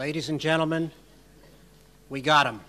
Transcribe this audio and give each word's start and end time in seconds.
Ladies 0.00 0.30
and 0.30 0.40
gentlemen, 0.40 0.90
we 2.08 2.22
got 2.22 2.46
him. 2.46 2.60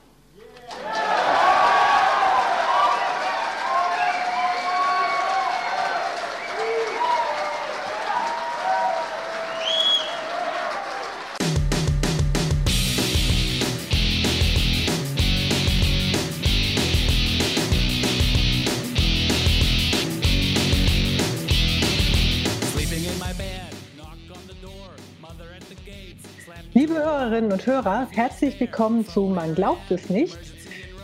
Und 27.61 27.67
Hörer, 27.67 28.07
herzlich 28.11 28.59
willkommen 28.59 29.05
zu 29.05 29.21
Man 29.21 29.53
glaubt 29.53 29.91
es 29.91 30.09
nicht, 30.09 30.39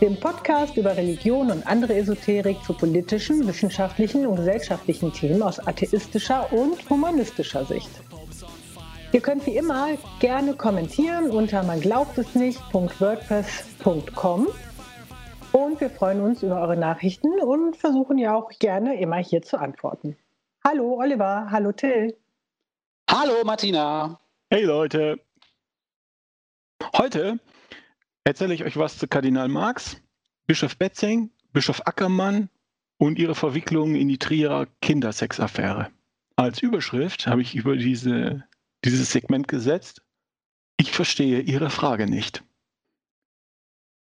dem 0.00 0.18
Podcast 0.18 0.76
über 0.76 0.96
Religion 0.96 1.52
und 1.52 1.64
andere 1.66 1.94
Esoterik 1.94 2.56
zu 2.64 2.72
politischen, 2.72 3.46
wissenschaftlichen 3.46 4.26
und 4.26 4.36
gesellschaftlichen 4.36 5.12
Themen 5.12 5.42
aus 5.42 5.60
atheistischer 5.60 6.50
und 6.52 6.90
humanistischer 6.90 7.64
Sicht. 7.64 7.88
Ihr 9.12 9.20
könnt 9.20 9.46
wie 9.46 9.56
immer 9.56 9.90
gerne 10.18 10.54
kommentieren 10.54 11.30
unter 11.30 11.62
man 11.62 11.80
glaubt 11.80 12.18
es 12.18 12.34
nicht.wordpress.com 12.34 14.48
und 15.52 15.80
wir 15.80 15.90
freuen 15.90 16.22
uns 16.22 16.42
über 16.42 16.60
eure 16.60 16.76
Nachrichten 16.76 17.40
und 17.40 17.76
versuchen 17.76 18.18
ja 18.18 18.34
auch 18.34 18.50
gerne 18.58 19.00
immer 19.00 19.18
hier 19.18 19.42
zu 19.42 19.60
antworten. 19.60 20.16
Hallo 20.66 20.98
Oliver, 20.98 21.46
hallo 21.50 21.70
Till. 21.70 22.16
Hallo 23.08 23.44
Martina. 23.44 24.18
Hey 24.50 24.64
Leute. 24.64 25.20
Heute 26.96 27.38
erzähle 28.24 28.54
ich 28.54 28.64
euch 28.64 28.76
was 28.76 28.98
zu 28.98 29.08
Kardinal 29.08 29.48
Marx, 29.48 30.00
Bischof 30.46 30.76
Betzing, 30.76 31.30
Bischof 31.52 31.86
Ackermann 31.86 32.48
und 32.98 33.18
ihre 33.18 33.34
Verwicklung 33.34 33.94
in 33.94 34.08
die 34.08 34.18
Trierer 34.18 34.66
Kindersexaffäre. 34.80 35.90
Als 36.36 36.62
Überschrift 36.62 37.26
habe 37.26 37.42
ich 37.42 37.54
über 37.54 37.76
diese, 37.76 38.44
dieses 38.84 39.10
Segment 39.10 39.48
gesetzt. 39.48 40.02
Ich 40.76 40.92
verstehe 40.92 41.40
Ihre 41.40 41.70
Frage 41.70 42.06
nicht. 42.06 42.44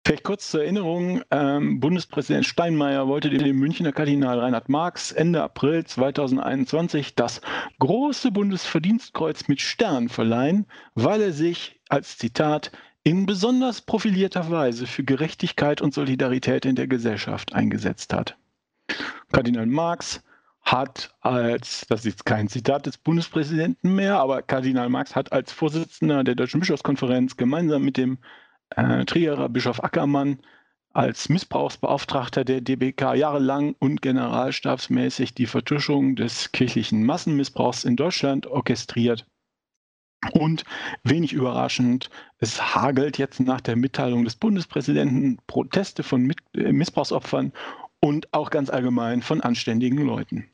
Vielleicht 0.06 0.24
kurz 0.24 0.50
zur 0.50 0.62
Erinnerung, 0.62 1.22
ähm, 1.30 1.80
Bundespräsident 1.80 2.46
Steinmeier 2.46 3.06
wollte 3.06 3.30
dem 3.30 3.58
Münchner 3.58 3.92
Kardinal 3.92 4.38
Reinhard 4.38 4.68
Marx 4.68 5.12
Ende 5.12 5.42
April 5.42 5.84
2021 5.84 7.14
das 7.14 7.40
große 7.80 8.30
Bundesverdienstkreuz 8.30 9.48
mit 9.48 9.60
Stern 9.60 10.08
verleihen, 10.08 10.66
weil 10.94 11.20
er 11.20 11.32
sich 11.32 11.79
als 11.90 12.18
Zitat 12.18 12.70
in 13.02 13.26
besonders 13.26 13.80
profilierter 13.80 14.50
Weise 14.50 14.86
für 14.86 15.04
Gerechtigkeit 15.04 15.80
und 15.80 15.94
Solidarität 15.94 16.64
in 16.64 16.76
der 16.76 16.86
Gesellschaft 16.86 17.54
eingesetzt 17.54 18.12
hat. 18.12 18.36
Kardinal 19.32 19.66
Marx 19.66 20.22
hat 20.62 21.14
als, 21.20 21.86
das 21.88 22.04
ist 22.04 22.26
kein 22.26 22.48
Zitat 22.48 22.86
des 22.86 22.98
Bundespräsidenten 22.98 23.94
mehr, 23.94 24.20
aber 24.20 24.42
Kardinal 24.42 24.88
Marx 24.88 25.16
hat 25.16 25.32
als 25.32 25.52
Vorsitzender 25.52 26.22
der 26.22 26.34
Deutschen 26.34 26.60
Bischofskonferenz 26.60 27.36
gemeinsam 27.36 27.82
mit 27.82 27.96
dem 27.96 28.18
äh, 28.76 29.04
Trierer 29.04 29.48
Bischof 29.48 29.82
Ackermann 29.82 30.38
als 30.92 31.28
Missbrauchsbeauftragter 31.28 32.44
der 32.44 32.60
DBK 32.60 33.14
jahrelang 33.14 33.74
und 33.78 34.02
generalstabsmäßig 34.02 35.34
die 35.34 35.46
Vertuschung 35.46 36.16
des 36.16 36.52
kirchlichen 36.52 37.04
Massenmissbrauchs 37.04 37.84
in 37.84 37.96
Deutschland 37.96 38.46
orchestriert. 38.46 39.26
Und 40.32 40.64
wenig 41.02 41.32
überraschend, 41.32 42.10
es 42.38 42.74
hagelt 42.74 43.16
jetzt 43.16 43.40
nach 43.40 43.60
der 43.60 43.76
Mitteilung 43.76 44.24
des 44.24 44.36
Bundespräsidenten 44.36 45.38
Proteste 45.46 46.02
von 46.02 46.22
Mit 46.22 46.38
äh, 46.54 46.72
Missbrauchsopfern 46.72 47.52
und 48.00 48.32
auch 48.32 48.50
ganz 48.50 48.68
allgemein 48.70 49.22
von 49.22 49.40
anständigen 49.40 49.98
Leuten. 49.98 50.46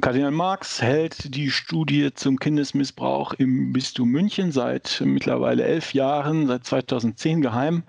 Kardinal 0.00 0.32
Marx 0.32 0.82
hält 0.82 1.36
die 1.36 1.50
Studie 1.50 2.12
zum 2.12 2.38
Kindesmissbrauch 2.38 3.32
im 3.34 3.72
Bistum 3.72 4.08
München 4.08 4.50
seit 4.50 5.00
mittlerweile 5.04 5.64
elf 5.64 5.94
Jahren, 5.94 6.48
seit 6.48 6.64
2010 6.64 7.42
geheim, 7.42 7.84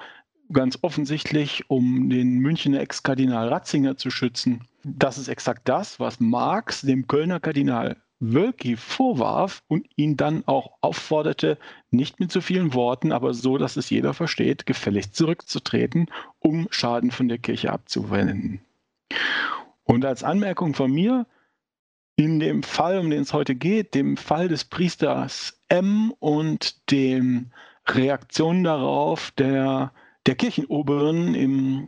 ganz 0.53 0.77
offensichtlich, 0.81 1.67
um 1.67 2.09
den 2.09 2.39
Münchner 2.39 2.79
Ex-Kardinal 2.79 3.47
Ratzinger 3.49 3.97
zu 3.97 4.11
schützen. 4.11 4.67
Das 4.83 5.17
ist 5.17 5.29
exakt 5.29 5.67
das, 5.67 5.99
was 5.99 6.19
Marx 6.19 6.81
dem 6.81 7.07
Kölner 7.07 7.39
Kardinal 7.39 7.97
Wölki 8.19 8.75
vorwarf 8.75 9.63
und 9.67 9.87
ihn 9.95 10.17
dann 10.17 10.43
auch 10.45 10.73
aufforderte, 10.81 11.57
nicht 11.89 12.19
mit 12.19 12.31
so 12.31 12.41
vielen 12.41 12.73
Worten, 12.73 13.11
aber 13.11 13.33
so, 13.33 13.57
dass 13.57 13.77
es 13.77 13.89
jeder 13.89 14.13
versteht, 14.13 14.65
gefälligst 14.65 15.15
zurückzutreten, 15.15 16.07
um 16.39 16.67
Schaden 16.69 17.11
von 17.11 17.29
der 17.29 17.37
Kirche 17.37 17.71
abzuwenden. 17.71 18.61
Und 19.83 20.05
als 20.05 20.23
Anmerkung 20.23 20.73
von 20.73 20.91
mir, 20.91 21.25
in 22.15 22.39
dem 22.39 22.63
Fall, 22.63 22.99
um 22.99 23.09
den 23.09 23.21
es 23.21 23.33
heute 23.33 23.55
geht, 23.55 23.95
dem 23.95 24.17
Fall 24.17 24.49
des 24.49 24.65
Priesters 24.65 25.61
M 25.69 26.13
und 26.19 26.91
den 26.91 27.53
Reaktionen 27.87 28.65
darauf 28.65 29.31
der, 29.31 29.93
der 30.25 30.35
Kirchenoberen 30.35 31.33
im 31.33 31.87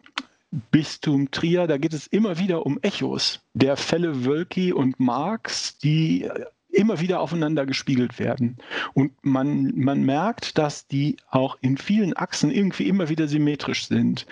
Bistum 0.51 1.31
Trier, 1.31 1.66
da 1.67 1.78
geht 1.78 1.94
es 1.94 2.07
immer 2.07 2.38
wieder 2.38 2.66
um 2.66 2.79
Echos 2.81 3.41
der 3.53 3.78
Fälle 3.78 4.25
Wölki 4.25 4.73
und 4.73 5.00
Marx, 5.00 5.78
die 5.78 6.29
immer 6.69 7.00
wieder 7.00 7.19
aufeinander 7.19 7.66
gespiegelt 7.66 8.19
werden. 8.19 8.57
Und 8.94 9.13
man, 9.23 9.73
man 9.75 10.03
merkt, 10.03 10.57
dass 10.57 10.88
die 10.88 11.17
auch 11.29 11.57
in 11.62 11.78
vielen 11.78 12.16
Achsen 12.16 12.51
irgendwie 12.51 12.88
immer 12.88 13.09
wieder 13.09 13.28
symmetrisch 13.28 13.88
sind. 13.88 14.25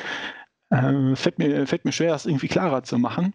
Äh, 0.70 1.16
fällt, 1.16 1.40
mir, 1.40 1.68
fällt 1.68 1.86
mir 1.86 1.92
schwer, 1.92 2.12
das 2.12 2.26
irgendwie 2.26 2.48
klarer 2.48 2.84
zu 2.84 2.98
machen. 2.98 3.34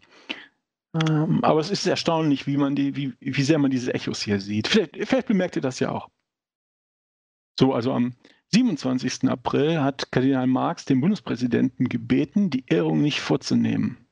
Ähm, 0.95 1.43
aber 1.43 1.61
es 1.61 1.71
ist 1.71 1.87
erstaunlich, 1.87 2.47
wie, 2.47 2.56
man 2.56 2.77
die, 2.77 2.97
wie, 2.97 3.15
wie 3.21 3.43
sehr 3.43 3.59
man 3.59 3.71
diese 3.71 3.95
Echos 3.95 4.22
hier 4.22 4.41
sieht. 4.41 4.69
Vielleicht, 4.69 4.97
vielleicht 4.97 5.27
bemerkt 5.27 5.56
ihr 5.56 5.62
das 5.62 5.81
ja 5.81 5.91
auch. 5.91 6.09
So, 7.59 7.72
also 7.72 7.93
am 7.93 8.15
27. 8.54 9.28
April 9.28 9.82
hat 9.82 10.12
Kardinal 10.12 10.47
Marx 10.47 10.84
den 10.84 11.00
Bundespräsidenten 11.00 11.88
gebeten, 11.88 12.50
die 12.50 12.65
Ehrung 12.69 13.03
nicht 13.03 13.19
vorzunehmen. 13.19 14.06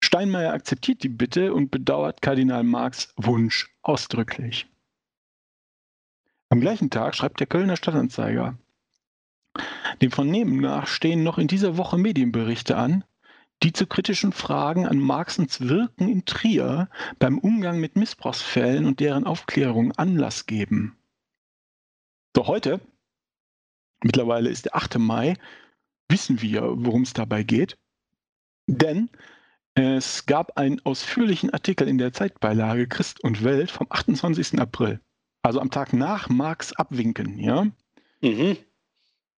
Steinmeier 0.00 0.52
akzeptiert 0.52 1.04
die 1.04 1.08
Bitte 1.08 1.54
und 1.54 1.70
bedauert 1.70 2.22
Kardinal 2.22 2.64
Marx 2.64 3.14
Wunsch 3.16 3.72
ausdrücklich. 3.82 4.66
Am 6.48 6.60
gleichen 6.60 6.90
Tag 6.90 7.14
schreibt 7.14 7.38
der 7.38 7.46
Kölner 7.46 7.76
Stadtanzeiger. 7.76 8.58
Dem 10.02 10.10
Vernehmen 10.10 10.56
nach 10.56 10.88
stehen 10.88 11.22
noch 11.22 11.38
in 11.38 11.46
dieser 11.46 11.76
Woche 11.76 11.98
Medienberichte 11.98 12.76
an, 12.76 13.04
die 13.62 13.72
zu 13.72 13.86
kritischen 13.86 14.32
Fragen 14.32 14.88
an 14.88 14.98
Marxens 14.98 15.68
Wirken 15.68 16.08
in 16.08 16.24
Trier 16.24 16.88
beim 17.20 17.38
Umgang 17.38 17.78
mit 17.78 17.94
Missbrauchsfällen 17.94 18.86
und 18.86 18.98
deren 18.98 19.22
Aufklärung 19.22 19.92
Anlass 19.92 20.46
geben. 20.46 20.98
So 22.34 22.48
heute, 22.48 22.80
mittlerweile 24.06 24.48
ist 24.48 24.64
der 24.64 24.76
8. 24.76 24.98
Mai, 24.98 25.34
wissen 26.08 26.40
wir, 26.40 26.62
worum 26.76 27.02
es 27.02 27.12
dabei 27.12 27.42
geht. 27.42 27.76
Denn 28.66 29.10
es 29.74 30.24
gab 30.26 30.56
einen 30.56 30.80
ausführlichen 30.84 31.50
Artikel 31.50 31.86
in 31.86 31.98
der 31.98 32.12
Zeitbeilage 32.12 32.88
Christ 32.88 33.22
und 33.22 33.44
Welt 33.44 33.70
vom 33.70 33.86
28. 33.90 34.58
April, 34.58 35.00
also 35.42 35.60
am 35.60 35.70
Tag 35.70 35.92
nach 35.92 36.28
Marx 36.28 36.72
Abwinken. 36.72 37.38
Ja? 37.38 37.66
Mhm. 38.22 38.56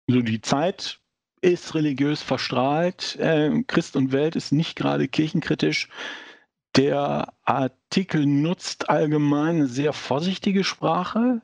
So 0.06 0.22
die 0.22 0.40
Zeit 0.40 1.00
ist 1.40 1.74
religiös 1.74 2.22
verstrahlt. 2.22 3.16
Äh, 3.16 3.62
Christ 3.66 3.96
und 3.96 4.12
Welt 4.12 4.36
ist 4.36 4.52
nicht 4.52 4.76
gerade 4.76 5.08
kirchenkritisch. 5.08 5.88
Der 6.76 7.32
Artikel 7.44 8.24
nutzt 8.26 8.88
allgemein 8.88 9.56
eine 9.56 9.66
sehr 9.66 9.92
vorsichtige 9.92 10.62
Sprache, 10.62 11.42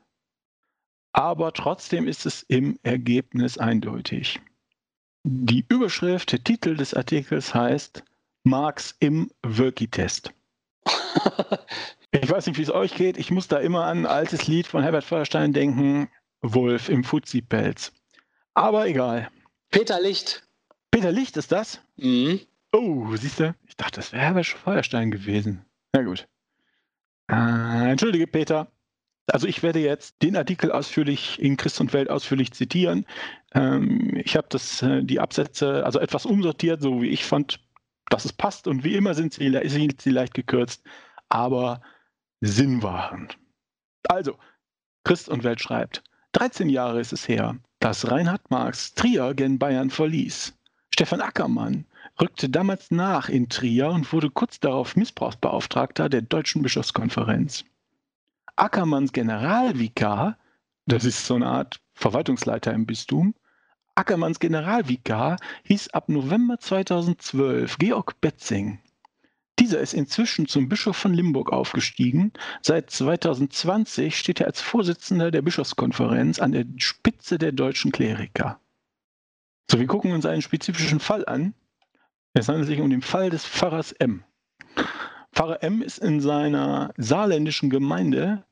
aber 1.14 1.52
trotzdem 1.52 2.08
ist 2.08 2.26
es 2.26 2.42
im 2.48 2.78
Ergebnis 2.82 3.56
eindeutig. 3.56 4.40
Die 5.22 5.64
Überschrift, 5.68 6.32
der 6.32 6.42
Titel 6.42 6.76
des 6.76 6.92
Artikels 6.92 7.54
heißt 7.54 8.02
Marx 8.42 8.94
im 8.98 9.30
Wölki-Test. 9.42 10.34
ich 12.10 12.28
weiß 12.28 12.46
nicht, 12.46 12.58
wie 12.58 12.62
es 12.62 12.70
euch 12.70 12.94
geht. 12.96 13.16
Ich 13.16 13.30
muss 13.30 13.48
da 13.48 13.58
immer 13.58 13.84
an 13.84 14.00
ein 14.00 14.06
altes 14.06 14.48
Lied 14.48 14.66
von 14.66 14.82
Herbert 14.82 15.04
Feuerstein 15.04 15.52
denken, 15.52 16.08
Wolf 16.42 16.88
im 16.88 17.04
Fuzzi-Pelz. 17.04 17.92
Aber 18.54 18.86
egal. 18.88 19.30
Peter 19.70 20.00
Licht. 20.02 20.46
Peter 20.90 21.12
Licht 21.12 21.36
ist 21.36 21.52
das? 21.52 21.80
Mhm. 21.96 22.40
Oh, 22.72 23.14
siehst 23.16 23.38
du? 23.38 23.54
Ich 23.68 23.76
dachte, 23.76 24.00
das 24.00 24.12
wäre 24.12 24.24
Herbert 24.24 24.46
Feuerstein 24.46 25.12
gewesen. 25.12 25.64
Na 25.92 26.02
gut. 26.02 26.26
Äh, 27.30 27.92
entschuldige, 27.92 28.26
Peter. 28.26 28.68
Also 29.26 29.46
ich 29.46 29.62
werde 29.62 29.78
jetzt 29.78 30.22
den 30.22 30.36
Artikel 30.36 30.70
ausführlich 30.70 31.40
in 31.40 31.56
Christ 31.56 31.80
und 31.80 31.92
Welt 31.92 32.10
ausführlich 32.10 32.52
zitieren. 32.52 33.06
Ähm, 33.54 34.14
ich 34.16 34.36
habe 34.36 34.46
das, 34.50 34.82
äh, 34.82 35.02
die 35.02 35.20
Absätze 35.20 35.84
also 35.84 35.98
etwas 35.98 36.26
umsortiert, 36.26 36.82
so 36.82 37.00
wie 37.00 37.08
ich 37.08 37.24
fand, 37.24 37.60
dass 38.10 38.24
es 38.24 38.32
passt. 38.32 38.66
Und 38.68 38.84
wie 38.84 38.94
immer 38.94 39.14
sind 39.14 39.32
sie, 39.32 39.50
sind 39.68 40.00
sie 40.00 40.10
leicht 40.10 40.34
gekürzt, 40.34 40.84
aber 41.30 41.80
sinnwahrend. 42.40 43.38
Also, 44.08 44.36
Christ 45.04 45.28
und 45.30 45.44
Welt 45.44 45.60
schreibt, 45.60 46.02
13 46.32 46.68
Jahre 46.68 47.00
ist 47.00 47.12
es 47.12 47.26
her, 47.26 47.56
dass 47.80 48.10
Reinhard 48.10 48.50
Marx 48.50 48.94
Trier 48.94 49.34
gen 49.34 49.58
Bayern 49.58 49.88
verließ. 49.88 50.54
Stefan 50.90 51.20
Ackermann 51.20 51.86
rückte 52.20 52.48
damals 52.48 52.90
nach 52.90 53.28
in 53.28 53.48
Trier 53.48 53.88
und 53.88 54.12
wurde 54.12 54.30
kurz 54.30 54.60
darauf 54.60 54.96
Missbrauchsbeauftragter 54.96 56.08
der 56.08 56.22
Deutschen 56.22 56.62
Bischofskonferenz. 56.62 57.64
Ackermanns 58.56 59.12
Generalvikar, 59.12 60.38
das 60.86 61.04
ist 61.04 61.26
so 61.26 61.34
eine 61.34 61.46
Art 61.46 61.80
Verwaltungsleiter 61.94 62.72
im 62.72 62.86
Bistum, 62.86 63.34
Ackermanns 63.96 64.40
Generalvikar 64.40 65.36
hieß 65.64 65.88
ab 65.90 66.08
November 66.08 66.58
2012 66.58 67.78
Georg 67.78 68.20
Betzing. 68.20 68.80
Dieser 69.60 69.78
ist 69.78 69.94
inzwischen 69.94 70.48
zum 70.48 70.68
Bischof 70.68 70.96
von 70.96 71.14
Limburg 71.14 71.52
aufgestiegen. 71.52 72.32
Seit 72.60 72.90
2020 72.90 74.18
steht 74.18 74.40
er 74.40 74.48
als 74.48 74.60
Vorsitzender 74.60 75.30
der 75.30 75.42
Bischofskonferenz 75.42 76.40
an 76.40 76.50
der 76.50 76.64
Spitze 76.78 77.38
der 77.38 77.52
deutschen 77.52 77.92
Kleriker. 77.92 78.58
So, 79.70 79.78
wir 79.78 79.86
gucken 79.86 80.12
uns 80.12 80.26
einen 80.26 80.42
spezifischen 80.42 80.98
Fall 80.98 81.24
an. 81.26 81.54
Es 82.32 82.48
handelt 82.48 82.66
sich 82.66 82.80
um 82.80 82.90
den 82.90 83.02
Fall 83.02 83.30
des 83.30 83.46
Pfarrers 83.46 83.92
M. 83.92 84.24
Pfarrer 85.34 85.64
M 85.64 85.82
ist 85.82 85.98
in 85.98 86.20
seiner 86.20 86.94
saarländischen 86.96 87.68
Gemeinde 87.68 88.44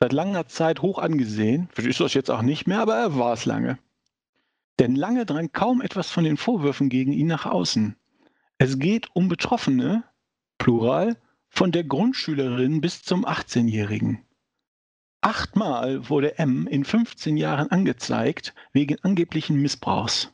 seit 0.00 0.14
langer 0.14 0.46
Zeit 0.46 0.80
hoch 0.80 0.98
angesehen. 0.98 1.68
Vielleicht 1.72 1.90
ist 1.90 2.00
das 2.00 2.14
jetzt 2.14 2.30
auch 2.30 2.40
nicht 2.40 2.66
mehr, 2.66 2.80
aber 2.80 2.96
er 2.96 3.18
war 3.18 3.34
es 3.34 3.44
lange. 3.44 3.78
Denn 4.78 4.96
lange 4.96 5.26
drang 5.26 5.52
kaum 5.52 5.82
etwas 5.82 6.10
von 6.10 6.24
den 6.24 6.38
Vorwürfen 6.38 6.88
gegen 6.88 7.12
ihn 7.12 7.26
nach 7.26 7.44
außen. 7.44 7.94
Es 8.56 8.78
geht 8.78 9.08
um 9.14 9.28
Betroffene, 9.28 10.04
Plural, 10.56 11.18
von 11.50 11.72
der 11.72 11.84
Grundschülerin 11.84 12.80
bis 12.80 13.02
zum 13.02 13.26
18-Jährigen. 13.26 14.24
Achtmal 15.20 16.08
wurde 16.08 16.38
M 16.38 16.66
in 16.66 16.84
15 16.84 17.36
Jahren 17.36 17.70
angezeigt 17.70 18.54
wegen 18.72 18.96
angeblichen 19.02 19.60
Missbrauchs. 19.60 20.32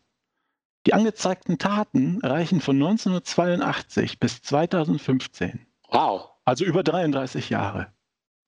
Die 0.87 0.95
angezeigten 0.95 1.59
Taten 1.59 2.21
reichen 2.23 2.61
von 2.61 2.77
1982 2.77 4.21
bis 4.21 4.41
2015. 4.43 5.66
Wow. 5.91 6.31
Also 6.45 6.65
über 6.65 6.83
33 6.83 7.51
Jahre. 7.51 7.93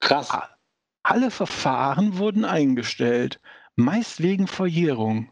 Krass. 0.00 0.30
Alle 1.02 1.30
Verfahren 1.30 2.18
wurden 2.18 2.44
eingestellt, 2.44 3.40
meist 3.76 4.22
wegen 4.22 4.46
Verjährung. 4.46 5.30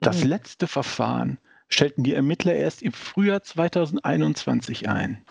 Das 0.00 0.22
Mhm. 0.22 0.30
letzte 0.30 0.66
Verfahren 0.66 1.38
stellten 1.68 2.02
die 2.02 2.14
Ermittler 2.14 2.54
erst 2.54 2.82
im 2.82 2.92
Frühjahr 2.92 3.42
2021 3.42 4.88
ein. 4.88 5.24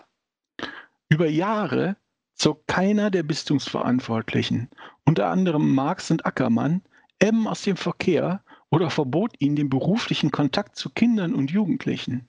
Über 1.08 1.28
Jahre 1.28 1.96
zog 2.34 2.66
keiner 2.66 3.10
der 3.10 3.22
Bistumsverantwortlichen, 3.22 4.70
unter 5.04 5.28
anderem 5.28 5.74
Marx 5.74 6.10
und 6.10 6.24
Ackermann, 6.24 6.82
M 7.18 7.46
aus 7.46 7.62
dem 7.62 7.76
Verkehr 7.76 8.42
oder 8.70 8.88
verbot 8.90 9.34
ihnen 9.38 9.56
den 9.56 9.68
beruflichen 9.68 10.30
Kontakt 10.30 10.76
zu 10.76 10.90
Kindern 10.90 11.34
und 11.34 11.50
Jugendlichen. 11.50 12.28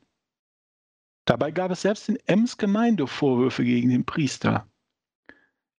Dabei 1.26 1.52
gab 1.52 1.72
es 1.72 1.82
selbst 1.82 2.10
in 2.10 2.18
Ems 2.26 2.58
Gemeinde 2.58 3.08
Vorwürfe 3.08 3.64
gegen 3.64 3.90
den 3.90 4.06
Priester. 4.06 4.68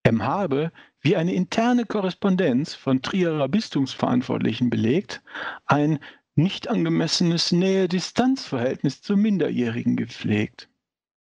M 0.05 0.23
habe, 0.23 0.73
wie 1.00 1.17
eine 1.17 1.35
interne 1.35 1.87
Korrespondenz 1.87 2.75
von 2.75 3.02
Trierer 3.02 3.49
Bistumsverantwortlichen 3.49 4.70
belegt, 4.70 5.23
ein 5.67 5.99
nicht 6.35 6.69
angemessenes 6.69 7.52
Nähe-Distanz-Verhältnis 7.52 9.02
zu 9.02 9.17
Minderjährigen 9.17 9.96
gepflegt. 9.96 10.69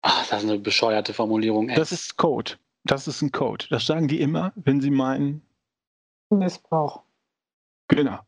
Ach, 0.01 0.27
das 0.27 0.43
ist 0.43 0.49
eine 0.49 0.59
bescheuerte 0.59 1.13
Formulierung. 1.13 1.69
Ey. 1.69 1.75
Das 1.75 1.91
ist 1.91 2.17
Code. 2.17 2.53
Das 2.83 3.07
ist 3.07 3.21
ein 3.21 3.31
Code. 3.31 3.65
Das 3.69 3.85
sagen 3.85 4.07
die 4.07 4.19
immer, 4.19 4.51
wenn 4.55 4.81
sie 4.81 4.89
meinen, 4.89 5.41
Missbrauch. 6.29 7.03
genau. 7.87 8.19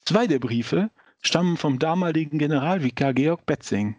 Zwei 0.00 0.26
der 0.26 0.38
Briefe 0.38 0.90
stammen 1.22 1.56
vom 1.56 1.78
damaligen 1.78 2.38
Generalvikar 2.38 3.14
Georg 3.14 3.46
Betzing. 3.46 3.96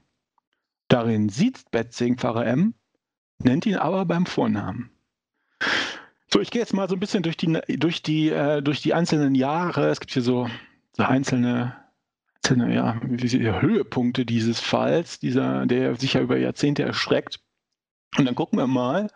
Darin 0.87 1.29
sieht 1.29 1.71
Betzing 1.71 2.17
Pfarrer 2.17 2.45
M, 2.45 2.73
nennt 3.39 3.65
ihn 3.65 3.75
aber 3.75 4.05
beim 4.05 4.25
Vornamen. 4.25 4.91
So, 6.31 6.41
ich 6.41 6.51
gehe 6.51 6.61
jetzt 6.61 6.73
mal 6.73 6.89
so 6.89 6.95
ein 6.95 6.99
bisschen 6.99 7.23
durch 7.23 7.37
die, 7.37 7.53
durch 7.77 8.03
die, 8.03 8.29
äh, 8.29 8.61
durch 8.61 8.81
die 8.81 8.93
einzelnen 8.93 9.35
Jahre. 9.35 9.89
Es 9.89 9.99
gibt 9.99 10.11
hier 10.11 10.21
so, 10.21 10.49
so 10.93 11.03
einzelne, 11.03 11.75
einzelne 12.43 12.73
ja, 12.73 12.99
Höhepunkte 13.61 14.25
dieses 14.25 14.59
Falls, 14.59 15.19
dieser, 15.19 15.65
der 15.65 15.95
sich 15.95 16.13
ja 16.13 16.21
über 16.21 16.37
Jahrzehnte 16.37 16.83
erstreckt. 16.83 17.39
Und 18.17 18.25
dann 18.25 18.35
gucken 18.35 18.59
wir 18.59 18.67
mal, 18.67 19.09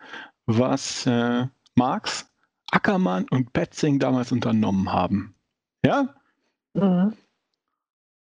was 0.46 1.06
äh, 1.06 1.46
Marx, 1.74 2.30
Ackermann 2.70 3.26
und 3.30 3.52
Betzing 3.52 3.98
damals 3.98 4.32
unternommen 4.32 4.92
haben. 4.92 5.34
Ja? 5.84 6.14
Mhm. 6.74 7.14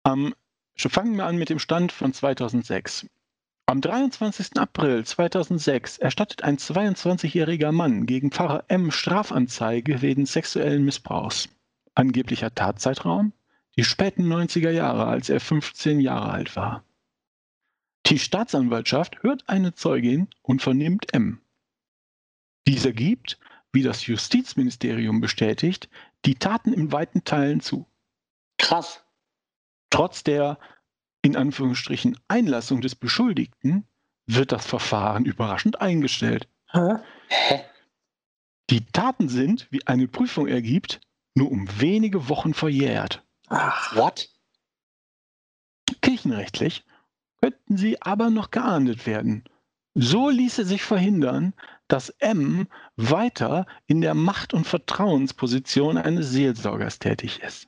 Am, 0.03 0.33
fangen 0.77 1.15
wir 1.17 1.25
an 1.25 1.37
mit 1.37 1.49
dem 1.49 1.59
Stand 1.59 1.91
von 1.91 2.13
2006. 2.13 3.07
Am 3.69 3.81
23. 3.81 4.57
April 4.57 5.05
2006 5.05 5.99
erstattet 5.99 6.43
ein 6.43 6.57
22-jähriger 6.57 7.71
Mann 7.71 8.07
gegen 8.07 8.31
Pfarrer 8.31 8.63
M 8.67 8.89
Strafanzeige 8.89 10.01
wegen 10.01 10.25
sexuellen 10.25 10.83
Missbrauchs. 10.85 11.49
Angeblicher 11.93 12.55
Tatzeitraum? 12.55 13.31
Die 13.77 13.83
späten 13.83 14.25
90er 14.25 14.71
Jahre, 14.71 15.05
als 15.05 15.29
er 15.29 15.39
15 15.39 15.99
Jahre 15.99 16.31
alt 16.31 16.55
war. 16.55 16.83
Die 18.07 18.17
Staatsanwaltschaft 18.17 19.21
hört 19.21 19.47
eine 19.47 19.75
Zeugin 19.75 20.29
und 20.41 20.63
vernimmt 20.63 21.13
M. 21.13 21.39
Dieser 22.65 22.91
gibt, 22.91 23.37
wie 23.71 23.83
das 23.83 24.07
Justizministerium 24.07 25.21
bestätigt, 25.21 25.91
die 26.25 26.33
Taten 26.33 26.73
in 26.73 26.91
weiten 26.91 27.23
Teilen 27.23 27.59
zu. 27.59 27.85
Krass. 28.57 29.03
Trotz 29.91 30.23
der 30.23 30.57
in 31.21 31.35
Anführungsstrichen 31.35 32.17
Einlassung 32.27 32.81
des 32.81 32.95
Beschuldigten 32.95 33.85
wird 34.25 34.51
das 34.51 34.65
Verfahren 34.65 35.25
überraschend 35.25 35.81
eingestellt. 35.81 36.47
Hä? 36.71 36.97
Hä? 37.27 37.61
Die 38.69 38.85
Taten 38.85 39.29
sind, 39.29 39.67
wie 39.71 39.85
eine 39.87 40.07
Prüfung 40.07 40.47
ergibt, 40.47 41.01
nur 41.33 41.51
um 41.51 41.67
wenige 41.79 42.29
Wochen 42.29 42.53
verjährt. 42.53 43.23
Ach, 43.47 43.95
What? 43.95 44.29
Kirchenrechtlich 46.01 46.85
könnten 47.41 47.77
sie 47.77 48.01
aber 48.01 48.29
noch 48.29 48.51
geahndet 48.51 49.07
werden. 49.07 49.43
So 49.95 50.29
ließe 50.29 50.65
sich 50.65 50.83
verhindern, 50.83 51.53
dass 51.87 52.09
M 52.19 52.67
weiter 52.95 53.65
in 53.87 54.01
der 54.01 54.13
Macht- 54.13 54.53
und 54.53 54.67
Vertrauensposition 54.67 55.97
eines 55.97 56.29
Seelsorgers 56.29 56.99
tätig 56.99 57.41
ist. 57.41 57.67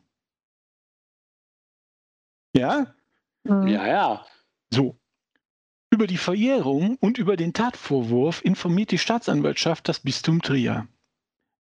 Ja, 2.55 2.93
mhm. 3.43 3.67
Ja, 3.67 3.87
ja. 3.87 4.25
So. 4.73 4.97
Über 5.89 6.07
die 6.07 6.17
Verjährung 6.17 6.95
und 7.01 7.17
über 7.17 7.35
den 7.35 7.53
Tatvorwurf 7.53 8.41
informiert 8.43 8.91
die 8.91 8.97
Staatsanwaltschaft 8.97 9.89
das 9.89 9.99
Bistum 9.99 10.41
Trier. 10.41 10.87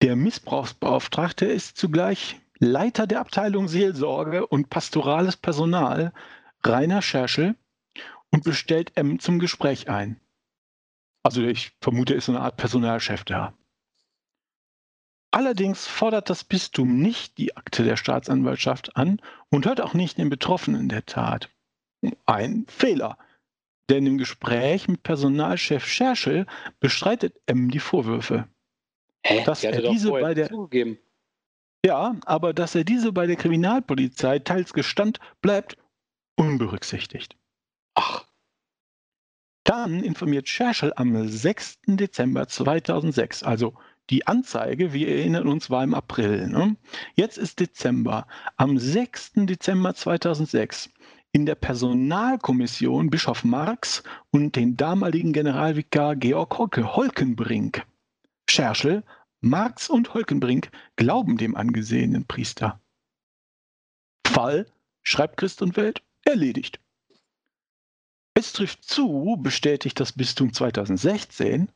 Der 0.02 0.16
Missbrauchsbeauftragte 0.16 1.46
ist 1.46 1.76
zugleich 1.76 2.40
Leiter 2.58 3.06
der 3.06 3.20
Abteilung 3.20 3.68
Seelsorge 3.68 4.46
und 4.46 4.68
pastorales 4.68 5.36
Personal, 5.36 6.12
Rainer 6.64 7.02
Scherschel, 7.02 7.54
und 8.32 8.44
bestellt 8.44 8.96
M 8.96 9.18
zum 9.18 9.38
Gespräch 9.38 9.88
ein. 9.88 10.20
Also 11.22 11.42
ich 11.42 11.72
vermute, 11.80 12.14
er 12.14 12.18
ist 12.18 12.26
so 12.26 12.32
eine 12.32 12.40
Art 12.40 12.56
Personalchef 12.56 13.24
da. 13.24 13.54
Allerdings 15.30 15.86
fordert 15.86 16.30
das 16.30 16.44
Bistum 16.44 17.00
nicht 17.00 17.38
die 17.38 17.56
Akte 17.56 17.84
der 17.84 17.96
Staatsanwaltschaft 17.96 18.96
an 18.96 19.20
und 19.50 19.66
hört 19.66 19.80
auch 19.80 19.92
nicht 19.92 20.18
den 20.18 20.30
Betroffenen 20.30 20.88
der 20.88 21.04
Tat. 21.04 21.50
Ein 22.26 22.66
Fehler. 22.68 23.18
Denn 23.88 24.06
im 24.06 24.18
Gespräch 24.18 24.88
mit 24.88 25.02
Personalchef 25.02 25.86
Scherschel 25.86 26.46
bestreitet 26.80 27.34
M 27.46 27.70
die 27.70 27.78
Vorwürfe. 27.78 28.48
Hä? 29.24 29.44
Dass 29.44 29.60
Die 29.60 29.66
er 29.66 29.82
diese 29.82 30.10
bei 30.10 30.34
der- 30.34 30.48
zugegeben. 30.48 30.98
Ja, 31.84 32.16
aber 32.24 32.52
dass 32.52 32.74
er 32.74 32.82
diese 32.84 33.12
bei 33.12 33.26
der 33.26 33.36
Kriminalpolizei 33.36 34.40
teils 34.40 34.72
gestand, 34.72 35.20
bleibt 35.40 35.76
unberücksichtigt. 36.36 37.36
Ach, 37.94 38.26
Dann 39.64 40.02
informiert 40.04 40.48
Scherschel 40.48 40.92
am 40.94 41.26
6. 41.28 41.78
Dezember 41.96 42.46
2006, 42.46 43.42
also 43.42 43.74
die 44.10 44.24
Anzeige, 44.26 44.92
wir 44.92 45.08
erinnern 45.08 45.48
uns, 45.48 45.70
war 45.70 45.82
im 45.82 45.92
April. 45.94 46.46
Ne? 46.46 46.76
Jetzt 47.16 47.36
ist 47.38 47.58
Dezember. 47.58 48.28
Am 48.56 48.78
6. 48.78 49.32
Dezember 49.46 49.94
2006 49.94 50.90
in 51.36 51.44
der 51.44 51.54
Personalkommission 51.54 53.10
Bischof 53.10 53.44
Marx 53.44 54.02
und 54.30 54.56
den 54.56 54.78
damaligen 54.78 55.34
Generalvikar 55.34 56.16
Georg 56.16 56.56
Holke, 56.56 56.96
Holkenbrink. 56.96 57.86
Scherschel, 58.48 59.04
Marx 59.42 59.90
und 59.90 60.14
Holkenbrink 60.14 60.70
glauben 60.96 61.36
dem 61.36 61.54
angesehenen 61.54 62.24
Priester. 62.24 62.80
Fall, 64.26 64.64
schreibt 65.02 65.36
Christ 65.36 65.60
und 65.60 65.76
Welt, 65.76 66.02
erledigt. 66.24 66.80
Es 68.32 68.54
trifft 68.54 68.84
zu, 68.84 69.36
bestätigt 69.38 70.00
das 70.00 70.12
Bistum 70.12 70.54
2016, 70.54 71.70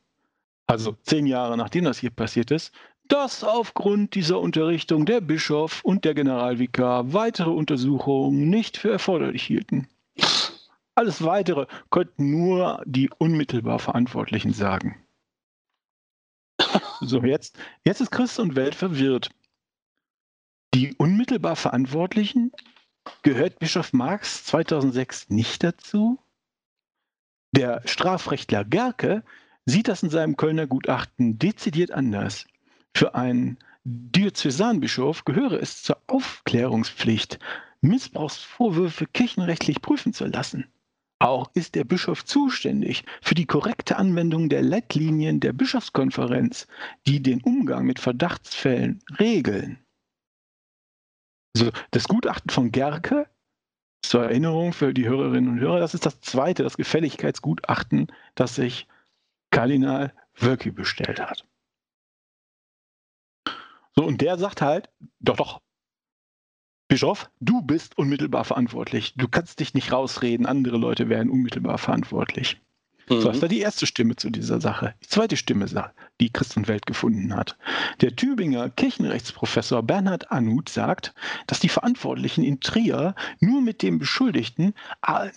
also 0.65 0.93
zehn 1.03 1.27
Jahre 1.27 1.55
nachdem 1.55 1.83
das 1.83 1.99
hier 1.99 2.09
passiert 2.09 2.49
ist, 2.49 2.71
dass 3.11 3.43
aufgrund 3.43 4.15
dieser 4.15 4.39
Unterrichtung 4.39 5.05
der 5.05 5.19
Bischof 5.19 5.83
und 5.83 6.05
der 6.05 6.13
Generalvikar 6.13 7.11
weitere 7.11 7.49
Untersuchungen 7.49 8.49
nicht 8.49 8.77
für 8.77 8.89
erforderlich 8.89 9.43
hielten. 9.43 9.89
Alles 10.95 11.21
Weitere 11.21 11.67
könnten 11.89 12.31
nur 12.31 12.81
die 12.85 13.09
unmittelbar 13.17 13.79
Verantwortlichen 13.79 14.53
sagen. 14.53 15.03
So, 17.01 17.21
jetzt, 17.21 17.57
jetzt 17.83 17.99
ist 17.99 18.11
Christ 18.11 18.39
und 18.39 18.55
Welt 18.55 18.75
verwirrt. 18.75 19.29
Die 20.73 20.93
unmittelbar 20.95 21.57
Verantwortlichen 21.57 22.53
gehört 23.23 23.59
Bischof 23.59 23.91
Marx 23.91 24.45
2006 24.45 25.29
nicht 25.29 25.63
dazu? 25.63 26.17
Der 27.51 27.81
Strafrechtler 27.85 28.63
Gerke 28.63 29.25
sieht 29.65 29.89
das 29.89 30.01
in 30.01 30.09
seinem 30.09 30.37
Kölner 30.37 30.65
Gutachten 30.65 31.37
dezidiert 31.37 31.91
anders. 31.91 32.45
Für 32.95 33.15
einen 33.15 33.57
Diözesanbischof 33.83 35.25
gehöre 35.25 35.61
es 35.61 35.81
zur 35.81 35.97
Aufklärungspflicht, 36.07 37.39
Missbrauchsvorwürfe 37.81 39.07
kirchenrechtlich 39.07 39.81
prüfen 39.81 40.13
zu 40.13 40.25
lassen. 40.25 40.71
Auch 41.19 41.51
ist 41.53 41.75
der 41.75 41.83
Bischof 41.83 42.25
zuständig 42.25 43.03
für 43.21 43.35
die 43.35 43.45
korrekte 43.45 43.97
Anwendung 43.97 44.49
der 44.49 44.63
Leitlinien 44.63 45.39
der 45.39 45.53
Bischofskonferenz, 45.53 46.67
die 47.05 47.21
den 47.21 47.41
Umgang 47.41 47.85
mit 47.85 47.99
Verdachtsfällen 47.99 49.03
regeln. 49.19 49.79
Also 51.55 51.71
das 51.91 52.07
Gutachten 52.07 52.49
von 52.49 52.71
Gerke, 52.71 53.29
zur 54.01 54.23
Erinnerung 54.23 54.73
für 54.73 54.93
die 54.93 55.07
Hörerinnen 55.07 55.51
und 55.51 55.59
Hörer, 55.59 55.79
das 55.79 55.93
ist 55.93 56.05
das 56.05 56.19
zweite, 56.21 56.63
das 56.63 56.77
Gefälligkeitsgutachten, 56.77 58.07
das 58.35 58.55
sich 58.55 58.87
Kardinal 59.51 60.13
Wölki 60.35 60.71
bestellt 60.71 61.19
hat. 61.19 61.45
So, 63.95 64.05
und 64.05 64.21
der 64.21 64.37
sagt 64.37 64.61
halt, 64.61 64.89
doch, 65.19 65.35
doch, 65.35 65.61
Bischof, 66.91 67.29
du 67.39 67.61
bist 67.61 67.97
unmittelbar 67.97 68.43
verantwortlich. 68.43 69.13
Du 69.15 69.29
kannst 69.29 69.61
dich 69.61 69.73
nicht 69.73 69.93
rausreden, 69.93 70.45
andere 70.45 70.75
Leute 70.75 71.07
wären 71.07 71.29
unmittelbar 71.29 71.77
verantwortlich. 71.77 72.59
Mhm. 73.07 73.21
So, 73.21 73.29
das 73.29 73.41
war 73.41 73.47
die 73.47 73.61
erste 73.61 73.85
Stimme 73.85 74.17
zu 74.17 74.29
dieser 74.29 74.59
Sache. 74.59 74.93
Die 75.01 75.07
zweite 75.07 75.37
Stimme, 75.37 75.67
die 76.19 76.33
Christ 76.33 76.57
und 76.57 76.67
Welt 76.67 76.85
gefunden 76.85 77.33
hat. 77.33 77.57
Der 78.01 78.17
Tübinger 78.17 78.69
Kirchenrechtsprofessor 78.69 79.83
Bernhard 79.83 80.33
Anuth 80.33 80.67
sagt, 80.67 81.13
dass 81.47 81.61
die 81.61 81.69
Verantwortlichen 81.69 82.43
in 82.43 82.59
Trier 82.59 83.15
nur 83.39 83.61
mit 83.61 83.83
dem 83.83 83.97
Beschuldigten, 83.97 84.73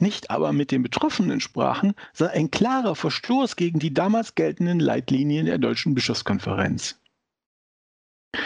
nicht 0.00 0.30
aber 0.30 0.52
mit 0.52 0.72
den 0.72 0.82
Betroffenen 0.82 1.40
sprachen, 1.40 1.94
sei 2.12 2.30
ein 2.30 2.50
klarer 2.50 2.96
Verstoß 2.96 3.54
gegen 3.54 3.78
die 3.78 3.94
damals 3.94 4.34
geltenden 4.34 4.80
Leitlinien 4.80 5.46
der 5.46 5.58
Deutschen 5.58 5.94
Bischofskonferenz. 5.94 6.98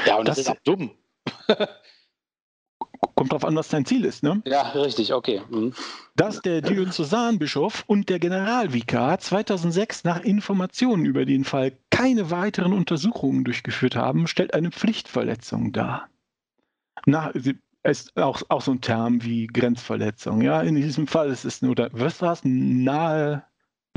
Ja, 0.06 0.16
und 0.16 0.28
das, 0.28 0.36
das 0.36 0.46
ist 0.46 0.50
auch 0.50 0.62
dumm. 0.64 0.90
Kommt 3.14 3.32
drauf 3.32 3.44
an, 3.44 3.56
was 3.56 3.68
dein 3.68 3.84
Ziel 3.84 4.04
ist, 4.04 4.22
ne? 4.22 4.42
Ja, 4.46 4.62
richtig, 4.70 5.12
okay. 5.12 5.42
Mhm. 5.50 5.74
Dass 6.14 6.40
der 6.40 6.62
Diözesanbischof 6.62 7.84
und 7.86 8.08
der 8.08 8.18
Generalvikar 8.18 9.18
2006 9.18 10.04
nach 10.04 10.20
Informationen 10.20 11.04
über 11.04 11.24
den 11.24 11.44
Fall 11.44 11.72
keine 11.90 12.30
weiteren 12.30 12.72
Untersuchungen 12.72 13.44
durchgeführt 13.44 13.96
haben, 13.96 14.26
stellt 14.26 14.54
eine 14.54 14.70
Pflichtverletzung 14.70 15.72
dar. 15.72 16.08
Nach, 17.06 17.32
ist 17.82 18.16
auch, 18.16 18.42
auch 18.48 18.62
so 18.62 18.72
ein 18.72 18.80
Term 18.80 19.22
wie 19.24 19.46
Grenzverletzung. 19.46 20.42
Ja, 20.42 20.60
in 20.60 20.74
diesem 20.74 21.06
Fall 21.06 21.30
ist 21.30 21.44
es, 21.44 21.62
oder 21.62 21.88
was 21.92 22.20
war 22.22 22.32
es, 22.32 22.40
nahe 22.44 23.44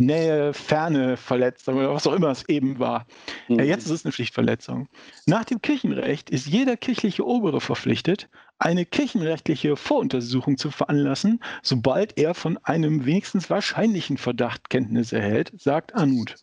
Nähe, 0.05 0.53
Ferne 0.53 1.17
Verletzung 1.17 1.77
oder 1.77 1.93
was 1.93 2.07
auch 2.07 2.13
immer 2.13 2.29
es 2.29 2.47
eben 2.49 2.79
war. 2.79 3.05
Mhm. 3.47 3.59
Jetzt 3.59 3.85
ist 3.85 3.91
es 3.91 4.05
eine 4.05 4.11
Pflichtverletzung. 4.11 4.87
Nach 5.25 5.45
dem 5.45 5.61
Kirchenrecht 5.61 6.29
ist 6.29 6.47
jeder 6.47 6.77
kirchliche 6.77 7.25
Obere 7.25 7.61
verpflichtet, 7.61 8.29
eine 8.59 8.85
kirchenrechtliche 8.85 9.75
Voruntersuchung 9.75 10.57
zu 10.57 10.69
veranlassen, 10.71 11.39
sobald 11.63 12.17
er 12.17 12.33
von 12.33 12.57
einem 12.63 13.05
wenigstens 13.05 13.49
wahrscheinlichen 13.49 14.17
Verdacht 14.17 14.69
Kenntnis 14.69 15.11
erhält, 15.13 15.51
sagt 15.57 15.95
Anut. 15.95 16.35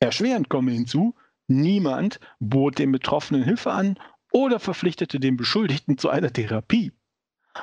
Erschwerend 0.00 0.48
komme 0.48 0.72
hinzu, 0.72 1.14
niemand 1.46 2.20
bot 2.40 2.78
dem 2.78 2.92
Betroffenen 2.92 3.42
Hilfe 3.42 3.72
an 3.72 3.98
oder 4.32 4.58
verpflichtete 4.58 5.20
den 5.20 5.36
Beschuldigten 5.36 5.96
zu 5.98 6.08
einer 6.08 6.32
Therapie, 6.32 6.92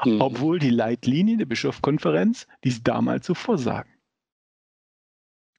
mhm. 0.06 0.22
obwohl 0.22 0.60
die 0.60 0.70
Leitlinien 0.70 1.40
der 1.40 1.46
Bischofskonferenz 1.46 2.48
dies 2.64 2.84
damals 2.84 3.26
so 3.26 3.34
vorsagen. 3.34 3.91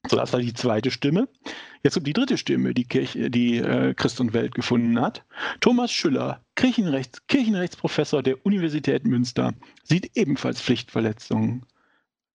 So, 0.07 0.17
das 0.17 0.33
war 0.33 0.41
die 0.41 0.53
zweite 0.53 0.91
Stimme. 0.91 1.29
Jetzt 1.81 1.93
kommt 1.93 2.07
die 2.07 2.13
dritte 2.13 2.37
Stimme, 2.37 2.73
die, 2.73 2.85
Kirche, 2.85 3.29
die 3.29 3.57
äh, 3.57 3.93
Christ 3.93 4.19
und 4.19 4.33
Welt 4.33 4.53
gefunden 4.53 4.99
hat. 4.99 5.23
Thomas 5.61 5.91
Schüller, 5.91 6.41
Kirchenrechts, 6.55 7.25
Kirchenrechtsprofessor 7.27 8.21
der 8.21 8.45
Universität 8.45 9.05
Münster, 9.05 9.53
sieht 9.83 10.11
ebenfalls 10.15 10.61
Pflichtverletzungen. 10.61 11.65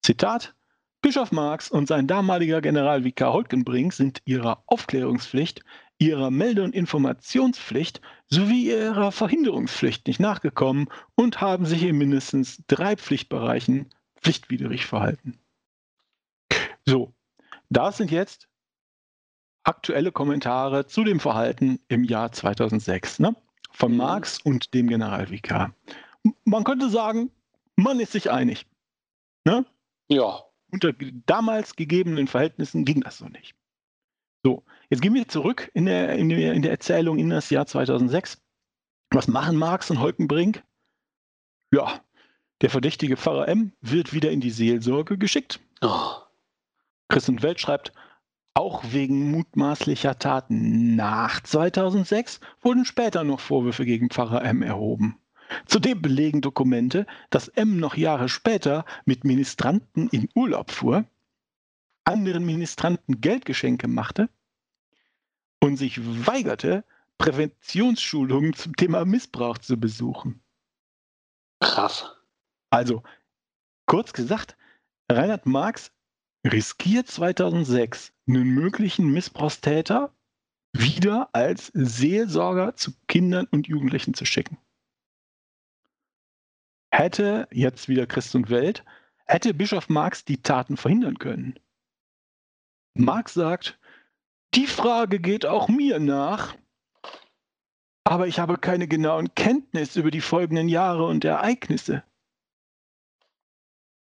Zitat: 0.03 0.55
Bischof 1.03 1.31
Marx 1.31 1.71
und 1.71 1.89
sein 1.89 2.07
damaliger 2.07 2.63
Generalvikar 2.63 3.33
Holkenbrink 3.35 3.93
sind 3.93 4.23
ihrer 4.25 4.63
Aufklärungspflicht, 4.67 5.63
ihrer 5.99 6.31
Melde- 6.31 6.63
und 6.63 6.75
Informationspflicht 6.75 8.01
sowie 8.29 8.71
ihrer 8.71 9.13
Verhinderungspflicht 9.13 10.07
nicht 10.07 10.21
nachgekommen 10.21 10.89
und 11.15 11.41
haben 11.41 11.67
sich 11.67 11.83
in 11.83 11.99
mindestens 11.99 12.63
drei 12.67 12.97
Pflichtbereichen 12.97 13.91
pflichtwidrig 14.21 14.87
verhalten. 14.87 15.39
So, 16.87 17.13
das 17.71 17.97
sind 17.97 18.11
jetzt 18.11 18.49
aktuelle 19.65 20.13
Kommentare 20.13 20.87
zu 20.87 21.05
dem 21.05 21.21
Verhalten 21.21 21.79
im 21.89 22.05
Jahr 22.05 22.33
2006 22.33 23.19
ne? 23.21 23.37
von 23.71 23.93
mhm. 23.93 23.99
Marx 23.99 24.41
und 24.41 24.73
dem 24.75 24.89
Generalvikar. 24.89 25.75
Man 26.45 26.65
könnte 26.65 26.89
sagen, 26.89 27.31
man 27.77 28.01
ist 28.01 28.13
sich 28.13 28.31
einig. 28.31 28.67
Ne? 29.45 29.67
Ja. 30.09 30.43
Unter 30.71 30.93
damals 31.27 31.77
gegebenen 31.77 32.27
Verhältnissen 32.27 32.85
ging 32.85 33.01
das 33.01 33.19
so 33.19 33.27
nicht. 33.27 33.55
So, 34.45 34.65
jetzt 34.91 35.03
gehen 35.03 35.15
wir 35.15 35.29
zurück 35.29 35.71
in 35.75 35.87
der, 35.87 36.15
in 36.17 36.29
der, 36.29 36.55
in 36.55 36.63
der 36.63 36.71
Erzählung 36.71 37.19
in 37.19 37.31
das 37.31 37.51
Jahr 37.51 37.67
2006. 37.67 38.41
Was 39.11 39.29
machen 39.29 39.57
Marx 39.57 39.91
und 39.91 40.01
Holkenbrink? 40.01 40.63
Ja, 41.73 42.01
der 42.61 42.71
verdächtige 42.71 43.17
Pfarrer 43.17 43.49
M 43.49 43.73
wird 43.81 44.13
wieder 44.13 44.31
in 44.31 44.41
die 44.41 44.51
Seelsorge 44.51 45.19
geschickt. 45.19 45.61
Oh. 45.81 46.28
Chris 47.09 47.29
und 47.29 47.43
Welt 47.43 47.61
schreibt, 47.61 47.93
auch 48.55 48.83
wegen 48.91 49.31
mutmaßlicher 49.31 50.19
Taten 50.19 50.97
nach 50.97 51.41
2006 51.43 52.41
wurden 52.61 52.85
später 52.85 53.25
noch 53.25 53.41
Vorwürfe 53.41 53.85
gegen 53.85 54.11
Pfarrer 54.11 54.45
M 54.45 54.63
erhoben. 54.63 55.19
Zudem 55.67 56.03
belegen 56.03 56.41
Dokumente, 56.41 57.07
dass 57.31 57.49
M 57.49 57.79
noch 57.79 57.97
Jahre 57.97 58.29
später 58.29 58.85
mit 59.05 59.25
Ministranten 59.25 60.09
in 60.09 60.29
Urlaub 60.35 60.71
fuhr, 60.71 61.05
anderen 62.05 62.45
Ministranten 62.45 63.21
Geldgeschenke 63.21 63.89
machte 63.89 64.29
und 65.61 65.77
sich 65.77 66.01
weigerte, 66.27 66.85
Präventionsschulungen 67.17 68.55
zum 68.55 68.77
Thema 68.77 69.05
Missbrauch 69.05 69.59
zu 69.59 69.79
besuchen. 69.79 70.41
Krass. 71.61 72.17
Also, 72.71 73.03
kurz 73.87 74.13
gesagt, 74.13 74.57
Reinhard 75.11 75.47
Marx 75.47 75.91
riskiert 76.53 77.09
2006 77.09 78.13
einen 78.27 78.49
möglichen 78.49 79.11
Missbrauchstäter 79.11 80.15
wieder 80.73 81.29
als 81.33 81.71
Seelsorger 81.75 82.75
zu 82.77 82.93
Kindern 83.07 83.47
und 83.51 83.69
Jugendlichen 83.69 84.15
zu 84.15 84.25
schicken. 84.25 84.59
Hätte 86.91 87.49
jetzt 87.53 87.89
wieder 87.89 88.07
Christ 88.07 88.35
und 88.35 88.51
Welt, 88.51 88.85
hätte 89.27 89.55
Bischof 89.55 89.89
Marx 89.89 90.25
die 90.25 90.43
Taten 90.43 90.77
verhindern 90.77 91.19
können. 91.19 91.59
Marx 92.95 93.35
sagt, 93.35 93.79
die 94.55 94.67
Frage 94.67 95.21
geht 95.21 95.45
auch 95.45 95.69
mir 95.69 95.99
nach, 95.99 96.57
aber 98.05 98.27
ich 98.27 98.39
habe 98.39 98.57
keine 98.57 98.89
genauen 98.89 99.35
Kenntnisse 99.35 100.01
über 100.01 100.11
die 100.11 100.23
folgenden 100.23 100.69
Jahre 100.69 101.05
und 101.07 101.25
Ereignisse. 101.25 102.03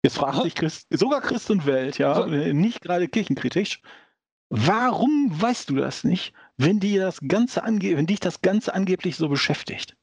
Jetzt 0.03 0.17
fragt 0.17 0.43
sich 0.43 0.55
Christ, 0.55 0.87
sogar 0.91 1.21
Christ 1.21 1.51
und 1.51 1.67
Welt, 1.67 1.99
ja, 1.99 2.27
nicht 2.27 2.81
gerade 2.81 3.07
kirchenkritisch, 3.09 3.83
warum 4.49 5.29
weißt 5.31 5.69
du 5.71 5.77
das 5.77 6.05
nicht, 6.05 6.33
wenn, 6.57 6.81
dir 6.81 7.03
das 7.03 7.21
Ganze 7.27 7.63
ange 7.65 7.97
wenn 7.97 8.07
dich 8.07 8.21
das 8.21 8.41
Ganze 8.41 8.75
angeblich 8.75 9.17
so 9.17 9.29
beschäftigt? 9.29 9.97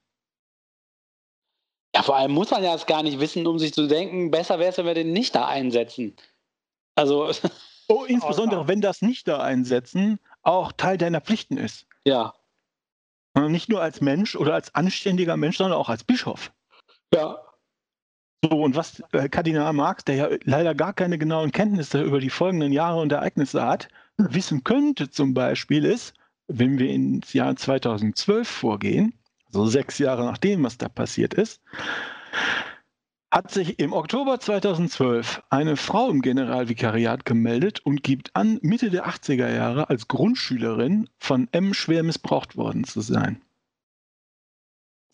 Ja, 1.96 2.04
vor 2.04 2.16
allem 2.16 2.32
muss 2.32 2.52
man 2.52 2.64
ja 2.64 2.74
das 2.74 2.86
gar 2.86 3.02
nicht 3.02 3.20
wissen, 3.20 3.48
um 3.48 3.58
sich 3.58 3.74
zu 3.74 3.88
denken, 3.88 4.30
besser 4.30 4.60
wäre 4.60 4.70
es, 4.70 4.78
wenn 4.78 4.86
wir 4.86 4.94
den 4.94 5.14
nicht 5.14 5.34
da 5.34 5.48
einsetzen. 5.48 6.16
Also. 6.96 7.32
Oh, 7.88 8.04
insbesondere 8.08 8.68
wenn 8.68 8.82
das 8.82 9.02
nicht 9.02 9.28
da 9.28 9.40
einsetzen 9.40 10.20
auch 10.44 10.72
Teil 10.72 10.98
deiner 10.98 11.22
Pflichten 11.22 11.58
ist. 11.58 11.88
Ja. 12.06 12.36
Nicht 13.36 13.70
nur 13.70 13.82
als 13.82 14.02
Mensch 14.02 14.36
oder 14.36 14.54
als 14.54 14.74
anständiger 14.74 15.38
Mensch, 15.38 15.58
sondern 15.58 15.78
auch 15.78 15.90
als 15.90 16.04
Bischof. 16.04 16.52
Ja. 17.14 17.47
So, 18.44 18.64
und 18.64 18.76
was 18.76 19.02
äh, 19.14 19.30
Kardinal 19.30 19.74
Marx, 19.74 20.06
der 20.06 20.16
ja 20.16 20.30
leider 20.44 20.76
gar 20.76 20.94
keine 20.94 21.18
genauen 21.18 21.52
Kenntnisse 21.52 22.04
über 22.04 22.20
die 22.20 22.30
folgenden 22.30 22.72
Jahre 22.72 23.00
und 23.02 23.12
Ereignisse 23.12 23.66
hat, 23.66 23.88
wissen 24.18 24.64
könnte 24.64 25.10
zum 25.10 25.34
Beispiel 25.34 25.86
ist, 25.86 26.14
wenn 26.48 26.78
wir 26.78 26.90
ins 26.90 27.34
Jahr 27.34 27.56
2012 27.56 28.48
vorgehen, 28.48 29.14
also 29.48 29.66
sechs 29.66 29.98
Jahre 29.98 30.24
nachdem, 30.24 30.64
was 30.64 30.78
da 30.78 30.88
passiert 30.88 31.34
ist, 31.34 31.62
hat 33.32 33.52
sich 33.52 33.80
im 33.80 33.92
Oktober 33.92 34.40
2012 34.40 35.44
eine 35.50 35.76
Frau 35.76 36.10
im 36.10 36.22
Generalvikariat 36.22 37.26
gemeldet 37.26 37.80
und 37.80 38.04
gibt 38.04 38.36
an, 38.36 38.60
Mitte 38.62 38.90
der 38.90 39.08
80er 39.08 39.54
Jahre 39.54 39.90
als 39.90 40.08
Grundschülerin 40.08 41.10
von 41.18 41.50
M 41.52 41.74
schwer 41.74 42.04
missbraucht 42.04 42.56
worden 42.56 42.84
zu 42.84 43.02
sein. 43.02 43.42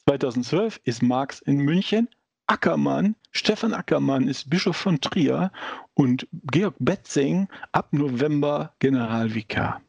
2012 0.08 0.82
ist 0.84 1.02
Marx 1.02 1.40
in 1.40 1.58
München, 1.58 2.10
Ackermann, 2.48 3.16
Stefan 3.32 3.74
Ackermann 3.74 4.28
ist 4.28 4.50
Bischof 4.50 4.76
von 4.76 5.00
Trier 5.00 5.52
und 5.94 6.28
Georg 6.52 6.76
Betzing 6.80 7.48
ab 7.72 7.94
November 7.94 8.76
Generalvikar. 8.80 9.82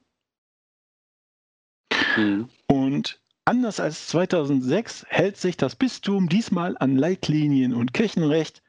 Mhm. 2.17 2.49
Und 2.69 3.21
anders 3.45 3.81
als 3.81 4.09
2006 4.09 5.05
hält 5.09 5.37
sich 5.37 5.57
das 5.57 5.77
Bistum 5.77 6.29
diesmal 6.29 6.77
an 6.79 6.97
Leitlinien 6.97 7.75
und 7.75 7.93
Kirchenrecht, 7.93 8.63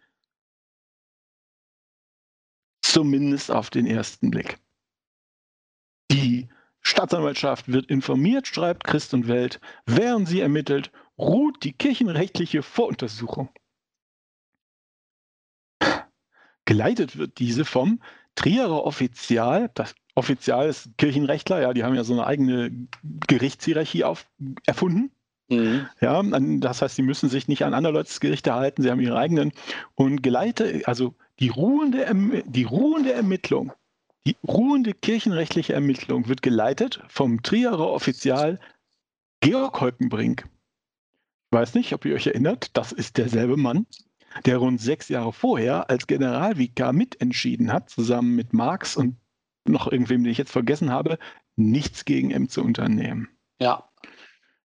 zumindest 2.81 3.51
auf 3.51 3.69
den 3.69 3.85
ersten 3.85 4.31
Blick. 4.31 4.59
Die 6.11 6.49
Staatsanwaltschaft 6.81 7.67
wird 7.67 7.87
informiert, 7.87 8.47
schreibt 8.47 8.83
Christ 8.83 9.13
und 9.13 9.27
Welt, 9.27 9.59
während 9.85 10.27
sie 10.27 10.39
ermittelt, 10.39 10.91
ruht 11.17 11.63
die 11.63 11.73
kirchenrechtliche 11.73 12.61
Voruntersuchung. 12.61 13.49
Geleitet 16.65 17.17
wird 17.17 17.39
diese 17.39 17.65
vom 17.65 18.01
Trierer 18.35 18.83
Offizial, 18.83 19.71
das 19.75 19.95
Offizial 20.15 20.67
ist 20.67 20.89
Kirchenrechtler, 20.97 21.61
ja, 21.61 21.73
die 21.73 21.83
haben 21.83 21.95
ja 21.95 22.03
so 22.03 22.13
eine 22.13 22.25
eigene 22.25 22.71
Gerichtshierarchie 23.27 24.03
auf, 24.03 24.25
erfunden. 24.65 25.11
Mhm. 25.49 25.87
Ja, 26.01 26.23
das 26.23 26.81
heißt, 26.81 26.95
sie 26.95 27.01
müssen 27.01 27.29
sich 27.29 27.47
nicht 27.47 27.63
an 27.63 27.73
andere 27.73 27.93
Leutes 27.93 28.19
Gerichte 28.19 28.53
halten, 28.53 28.81
sie 28.81 28.89
haben 28.89 29.01
ihre 29.01 29.17
eigenen. 29.17 29.51
Und 29.93 30.23
geleitet, 30.23 30.87
also 30.87 31.13
die 31.39 31.49
ruhende, 31.49 32.07
die 32.45 32.63
ruhende 32.63 33.13
Ermittlung, 33.13 33.73
die 34.25 34.37
ruhende 34.47 34.93
kirchenrechtliche 34.93 35.73
Ermittlung 35.73 36.27
wird 36.27 36.41
geleitet 36.41 37.03
vom 37.07 37.43
Trierer 37.43 37.91
Offizial 37.91 38.59
Georg 39.41 39.79
Holkenbrink. 39.79 40.45
Ich 41.51 41.57
weiß 41.57 41.75
nicht, 41.75 41.93
ob 41.93 42.05
ihr 42.05 42.15
euch 42.15 42.27
erinnert, 42.27 42.75
das 42.75 42.91
ist 42.91 43.17
derselbe 43.17 43.55
Mann, 43.55 43.85
der 44.43 44.57
rund 44.57 44.81
sechs 44.81 45.09
Jahre 45.09 45.31
vorher 45.31 45.89
als 45.89 46.07
Generalvikar 46.07 46.93
mitentschieden 46.93 47.71
hat, 47.71 47.89
zusammen 47.89 48.35
mit 48.35 48.53
Marx 48.53 48.97
und 48.97 49.17
noch 49.65 49.91
irgendwem, 49.91 50.23
den 50.23 50.31
ich 50.31 50.37
jetzt 50.37 50.51
vergessen 50.51 50.91
habe, 50.91 51.17
nichts 51.55 52.05
gegen 52.05 52.31
M 52.31 52.49
zu 52.49 52.61
unternehmen. 52.61 53.29
Ja. 53.59 53.89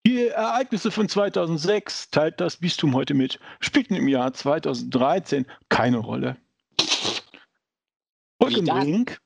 Die 0.05 0.27
Ereignisse 0.27 0.91
von 0.91 1.07
2006 1.07 2.09
teilt 2.09 2.41
das 2.41 2.57
Bistum 2.57 2.93
heute 2.93 3.13
mit, 3.13 3.39
spielten 3.61 3.95
im 3.95 4.09
Jahr 4.09 4.33
2013 4.33 5.45
keine 5.69 5.97
Rolle. 5.97 6.35
Holkenbrink 8.41 9.21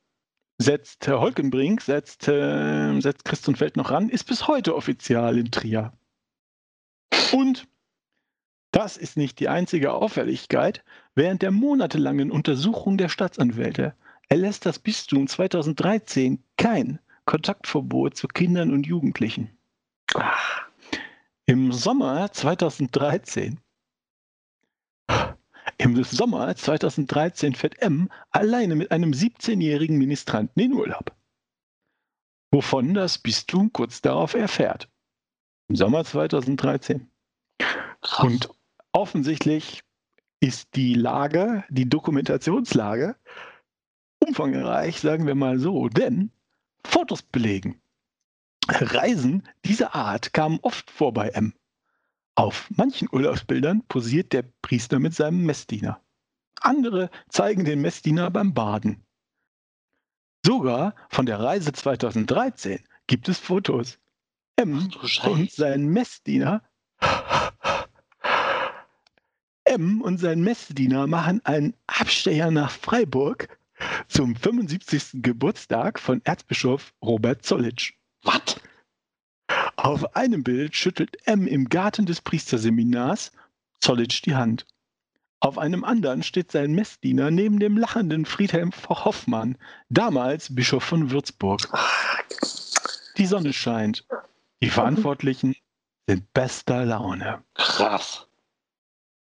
setzt, 0.60 1.08
Herr 1.08 1.20
Holkenbrink 1.20 1.82
setzt, 1.82 2.28
äh, 2.28 3.00
setzt 3.00 3.26
Christenfeld 3.26 3.76
noch 3.76 3.90
ran, 3.90 4.10
ist 4.10 4.26
bis 4.26 4.48
heute 4.48 4.76
offizial 4.76 5.38
in 5.38 5.50
Trier. 5.50 5.94
Und 7.32 7.68
das 8.78 8.96
ist 8.96 9.18
nicht 9.18 9.40
die 9.40 9.50
einzige 9.50 9.92
Auffälligkeit. 9.92 10.84
Während 11.16 11.42
der 11.42 11.50
monatelangen 11.50 12.30
Untersuchung 12.30 13.00
der 13.00 13.10
Staatsanwälte 13.10 13.96
erlässt 14.30 14.68
das 14.68 14.78
Bistum 14.78 15.28
2013 15.28 16.44
kein 16.58 17.00
Kontaktverbot 17.26 18.16
zu 18.16 18.28
Kindern 18.28 18.72
und 18.72 18.86
Jugendlichen. 18.86 19.50
Im 21.48 21.72
Sommer 21.72 22.32
2013 22.32 23.60
im 25.80 26.04
Sommer 26.04 26.56
2013 26.56 27.56
fährt 27.56 27.82
M 27.82 28.12
alleine 28.30 28.76
mit 28.76 28.92
einem 28.92 29.12
17-jährigen 29.12 29.98
Ministranten 29.98 30.62
in 30.62 30.74
Urlaub. 30.74 31.16
Wovon 32.52 32.94
das 32.94 33.18
Bistum 33.18 33.74
kurz 33.74 34.02
darauf 34.02 34.36
erfährt. 34.36 34.88
Im 35.68 35.76
Sommer 35.76 36.06
2013. 36.06 37.10
Krass. 38.02 38.24
Und 38.24 38.57
offensichtlich 38.98 39.84
ist 40.40 40.76
die 40.76 40.94
Lage, 40.94 41.64
die 41.70 41.88
Dokumentationslage 41.88 43.16
umfangreich, 44.20 45.00
sagen 45.00 45.28
wir 45.28 45.36
mal 45.36 45.60
so, 45.60 45.88
denn 45.88 46.32
Fotos 46.84 47.22
belegen. 47.22 47.80
Reisen 48.68 49.48
dieser 49.66 49.96
Art 49.96 50.34
kamen 50.34 50.60
oft 50.62 50.90
vor 50.92 51.14
bei 51.14 51.30
M. 51.30 51.54
Auf 52.36 52.70
manchen 52.76 53.08
Urlaubsbildern 53.12 53.84
posiert 53.88 54.34
der 54.34 54.44
Priester 54.62 55.00
mit 55.00 55.14
seinem 55.14 55.46
Messdiener. 55.46 56.02
Andere 56.62 57.10
zeigen 57.30 57.66
den 57.66 57.82
Messdiener 57.82 58.30
beim 58.30 58.54
Baden. 58.54 59.04
Sogar 60.46 60.96
von 61.10 61.26
der 61.26 61.40
Reise 61.40 61.72
2013 61.72 62.80
gibt 63.08 63.30
es 63.30 63.40
Fotos. 63.40 64.00
M 64.56 64.90
und 65.24 65.52
sein 65.52 65.88
Messdiener 65.88 66.67
M 69.78 70.02
und 70.02 70.18
sein 70.18 70.42
Messdiener 70.42 71.06
machen 71.06 71.40
einen 71.46 71.76
Abstecher 71.86 72.50
nach 72.50 72.72
Freiburg 72.72 73.60
zum 74.08 74.36
75. 74.36 75.22
Geburtstag 75.22 76.00
von 76.00 76.20
Erzbischof 76.24 76.96
Robert 77.04 77.46
Zollitsch. 77.46 77.94
Was? 78.24 78.60
Auf 79.76 80.16
einem 80.16 80.44
Bild 80.44 80.76
schüttelt 80.76 81.18
M 81.28 81.46
im 81.46 81.70
Garten 81.70 82.08
des 82.08 82.22
Priesterseminars 82.22 83.32
Zollitsch 83.80 84.24
die 84.26 84.34
Hand. 84.34 84.66
Auf 85.40 85.60
einem 85.60 85.84
anderen 85.84 86.24
steht 86.24 86.52
sein 86.52 86.74
Messdiener 86.74 87.30
neben 87.30 87.60
dem 87.60 87.78
lachenden 87.78 88.26
Friedhelm 88.26 88.72
Hoffmann, 88.90 89.60
damals 89.90 90.56
Bischof 90.56 90.84
von 90.84 91.12
Würzburg. 91.12 91.62
Die 93.18 93.28
Sonne 93.28 93.54
scheint. 93.54 94.08
Die 94.64 94.72
Verantwortlichen 94.72 95.56
sind 96.08 96.34
bester 96.34 96.84
Laune. 96.84 97.44
Krass. 97.54 98.27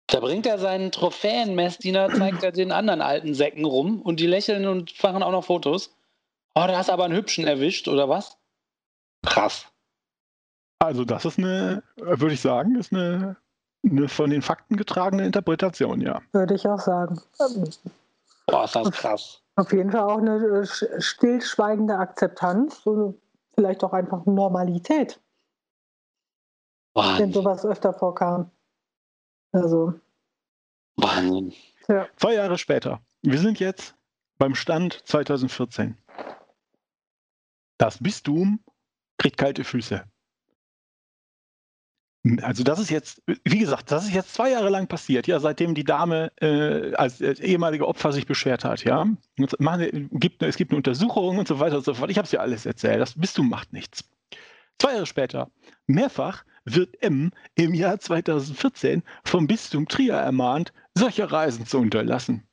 Da 0.09 0.21
bringt 0.21 0.47
er 0.47 0.59
seinen 0.59 0.91
Trophäenmessdiener, 0.91 2.09
zeigt 2.15 2.43
er 2.43 2.51
den 2.51 2.73
anderen 2.73 3.03
alten 3.03 3.35
Säcken 3.35 3.67
rum 3.67 4.01
und 4.01 4.21
die 4.21 4.27
lächeln 4.27 4.67
und 4.67 5.03
machen 5.03 5.23
auch 5.23 5.33
noch 5.33 5.45
Fotos. 5.45 5.95
Oh, 6.55 6.65
da 6.67 6.79
hast 6.79 6.89
aber 6.89 7.05
einen 7.05 7.15
hübschen 7.15 7.47
erwischt, 7.47 7.89
oder 7.89 8.09
was? 8.09 8.39
Krass. 9.27 9.67
Also, 10.79 11.05
das 11.05 11.27
ist 11.27 11.39
eine, 11.39 11.83
würde 11.97 12.33
ich 12.33 12.41
sagen, 12.41 12.77
ist 12.77 12.93
eine, 12.93 13.37
eine 13.85 14.09
von 14.09 14.31
den 14.31 14.41
Fakten 14.41 14.77
getragene 14.77 15.27
Interpretation, 15.27 16.01
ja. 16.01 16.23
Würde 16.33 16.55
ich 16.55 16.67
auch 16.67 16.81
sagen. 16.81 17.21
Boah, 18.47 18.65
ist 18.65 18.77
das 18.77 18.91
krass. 18.93 19.43
Auf 19.57 19.73
jeden 19.73 19.93
Fall 19.93 20.05
auch 20.05 20.19
eine 20.19 20.37
äh, 20.37 21.01
stillschweigende 21.01 21.97
Akzeptanz, 21.97 22.83
vielleicht 23.55 23.85
auch 23.85 23.93
einfach 23.93 24.25
Normalität. 24.25 25.21
Wahnsinn. 26.95 27.27
Wenn 27.27 27.33
sowas 27.35 27.67
öfter 27.67 27.93
vorkam. 27.93 28.51
Also. 29.53 29.95
Wahnsinn. 30.97 31.53
Ja. 31.89 32.09
Zwei 32.17 32.35
Jahre 32.35 32.59
später. 32.59 33.01
Wir 33.23 33.39
sind 33.39 33.61
jetzt 33.61 33.95
beim 34.39 34.55
Stand 34.55 35.03
2014. 35.07 35.97
Das 37.79 37.99
Bistum 38.03 38.61
kriegt 39.17 39.37
kalte 39.37 39.65
Füße. 39.65 40.05
Also 42.43 42.65
das 42.65 42.79
ist 42.79 42.91
jetzt, 42.91 43.23
wie 43.45 43.59
gesagt, 43.59 43.91
das 43.91 44.05
ist 44.05 44.13
jetzt 44.13 44.35
zwei 44.35 44.51
Jahre 44.51 44.69
lang 44.69 44.89
passiert, 44.89 45.27
ja, 45.29 45.39
seitdem 45.39 45.75
die 45.75 45.85
Dame 45.85 46.33
äh, 46.41 46.93
als, 46.95 47.23
als 47.23 47.41
ehemalige 47.41 47.87
Opfer 47.87 48.13
sich 48.13 48.27
beschwert 48.27 48.65
hat, 48.65 48.85
ja. 48.85 49.07
Machen, 49.59 50.11
gibt, 50.13 50.43
es 50.43 50.57
gibt 50.57 50.73
eine 50.73 50.79
Untersuchung 50.79 51.39
und 51.39 51.49
so 51.49 51.61
weiter 51.61 51.77
und 51.77 51.85
so 51.85 51.95
fort. 51.95 52.11
Ich 52.11 52.19
habe 52.19 52.27
es 52.27 52.33
ja 52.33 52.41
alles 52.41 52.67
erzählt. 52.67 53.01
Das 53.01 53.15
Bistum 53.15 53.49
macht 53.49 53.73
nichts. 53.73 54.05
Zwei 54.79 54.93
Jahre 54.93 55.07
später, 55.07 55.51
mehrfach 55.89 56.45
wird 56.65 57.03
M 57.03 57.33
im 57.55 57.75
Jahr 57.75 57.99
2014 57.99 59.03
vom 59.25 59.47
Bistum 59.47 59.89
Trier 59.89 60.15
ermahnt, 60.15 60.73
solche 60.95 61.31
Reisen 61.31 61.67
zu 61.67 61.79
unterlassen. 61.79 62.47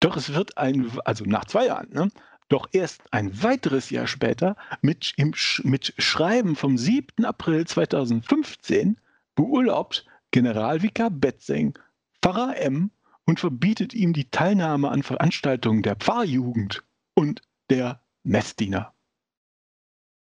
Doch 0.00 0.16
es 0.16 0.32
wird 0.32 0.56
ein, 0.56 0.90
also 1.04 1.24
nach 1.24 1.44
zwei 1.44 1.66
Jahren, 1.66 1.90
ne, 1.90 2.10
doch 2.48 2.68
erst 2.72 3.02
ein 3.12 3.42
weiteres 3.42 3.90
Jahr 3.90 4.06
später 4.06 4.56
mit, 4.80 5.12
im, 5.16 5.34
mit 5.62 5.94
Schreiben 5.98 6.56
vom 6.56 6.78
7. 6.78 7.24
April 7.24 7.66
2015 7.66 8.98
beurlaubt 9.34 10.06
Generalvikar 10.30 11.10
Betzing 11.10 11.78
Pfarrer 12.22 12.56
M 12.56 12.90
und 13.24 13.40
verbietet 13.40 13.94
ihm 13.94 14.12
die 14.12 14.30
Teilnahme 14.30 14.90
an 14.90 15.02
Veranstaltungen 15.02 15.82
der 15.82 15.96
Pfarrjugend 15.96 16.82
und 17.14 17.42
der 17.70 18.02
Messdiener. 18.24 18.92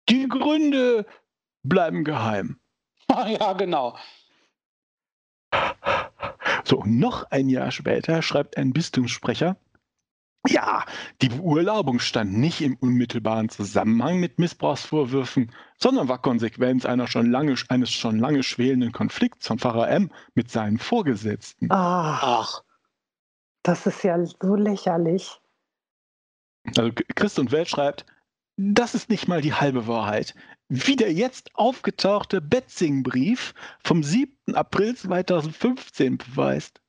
Die 0.10 0.28
Gründe 0.28 1.06
bleiben 1.68 2.04
geheim. 2.04 2.60
ja, 3.10 3.54
genau. 3.54 3.98
So, 6.66 6.84
noch 6.86 7.24
ein 7.32 7.50
Jahr 7.50 7.72
später 7.72 8.22
schreibt 8.22 8.58
ein 8.58 8.74
Bistumssprecher, 8.74 9.56
Ja, 10.48 10.86
die 11.22 11.30
Beurlaubung 11.30 12.00
stand 12.00 12.34
nicht 12.34 12.62
im 12.62 12.76
unmittelbaren 12.78 13.50
Zusammenhang 13.50 14.20
mit 14.20 14.40
Missbrauchsvorwürfen, 14.40 15.52
sondern 15.78 16.08
war 16.08 16.22
Konsequenz 16.22 16.86
einer 16.86 17.08
schon 17.08 17.32
lange, 17.32 17.56
eines 17.70 17.92
schon 17.92 18.20
lange 18.20 18.44
schwelenden 18.44 18.92
Konflikts 18.92 19.48
von 19.48 19.60
Pfarrer 19.60 19.90
M 19.90 20.12
mit 20.36 20.50
seinen 20.50 20.78
Vorgesetzten. 20.78 21.68
Ach, 21.72 22.62
das 23.64 23.86
ist 23.86 24.04
ja 24.04 24.24
so 24.26 24.56
lächerlich. 24.56 25.40
Also 26.78 26.92
Christ 27.16 27.40
und 27.40 27.52
Welt 27.52 27.70
schreibt, 27.70 28.06
das 28.58 28.96
ist 28.96 29.10
nicht 29.10 29.28
mal 29.28 29.42
die 29.42 29.54
halbe 29.54 29.88
Wahrheit. 29.88 30.34
Wie 30.68 30.96
der 30.96 31.14
jetzt 31.14 31.52
aufgetauchte 31.56 32.42
Betzing-Brief 32.42 33.54
vom 33.84 34.04
7. 34.04 34.56
April 34.56 34.96
2015 34.96 36.18
beweist. 36.18 36.82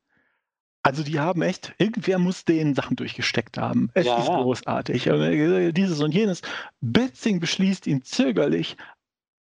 Also 0.83 1.03
die 1.03 1.21
haben 1.21 1.43
echt, 1.43 1.75
irgendwer 1.79 2.19
muss 2.19 2.45
denen 2.45 2.75
Sachen 2.75 2.97
durchgesteckt 2.97 3.59
haben. 3.59 3.91
Es 3.95 4.07
Ja, 4.07 4.19
ist 4.19 4.29
ja. 4.29 4.41
großartig. 4.41 5.07
Äh, 5.07 5.73
Dieses 5.73 6.01
und 6.01 6.15
jenes. 6.15 6.41
Betzing 6.81 7.41
beschließt 7.41 7.87
ihn 7.87 8.03
zögerlich, 8.03 8.77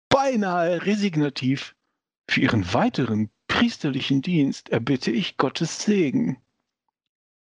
beinahe 0.09 0.87
resignativ. 0.87 1.75
Für 2.29 2.41
ihren 2.41 2.73
weiteren 2.73 3.31
priesterlichen 3.49 4.23
Dienst 4.23 4.71
erbitte 4.71 5.11
ich 5.11 5.37
Gottes 5.37 5.83
Segen. 5.83 6.39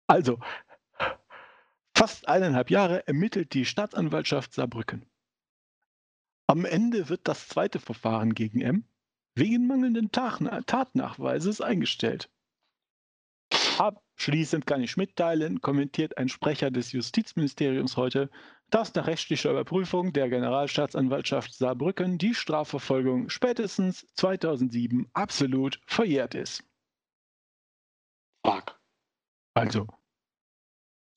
Also, 0.07 0.39
fast 2.01 2.27
eineinhalb 2.27 2.71
Jahre 2.71 3.07
ermittelt 3.07 3.53
die 3.53 3.63
Staatsanwaltschaft 3.63 4.55
Saarbrücken. 4.55 5.05
Am 6.47 6.65
Ende 6.65 7.09
wird 7.09 7.27
das 7.27 7.47
zweite 7.47 7.79
Verfahren 7.79 8.33
gegen 8.33 8.59
M 8.59 8.85
wegen 9.35 9.67
mangelnden 9.67 10.11
Tatnachweises 10.11 11.61
eingestellt. 11.61 12.31
Abschließend 13.77 14.65
kann 14.65 14.81
ich 14.81 14.97
mitteilen, 14.97 15.61
kommentiert 15.61 16.17
ein 16.17 16.27
Sprecher 16.27 16.71
des 16.71 16.91
Justizministeriums 16.91 17.97
heute, 17.97 18.31
dass 18.71 18.95
nach 18.95 19.05
rechtlicher 19.05 19.51
Überprüfung 19.51 20.11
der 20.11 20.27
Generalstaatsanwaltschaft 20.27 21.53
Saarbrücken 21.53 22.17
die 22.17 22.33
Strafverfolgung 22.33 23.29
spätestens 23.29 24.07
2007 24.15 25.07
absolut 25.13 25.79
verjährt 25.85 26.33
ist. 26.33 26.63
fuck. 28.43 28.81
Also, 29.53 29.85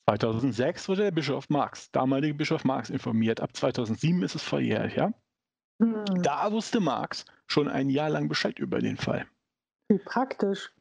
2006 0.09 0.89
wurde 0.89 1.03
der 1.03 1.11
Bischof 1.11 1.49
Marx, 1.49 1.91
damalige 1.91 2.35
Bischof 2.35 2.65
Marx, 2.65 2.91
informiert. 2.91 3.41
Ab 3.41 3.57
2007 3.57 4.23
ist 4.23 4.35
es 4.35 4.43
verjährt, 4.43 4.95
ja? 4.97 5.13
Hm, 5.83 6.05
Da 6.23 6.53
wusste 6.53 6.81
Marx 6.81 7.25
schon 7.47 7.69
ein 7.69 7.89
Jahr 7.89 8.11
lang 8.11 8.29
Bescheid 8.29 8.59
über 8.59 8.81
den 8.81 8.97
Fall. 8.97 9.27
wie 9.89 9.99
praktisch. 9.99 10.73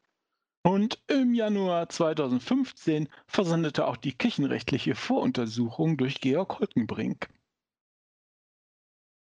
Und 0.65 1.03
im 1.07 1.33
Januar 1.33 1.89
2015 1.89 3.09
versandete 3.27 3.85
auch 3.85 3.97
die 3.97 4.13
kirchenrechtliche 4.13 4.95
Voruntersuchung 4.95 5.97
durch 5.97 6.21
Georg 6.21 6.59
Holkenbrink. 6.59 7.27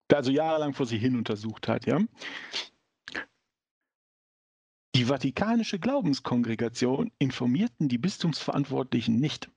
Der 0.08 0.18
also 0.18 0.30
jahrelang 0.30 0.72
vor 0.72 0.86
sie 0.86 0.98
hin 0.98 1.16
untersucht 1.16 1.66
hat, 1.66 1.84
ja? 1.86 1.98
Die 4.94 5.04
Vatikanische 5.04 5.80
Glaubenskongregation 5.80 7.10
informierten 7.18 7.88
die 7.88 7.98
Bistumsverantwortlichen 7.98 9.16
nicht. 9.16 9.50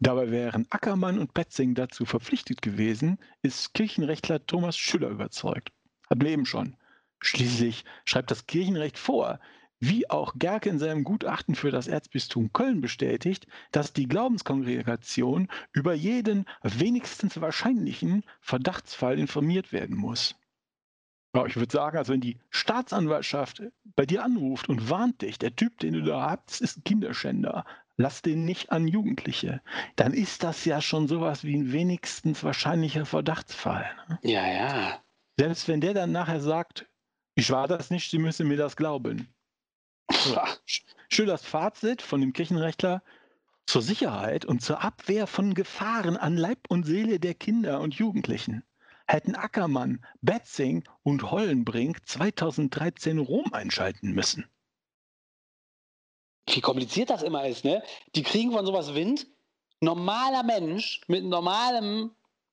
Dabei 0.00 0.30
wären 0.30 0.66
Ackermann 0.70 1.18
und 1.18 1.34
Betzing 1.34 1.74
dazu 1.74 2.04
verpflichtet 2.04 2.62
gewesen, 2.62 3.18
ist 3.42 3.74
Kirchenrechtler 3.74 4.44
Thomas 4.46 4.76
Schüller 4.76 5.08
überzeugt. 5.08 5.72
Hatten 6.10 6.22
wir 6.22 6.30
eben 6.30 6.46
schon. 6.46 6.76
Schließlich 7.20 7.84
schreibt 8.04 8.30
das 8.30 8.46
Kirchenrecht 8.46 8.98
vor, 8.98 9.40
wie 9.80 10.08
auch 10.10 10.34
Gerke 10.36 10.68
in 10.68 10.78
seinem 10.78 11.04
Gutachten 11.04 11.54
für 11.54 11.70
das 11.70 11.88
Erzbistum 11.88 12.52
Köln 12.52 12.80
bestätigt, 12.80 13.46
dass 13.70 13.92
die 13.92 14.08
Glaubenskongregation 14.08 15.48
über 15.72 15.94
jeden 15.94 16.46
wenigstens 16.62 17.40
wahrscheinlichen 17.40 18.24
Verdachtsfall 18.40 19.18
informiert 19.18 19.72
werden 19.72 19.96
muss. 19.96 20.34
Ich 21.46 21.56
würde 21.56 21.72
sagen, 21.72 21.98
also 21.98 22.12
wenn 22.12 22.20
die 22.20 22.38
Staatsanwaltschaft 22.50 23.62
bei 23.96 24.06
dir 24.06 24.22
anruft 24.22 24.68
und 24.68 24.88
warnt 24.88 25.22
dich, 25.22 25.38
der 25.38 25.56
Typ, 25.56 25.78
den 25.78 25.94
du 25.94 26.02
da 26.02 26.30
hast, 26.30 26.60
ist 26.60 26.78
ein 26.78 26.84
Kinderschänder, 26.84 27.64
lass 27.96 28.22
den 28.22 28.44
nicht 28.44 28.72
an 28.72 28.88
Jugendliche, 28.88 29.60
dann 29.96 30.12
ist 30.12 30.42
das 30.42 30.64
ja 30.64 30.80
schon 30.80 31.08
sowas 31.08 31.44
wie 31.44 31.56
ein 31.56 31.72
wenigstens 31.72 32.42
wahrscheinlicher 32.42 33.06
Verdachtsfall. 33.06 33.88
Ne? 34.08 34.18
Ja, 34.22 34.46
ja. 34.46 35.02
Selbst 35.38 35.68
wenn 35.68 35.80
der 35.80 35.94
dann 35.94 36.12
nachher 36.12 36.40
sagt, 36.40 36.86
ich 37.34 37.50
war 37.50 37.68
das 37.68 37.90
nicht, 37.90 38.10
Sie 38.10 38.18
müssen 38.18 38.48
mir 38.48 38.56
das 38.56 38.76
glauben. 38.76 39.28
So. 40.10 40.38
Schillers 41.08 41.44
Fazit 41.44 42.02
von 42.02 42.20
dem 42.20 42.32
Kirchenrechtler 42.32 43.02
zur 43.66 43.82
Sicherheit 43.82 44.44
und 44.44 44.60
zur 44.60 44.82
Abwehr 44.82 45.26
von 45.26 45.54
Gefahren 45.54 46.16
an 46.16 46.36
Leib 46.36 46.58
und 46.68 46.84
Seele 46.84 47.18
der 47.18 47.34
Kinder 47.34 47.80
und 47.80 47.94
Jugendlichen 47.94 48.62
hätten 49.06 49.34
Ackermann, 49.34 50.04
Betzing 50.22 50.84
und 51.02 51.30
Hollenbrink 51.30 52.06
2013 52.06 53.18
Rom 53.18 53.52
einschalten 53.52 54.12
müssen. 54.12 54.46
Wie 56.48 56.60
kompliziert 56.60 57.10
das 57.10 57.22
immer 57.22 57.46
ist, 57.46 57.64
ne? 57.64 57.82
Die 58.14 58.22
kriegen 58.22 58.52
von 58.52 58.66
sowas 58.66 58.94
Wind. 58.94 59.26
Normaler 59.80 60.42
Mensch 60.42 61.00
mit 61.08 61.24
normalem 61.24 62.10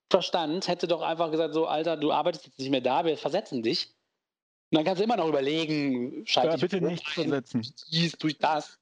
Verstand 0.10 0.68
hätte 0.68 0.88
doch 0.88 1.02
einfach 1.02 1.32
gesagt, 1.32 1.54
so, 1.54 1.66
Alter, 1.68 1.98
du 1.98 2.12
arbeitest 2.12 2.46
jetzt 2.48 2.60
nicht 2.60 2.70
mehr 2.70 2.82
da, 2.82 3.06
wir 3.06 3.18
versetzen 3.18 3.64
dich. 3.64 3.88
Und 4.72 4.78
dann 4.78 4.86
kannst 4.86 5.00
du 5.00 5.04
immer 5.04 5.18
noch 5.18 5.28
überlegen, 5.28 6.26
schalte 6.26 6.52
Ja, 6.52 6.58
bitte 6.58 6.82
nicht 6.82 7.06
ein, 7.08 7.30
versetzen. 7.30 7.74
dies, 7.92 8.14
durch 8.14 8.38
das. 8.38 8.80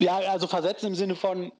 Ja, 0.00 0.18
also 0.18 0.46
versetzen 0.46 0.88
im 0.88 0.94
Sinne 0.94 1.14
von, 1.16 1.52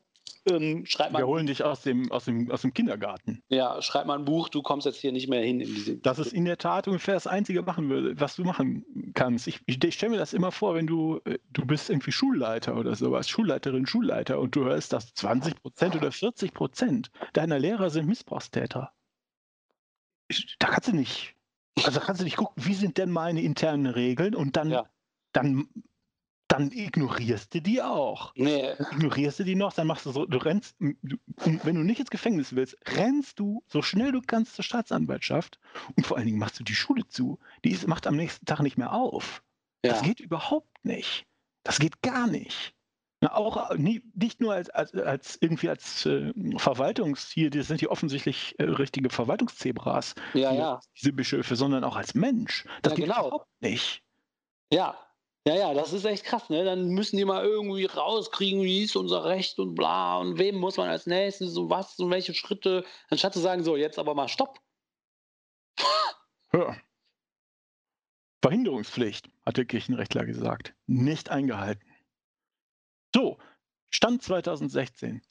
ähm, 0.47 0.85
schreib 0.87 1.13
mal, 1.13 1.21
Wir 1.21 1.27
holen 1.27 1.47
dich 1.47 1.63
aus 1.65 1.83
dem, 1.83 2.11
aus 2.13 2.27
dem, 2.27 2.51
aus 2.51 2.63
dem 2.63 2.73
Kindergarten. 2.75 3.43
ja, 3.49 3.81
schreib 3.81 4.07
mal 4.07 4.19
ein 4.19 4.25
Buch, 4.25 4.49
du 4.49 4.63
kommst 4.63 4.87
jetzt 4.87 4.99
hier 5.01 5.13
nicht 5.13 5.29
mehr 5.29 5.43
hin 5.43 5.61
in. 5.61 6.03
Das 6.03 6.19
ist 6.19 6.33
in 6.33 6.45
der 6.45 6.59
Tat 6.59 6.87
ungefähr 6.87 7.15
das 7.15 7.27
Einzige, 7.27 7.63
machen 7.63 7.89
würde, 7.89 8.19
was 8.21 8.37
du 8.37 8.45
machen 8.45 8.85
kannst. 9.15 9.47
Ich, 9.47 9.61
ich, 9.67 9.83
ich 9.83 9.95
stelle 9.95 10.13
mir 10.13 10.19
das 10.19 10.33
immer 10.35 10.53
vor, 10.53 10.75
wenn 10.75 10.87
du, 10.87 11.21
äh, 11.25 11.39
du 11.51 11.65
bist 11.67 11.89
irgendwie 11.91 12.13
Schulleiter 12.13 12.77
oder 12.77 12.95
sowas, 12.95 13.29
Schulleiterin, 13.29 13.87
Schulleiter 13.87 14.39
und 14.41 14.55
du 14.55 14.65
hörst, 14.65 14.93
dass 14.93 15.15
20 15.15 15.57
Prozent 15.63 15.97
oder 15.97 16.13
40 16.13 16.53
Prozent 16.53 17.11
deiner 17.33 17.59
Lehrer 17.59 17.91
sind 17.91 18.07
Missbrauchstäter. 18.07 18.93
Ich- 20.29 20.57
Da 20.59 20.69
kannst 20.69 20.89
du 20.89 20.97
nicht, 20.97 21.35
also 21.85 22.01
kannst 22.01 22.21
du 22.21 22.25
nicht 22.25 22.37
gucken, 22.37 22.63
wie 22.65 22.75
sind 22.75 22.99
denn 22.99 23.11
meine 23.11 23.43
internen 23.43 23.87
Regeln 23.87 24.35
und 24.35 24.57
dann, 24.57 24.71
Ja. 24.71 24.87
dann, 25.33 25.69
dann 26.59 26.71
ignorierst 26.71 27.55
du 27.55 27.61
die 27.61 27.83
auch 27.83 28.33
Nee, 28.37 28.73
ignorierst 28.73 29.39
du 29.41 29.45
die 29.45 29.55
noch, 29.55 29.73
dann 29.73 29.87
machst 29.87 30.07
du 30.07 30.11
so, 30.13 30.27
du 30.27 30.39
rennst, 30.39 30.77
du, 30.81 30.95
wenn 31.43 31.75
du 31.77 31.83
nicht 31.83 32.01
ins 32.01 32.11
Gefängnis 32.11 32.55
willst, 32.55 32.77
rennst 32.97 33.39
du 33.39 33.63
so 33.69 33.83
schnell 33.83 34.13
du 34.13 34.21
kannst 34.21 34.55
zur 34.55 34.65
Staatsanwaltschaft 34.65 35.59
und 35.97 36.07
vor 36.07 36.17
allen 36.17 36.27
Dingen 36.27 36.39
machst 36.39 36.59
du 36.61 36.65
die 36.65 36.75
Schule 36.75 37.07
zu. 37.09 37.39
Die 37.65 37.71
ist, 37.71 37.87
macht 37.87 38.07
am 38.07 38.17
nächsten 38.17 38.47
Tag 38.47 38.61
nicht 38.61 38.79
mehr 38.79 38.93
auf. 38.93 39.43
Das 39.83 40.01
ja. 40.01 40.07
geht 40.07 40.21
überhaupt 40.21 40.85
nicht. 40.85 41.27
Das 41.63 41.79
geht 41.79 42.03
gar 42.03 42.27
nicht. 42.27 42.75
Na, 43.21 43.35
auch 43.35 43.71
äh, 43.71 43.79
nie, 43.79 44.03
nicht 44.15 44.41
nur 44.41 44.53
als, 44.55 44.69
als, 44.71 44.95
als 44.95 45.39
irgendwie 45.41 45.69
als 45.71 46.05
äh, 46.05 46.33
Verwaltungs, 46.59 47.31
hier, 47.31 47.49
das 47.51 47.69
sind 47.69 47.81
hier 47.81 47.91
offensichtlich 47.91 48.55
äh, 48.59 48.65
richtige 48.65 49.09
Verwaltungszebras, 49.11 50.15
Ja, 50.35 50.51
die- 50.53 50.59
ja. 50.59 50.81
diese 50.97 51.13
Bischöfe, 51.13 51.57
sondern 51.57 51.85
auch 51.85 51.97
als 51.97 52.15
Mensch. 52.15 52.65
Das 52.83 52.93
Ja, 52.93 52.97
geht 52.97 53.05
genau. 53.07 53.29
überhaupt 53.29 53.49
nicht. 53.61 54.03
Ja. 54.71 54.95
Ja, 55.47 55.55
ja, 55.57 55.75
das 55.75 55.93
ist 55.93 56.07
echt 56.07 56.25
krass, 56.25 56.49
ne? 56.49 56.65
Dann 56.65 56.89
müssen 56.89 57.19
die 57.19 57.25
mal 57.27 57.45
irgendwie 57.45 57.85
rauskriegen, 57.85 58.63
wie 58.63 58.85
ist 58.85 58.97
unser 58.97 59.25
Recht 59.27 59.59
und 59.59 59.75
bla 59.75 60.19
und 60.19 60.39
wem 60.39 60.57
muss 60.57 60.79
man 60.79 60.89
als 60.89 61.07
nächstes 61.07 61.57
und 61.59 61.69
was 61.69 61.99
und 61.99 62.11
welche 62.11 62.33
Schritte, 62.33 62.85
anstatt 63.11 63.35
zu 63.35 63.41
sagen, 63.41 63.63
so, 63.63 63.77
jetzt 63.77 63.99
aber 63.99 64.15
mal 64.15 64.29
Stopp. 64.29 64.59
Ja. 66.53 66.77
Verhinderungspflicht, 68.43 69.29
hat 69.45 69.57
der 69.57 69.65
Kirchenrechtler 69.65 70.25
gesagt. 70.25 70.75
Nicht 70.87 71.29
eingehalten. 71.31 71.85
So, 73.15 73.39
Stand 73.91 74.23
2016. 74.23 75.23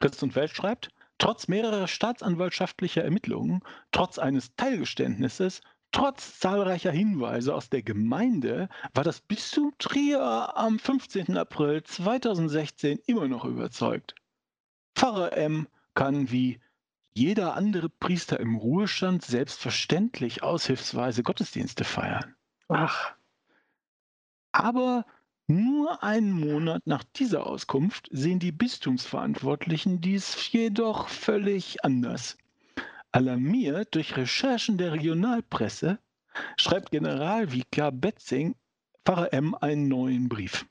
Christ 0.00 0.22
und 0.22 0.34
Welt 0.36 0.50
schreibt, 0.50 0.90
trotz 1.18 1.48
mehrerer 1.48 1.88
staatsanwaltschaftlicher 1.88 3.02
Ermittlungen, 3.02 3.62
trotz 3.90 4.18
eines 4.18 4.54
Teilgeständnisses, 4.56 5.62
trotz 5.92 6.38
zahlreicher 6.38 6.92
Hinweise 6.92 7.54
aus 7.54 7.70
der 7.70 7.82
Gemeinde 7.82 8.68
war 8.94 9.04
das 9.04 9.20
Bistum 9.20 9.72
Trier 9.78 10.56
am 10.56 10.78
15. 10.78 11.36
April 11.36 11.82
2016 11.82 12.98
immer 13.06 13.28
noch 13.28 13.44
überzeugt. 13.44 14.14
Pfarrer 14.94 15.32
M 15.36 15.68
kann 15.94 16.30
wie 16.30 16.60
jeder 17.14 17.54
andere 17.54 17.88
Priester 17.88 18.38
im 18.40 18.56
Ruhestand 18.56 19.24
selbstverständlich 19.24 20.42
aushilfsweise 20.42 21.22
Gottesdienste 21.22 21.84
feiern. 21.84 22.34
Ach, 22.68 23.14
Aber 24.52 25.06
nur 25.46 26.02
einen 26.02 26.32
Monat 26.32 26.86
nach 26.86 27.04
dieser 27.04 27.46
Auskunft 27.46 28.08
sehen 28.10 28.38
die 28.38 28.52
Bistumsverantwortlichen 28.52 30.00
dies 30.00 30.50
jedoch 30.52 31.08
völlig 31.08 31.84
anders. 31.84 32.36
Alarmiert 33.16 33.94
durch 33.94 34.14
Recherchen 34.18 34.76
der 34.76 34.92
Regionalpresse 34.92 35.98
schreibt 36.58 36.90
Generalvikar 36.90 37.90
Betzing 37.90 38.56
Pfarrer 39.06 39.32
M 39.32 39.54
einen 39.54 39.88
neuen 39.88 40.28
Brief. 40.28 40.66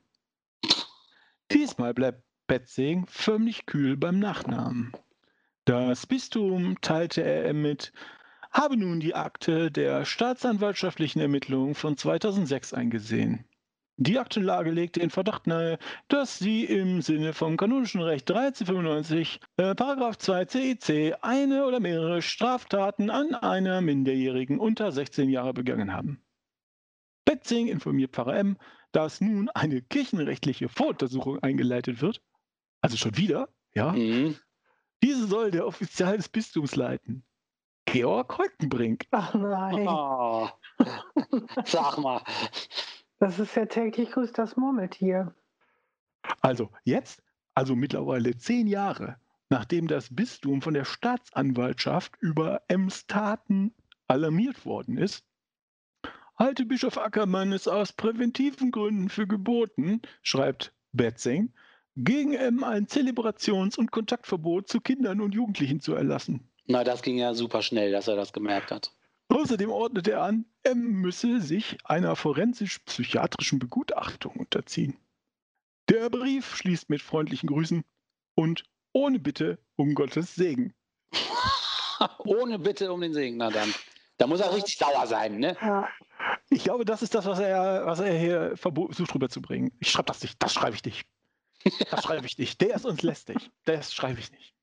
Diesmal 1.51 1.95
bleibt 1.95 2.21
Betzing 2.45 3.07
förmlich 3.07 3.65
kühl 3.65 3.97
beim 3.97 4.19
Nachnamen. 4.19 4.91
Das 5.65 6.05
Bistum 6.05 6.79
teilte 6.81 7.23
er 7.23 7.51
mit, 7.55 7.91
habe 8.51 8.77
nun 8.77 8.99
die 8.99 9.15
Akte 9.15 9.71
der 9.71 10.05
staatsanwaltschaftlichen 10.05 11.21
Ermittlungen 11.21 11.73
von 11.73 11.97
2006 11.97 12.75
eingesehen. 12.75 13.45
Die 13.97 14.19
Aktenlage 14.19 14.71
legte 14.71 14.99
den 14.99 15.09
Verdacht 15.09 15.47
nahe, 15.47 15.77
dass 16.09 16.37
sie 16.37 16.65
im 16.65 17.01
Sinne 17.01 17.31
vom 17.31 17.55
kanonischen 17.55 18.01
Recht 18.01 18.29
1395, 18.29 19.39
äh, 19.55 19.73
Paragraph 19.73 20.17
2 20.17 20.45
CEC 20.45 21.15
eine 21.21 21.65
oder 21.65 21.79
mehrere 21.79 22.21
Straftaten 22.21 23.09
an 23.09 23.35
einer 23.35 23.79
Minderjährigen 23.79 24.59
unter 24.59 24.91
16 24.91 25.29
Jahre 25.29 25.53
begangen 25.53 25.93
haben. 25.93 26.21
Betzing 27.23 27.67
informiert 27.67 28.11
Pfarrer 28.11 28.35
M, 28.35 28.57
dass 28.91 29.21
nun 29.21 29.49
eine 29.49 29.81
kirchenrechtliche 29.81 30.67
Voruntersuchung 30.67 31.39
eingeleitet 31.39 32.01
wird. 32.01 32.21
Also 32.81 32.97
schon 32.97 33.15
wieder, 33.15 33.47
ja. 33.73 33.93
Mhm. 33.93 34.35
Diese 35.03 35.25
soll 35.27 35.51
der 35.51 35.67
Offizial 35.67 36.17
des 36.17 36.27
Bistums 36.29 36.75
leiten. 36.75 37.25
Georg 37.85 38.37
Heutenbrink. 38.37 39.05
Ach 39.11 39.33
nein, 39.35 39.87
Oh. 39.87 40.49
Sag 41.65 41.97
mal. 41.97 42.21
Das 43.25 43.39
ist 43.39 43.55
ja 43.55 43.65
täglich 43.65 44.11
grüßt 44.11 44.37
das 44.37 44.55
Murmeltier. 44.55 45.33
Also 46.41 46.69
jetzt, 46.83 47.23
also 47.55 47.75
mittlerweile 47.75 48.37
zehn 48.37 48.67
Jahre, 48.67 49.17
nachdem 49.49 49.87
das 49.87 50.15
Bistum 50.15 50.61
von 50.61 50.75
der 50.75 50.85
Staatsanwaltschaft 50.85 52.15
über 52.19 52.61
Ems 52.67 53.07
Taten 53.07 53.73
alarmiert 54.07 54.63
worden 54.67 54.99
ist, 54.99 55.25
halte 56.37 56.65
Bischof 56.65 56.99
Ackermann 56.99 57.51
es 57.51 57.67
aus 57.67 57.93
präventiven 57.93 58.69
Gründen 58.69 59.09
für 59.09 59.25
geboten, 59.25 60.03
schreibt 60.21 60.75
Betzing, 60.91 61.51
gegen 61.95 62.33
M 62.33 62.63
ein 62.63 62.85
Zelebrations- 62.85 63.75
und 63.75 63.89
Kontaktverbot 63.89 64.69
zu 64.69 64.81
Kindern 64.81 65.19
und 65.19 65.33
Jugendlichen 65.33 65.79
zu 65.79 65.95
erlassen. 65.95 66.47
Na, 66.67 66.83
das 66.83 67.01
ging 67.01 67.17
ja 67.17 67.33
super 67.33 67.63
schnell, 67.63 67.91
dass 67.91 68.07
er 68.07 68.17
das 68.17 68.33
gemerkt 68.33 68.69
hat. 68.69 68.91
Außerdem 69.29 69.69
ordnet 69.69 70.07
er 70.07 70.21
an, 70.21 70.45
M 70.63 71.01
müsse 71.01 71.41
sich 71.41 71.77
einer 71.83 72.15
forensisch-psychiatrischen 72.15 73.59
Begutachtung 73.59 74.35
unterziehen. 74.35 74.97
Der 75.89 76.09
Brief 76.09 76.55
schließt 76.55 76.89
mit 76.89 77.01
freundlichen 77.01 77.47
Grüßen 77.47 77.83
und 78.35 78.63
ohne 78.93 79.19
Bitte 79.19 79.59
um 79.75 79.93
Gottes 79.93 80.35
Segen. 80.35 80.73
Ohne 82.19 82.59
Bitte 82.59 82.91
um 82.91 83.01
den 83.01 83.13
Segen, 83.13 83.37
na 83.37 83.49
dann. 83.49 83.73
Da 84.17 84.27
muss 84.27 84.39
er 84.41 84.53
richtig 84.53 84.77
sauer 84.77 85.07
sein, 85.07 85.39
ne? 85.39 85.55
Ja, 85.61 85.89
Ich 86.49 86.63
glaube, 86.63 86.85
das 86.85 87.01
ist 87.01 87.15
das, 87.15 87.25
was 87.25 87.39
er, 87.39 87.85
was 87.85 87.99
er 87.99 88.17
hier 88.17 88.57
versucht 88.57 89.13
rüberzubringen. 89.13 89.71
Ich 89.79 89.91
schreibe 89.91 90.07
das 90.07 90.21
nicht, 90.21 90.41
das 90.41 90.53
schreibe 90.53 90.75
ich 90.75 90.83
nicht. 90.83 91.07
Das 91.89 92.03
schreibe 92.03 92.25
ich 92.25 92.37
nicht. 92.37 92.61
Der 92.61 92.75
ist 92.75 92.85
uns 92.85 93.01
lästig. 93.01 93.49
Das 93.63 93.93
schreibe 93.93 94.19
ich 94.19 94.31
nicht. 94.31 94.53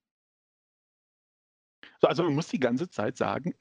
So, 2.01 2.09
also 2.09 2.23
man 2.25 2.35
muss 2.35 2.49
die 2.49 2.61
ganze 2.61 2.89
Zeit 2.89 3.17
sagen, 3.17 3.55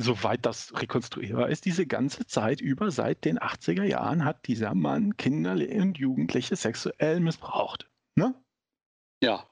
soweit 0.00 0.46
das 0.46 0.72
rekonstruierbar 0.80 1.50
ist, 1.50 1.64
diese 1.64 1.86
ganze 1.86 2.26
Zeit 2.26 2.60
über, 2.60 2.90
seit 2.90 3.24
den 3.24 3.38
80er 3.38 3.84
Jahren, 3.84 4.24
hat 4.24 4.46
dieser 4.46 4.74
Mann 4.74 5.16
Kinder 5.16 5.52
und 5.52 5.98
Jugendliche 5.98 6.56
sexuell 6.56 7.20
missbraucht. 7.20 7.90
Ne? 8.14 8.34
Ja. 9.22 9.46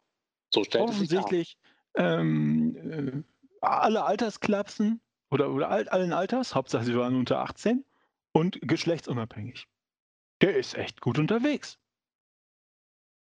So 0.53 0.65
stellt. 0.65 0.89
Offensichtlich 0.89 1.59
ähm, 1.95 2.77
äh, 2.77 3.23
alle 3.61 4.05
Altersklapsen 4.05 5.01
oder, 5.31 5.51
oder 5.51 5.71
all, 5.71 5.89
allen 5.89 6.13
Alters, 6.13 6.55
Hauptsache 6.55 6.85
sie 6.85 6.97
waren 6.97 7.17
unter 7.17 7.41
18 7.41 7.85
und 8.33 8.61
geschlechtsunabhängig. 8.63 9.67
Der 10.41 10.57
ist 10.57 10.75
echt 10.75 11.01
gut 11.01 11.19
unterwegs. 11.19 11.79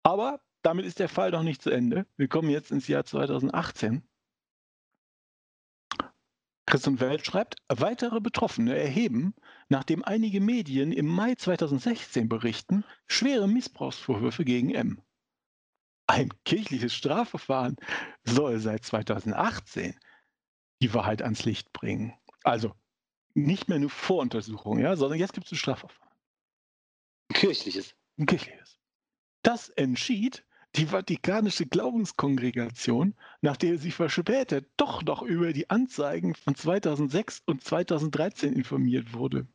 Aber 0.03 0.41
damit 0.63 0.85
ist 0.85 0.99
der 0.99 1.09
Fall 1.09 1.31
noch 1.31 1.43
nicht 1.43 1.63
zu 1.63 1.71
Ende. 1.71 2.07
Wir 2.17 2.29
kommen 2.29 2.51
jetzt 2.51 2.71
ins 2.73 2.89
Jahr 2.89 3.05
2018. 3.05 4.07
Christian 6.67 6.99
Welt 7.01 7.27
schreibt, 7.27 7.57
weitere 7.69 8.21
Betroffene 8.21 8.77
erheben, 8.77 9.35
nachdem 9.69 10.05
einige 10.05 10.41
Medien 10.41 10.93
im 10.93 11.07
Mai 11.07 11.35
2016 11.35 12.29
berichten, 12.29 12.85
schwere 13.07 13.47
Missbrauchsvorwürfe 13.47 14.45
gegen 14.45 14.75
M. 14.75 15.03
Ein 16.07 16.31
kirchliches 16.45 16.95
Strafverfahren 16.95 17.77
soll 18.25 18.59
seit 18.61 18.85
2018 18.85 19.99
die 20.83 20.93
Wahrheit 20.93 21.23
ans 21.23 21.45
Licht 21.45 21.73
bringen. 21.73 22.15
Also 22.43 22.75
nicht 23.35 23.69
mehr 23.69 23.77
eine 23.77 23.89
Voruntersuchung, 23.89 24.79
ja, 24.79 24.97
sondern 24.97 25.19
jetzt 25.19 25.33
gibt 25.33 25.47
es 25.47 25.53
ein 25.53 25.57
Strafverfahren. 25.57 26.13
Kirchliches. 27.33 27.95
Ein 28.19 28.27
kirchliches. 28.27 28.79
Das 29.43 29.69
entschied 29.71 30.45
die 30.77 30.87
Vatikanische 30.87 31.67
Glaubenskongregation, 31.67 33.15
nachdem 33.41 33.79
sie 33.79 33.93
verspätet 33.93 34.67
doch 34.77 35.03
noch 35.03 35.23
über 35.23 35.53
die 35.53 35.71
Anzeigen 35.71 36.35
von 36.35 36.55
2006 36.55 37.43
und 37.47 37.63
2013 37.63 38.53
informiert 38.53 39.13
wurde. 39.13 39.47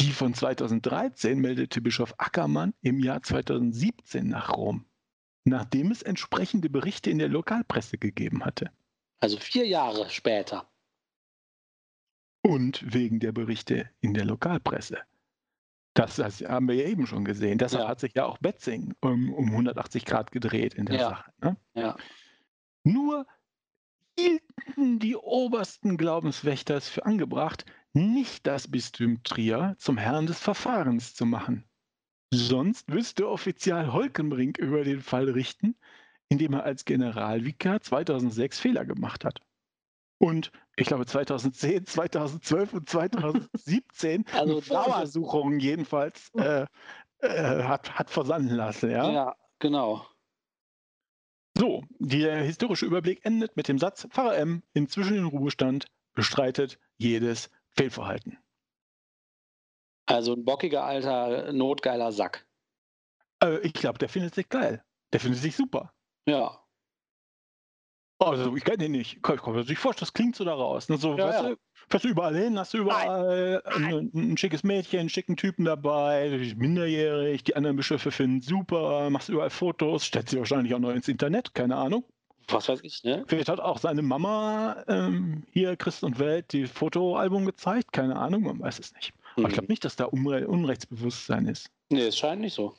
Die 0.00 0.12
von 0.12 0.34
2013 0.34 1.38
meldete 1.38 1.80
Bischof 1.80 2.14
Ackermann 2.18 2.74
im 2.82 3.00
Jahr 3.00 3.22
2017 3.22 4.28
nach 4.28 4.50
Rom, 4.50 4.84
nachdem 5.44 5.90
es 5.90 6.02
entsprechende 6.02 6.68
Berichte 6.68 7.10
in 7.10 7.18
der 7.18 7.28
Lokalpresse 7.28 7.98
gegeben 7.98 8.44
hatte. 8.44 8.70
Also 9.20 9.38
vier 9.38 9.66
Jahre 9.66 10.08
später. 10.10 10.66
Und 12.42 12.94
wegen 12.94 13.20
der 13.20 13.32
Berichte 13.32 13.90
in 14.00 14.14
der 14.14 14.24
Lokalpresse. 14.24 14.98
Das, 16.00 16.16
das 16.16 16.40
haben 16.42 16.68
wir 16.68 16.74
ja 16.74 16.86
eben 16.88 17.06
schon 17.06 17.24
gesehen. 17.24 17.58
Deshalb 17.58 17.84
Ja. 17.84 17.88
hat 17.88 18.00
sich 18.00 18.12
ja 18.14 18.24
auch 18.24 18.38
Betzing 18.38 18.94
um, 19.00 19.32
um 19.32 19.46
180 19.50 20.04
Grad 20.04 20.32
gedreht 20.32 20.74
in 20.74 20.86
der 20.86 20.96
Ja. 20.96 21.08
Sache. 21.10 21.32
Ne? 21.42 21.56
Ja. 21.74 21.96
Nur 22.84 23.26
hielten 24.18 24.98
die 24.98 25.16
obersten 25.16 25.96
Glaubenswächter 25.96 26.76
es 26.76 26.88
für 26.88 27.06
angebracht, 27.06 27.64
nicht 27.92 28.46
das 28.46 28.68
Bistum 28.68 29.22
Trier 29.22 29.74
zum 29.78 29.98
Herrn 29.98 30.26
des 30.26 30.38
Verfahrens 30.40 31.14
zu 31.14 31.26
machen. 31.26 31.64
Sonst 32.32 32.88
müsste 32.88 33.28
Offizial 33.28 33.92
Holkenbrink 33.92 34.58
über 34.58 34.84
den 34.84 35.00
Fall 35.00 35.28
richten, 35.28 35.76
indem 36.28 36.52
er 36.54 36.62
als 36.64 36.84
Generalvikar 36.84 37.80
2006 37.80 38.60
Fehler 38.60 38.84
gemacht 38.84 39.24
hat. 39.24 39.40
Und 40.20 40.52
ich 40.76 40.86
glaube 40.86 41.06
2010, 41.06 41.86
2012 41.86 42.74
und 42.74 42.88
2017 42.88 44.24
Also 44.32 44.60
dauert. 44.60 44.64
Voruntersuchungen 44.64 45.60
jedenfalls 45.60 46.30
äh, 46.34 46.66
äh, 47.20 47.62
hat, 47.64 47.98
hat 47.98 48.10
versanden 48.10 48.54
lassen. 48.54 48.90
Ja, 48.90 49.10
Ja? 49.10 49.36
genau. 49.58 50.06
So, 51.56 51.82
der 51.98 52.42
historische 52.42 52.86
Überblick 52.86 53.24
endet 53.24 53.56
mit 53.56 53.68
dem 53.68 53.78
Satz, 53.78 54.06
Pfarrer 54.10 54.36
M, 54.36 54.62
inzwischen 54.72 55.16
in 55.16 55.24
Ruhestand, 55.24 55.86
bestreitet 56.14 56.78
jedes 56.98 57.50
Fehlverhalten. 57.76 58.38
Also 60.06 60.34
ein 60.34 60.44
bockiger 60.44 60.84
alter, 60.84 61.52
notgeiler 61.52 62.12
Sack. 62.12 62.46
Äh, 63.42 63.58
ich 63.60 63.72
glaube, 63.72 63.98
der 63.98 64.08
findet 64.08 64.34
sich 64.34 64.48
geil. 64.48 64.84
Der 65.12 65.20
findet 65.20 65.40
sich 65.40 65.56
super. 65.56 65.92
Ja. 66.26 66.59
Also, 68.22 68.54
ich 68.54 68.64
kenne 68.64 68.84
ihn 68.84 68.92
nicht. 68.92 69.22
Kann, 69.22 69.38
kann 69.38 69.54
man 69.54 69.64
sich 69.64 69.78
vorstellen, 69.78 70.06
das 70.06 70.12
klingt 70.12 70.36
so 70.36 70.44
daraus. 70.44 70.88
Ne? 70.90 70.98
So, 70.98 71.16
Ja, 71.16 71.26
weißt 71.28 71.42
ja. 71.42 71.48
du, 71.50 71.56
fährst 71.88 72.04
du 72.04 72.08
überall 72.10 72.36
hin, 72.36 72.58
hast 72.58 72.74
du 72.74 72.78
überall 72.78 73.62
ein, 73.64 74.10
ein 74.14 74.36
schickes 74.36 74.62
Mädchen, 74.62 75.00
einen 75.00 75.08
schicken 75.08 75.36
Typen 75.38 75.64
dabei, 75.64 76.52
minderjährig, 76.56 77.44
die 77.44 77.56
anderen 77.56 77.76
Bischöfe 77.76 78.10
finden 78.10 78.42
super, 78.42 79.08
machst 79.08 79.30
überall 79.30 79.48
Fotos, 79.48 80.04
stellt 80.04 80.28
sie 80.28 80.38
wahrscheinlich 80.38 80.74
auch 80.74 80.78
noch 80.78 80.90
ins 80.90 81.08
Internet, 81.08 81.54
keine 81.54 81.76
Ahnung. 81.76 82.04
Was 82.48 82.68
weiß 82.68 82.80
ich, 82.82 83.04
ne? 83.04 83.24
Vielleicht 83.26 83.48
hat 83.48 83.60
auch 83.60 83.78
seine 83.78 84.02
Mama 84.02 84.84
ähm, 84.88 85.44
hier 85.52 85.76
Christ 85.76 86.04
und 86.04 86.18
Welt 86.18 86.52
die 86.52 86.66
Fotoalbum 86.66 87.46
gezeigt, 87.46 87.92
keine 87.92 88.16
Ahnung, 88.16 88.42
man 88.42 88.60
weiß 88.60 88.80
es 88.80 88.92
nicht. 88.94 89.12
Aber 89.36 89.42
ich 89.42 89.48
Mhm. 89.48 89.52
glaube 89.52 89.68
nicht, 89.72 89.84
dass 89.84 89.96
da 89.96 90.04
Unre 90.06 90.46
Unrechtsbewusstsein 90.46 91.46
ist. 91.46 91.70
Nee, 91.90 92.08
es 92.08 92.18
scheint 92.18 92.40
nicht 92.42 92.54
so. 92.54 92.74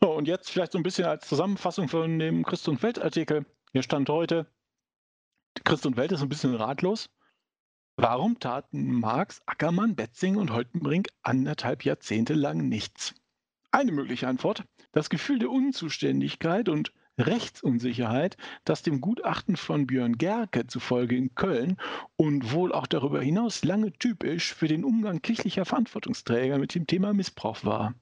So, 0.00 0.12
und 0.12 0.28
jetzt 0.28 0.50
vielleicht 0.50 0.72
so 0.72 0.78
ein 0.78 0.82
bisschen 0.84 1.06
als 1.06 1.26
Zusammenfassung 1.26 1.88
von 1.88 2.18
dem 2.18 2.44
Christ 2.44 2.68
und 2.68 2.82
Welt-Artikel. 2.82 3.46
Hier 3.74 3.82
stand 3.82 4.08
heute, 4.08 4.46
Christ 5.64 5.84
und 5.84 5.96
Welt 5.96 6.12
ist 6.12 6.22
ein 6.22 6.28
bisschen 6.28 6.54
ratlos. 6.54 7.10
Warum 7.96 8.38
taten 8.38 9.00
Marx, 9.00 9.42
Ackermann, 9.46 9.96
Betzing 9.96 10.36
und 10.36 10.52
Holtenbrink 10.52 11.08
anderthalb 11.22 11.84
Jahrzehnte 11.84 12.34
lang 12.34 12.68
nichts? 12.68 13.16
Eine 13.72 13.90
mögliche 13.90 14.28
Antwort, 14.28 14.62
das 14.92 15.10
Gefühl 15.10 15.40
der 15.40 15.50
Unzuständigkeit 15.50 16.68
und 16.68 16.92
Rechtsunsicherheit, 17.18 18.36
das 18.64 18.84
dem 18.84 19.00
Gutachten 19.00 19.56
von 19.56 19.88
Björn 19.88 20.18
Gerke 20.18 20.68
zufolge 20.68 21.16
in 21.16 21.34
Köln 21.34 21.76
und 22.14 22.52
wohl 22.52 22.72
auch 22.72 22.86
darüber 22.86 23.20
hinaus 23.20 23.64
lange 23.64 23.92
typisch 23.94 24.54
für 24.54 24.68
den 24.68 24.84
Umgang 24.84 25.20
kirchlicher 25.20 25.64
Verantwortungsträger 25.64 26.58
mit 26.58 26.76
dem 26.76 26.86
Thema 26.86 27.12
Missbrauch 27.12 27.64
war. 27.64 27.96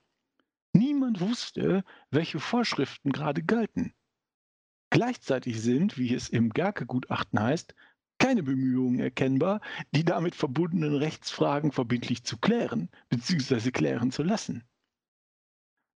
Niemand 0.74 1.22
wusste, 1.22 1.82
welche 2.10 2.40
Vorschriften 2.40 3.10
gerade 3.10 3.42
galten. 3.42 3.94
Gleichzeitig 4.92 5.58
sind, 5.62 5.96
wie 5.96 6.12
es 6.12 6.28
im 6.28 6.50
Gerke-Gutachten 6.50 7.40
heißt, 7.40 7.74
keine 8.18 8.42
Bemühungen 8.42 9.00
erkennbar, 9.00 9.62
die 9.92 10.04
damit 10.04 10.34
verbundenen 10.34 10.94
Rechtsfragen 10.94 11.72
verbindlich 11.72 12.24
zu 12.24 12.36
klären 12.36 12.90
bzw. 13.08 13.70
klären 13.70 14.10
zu 14.10 14.22
lassen. 14.22 14.64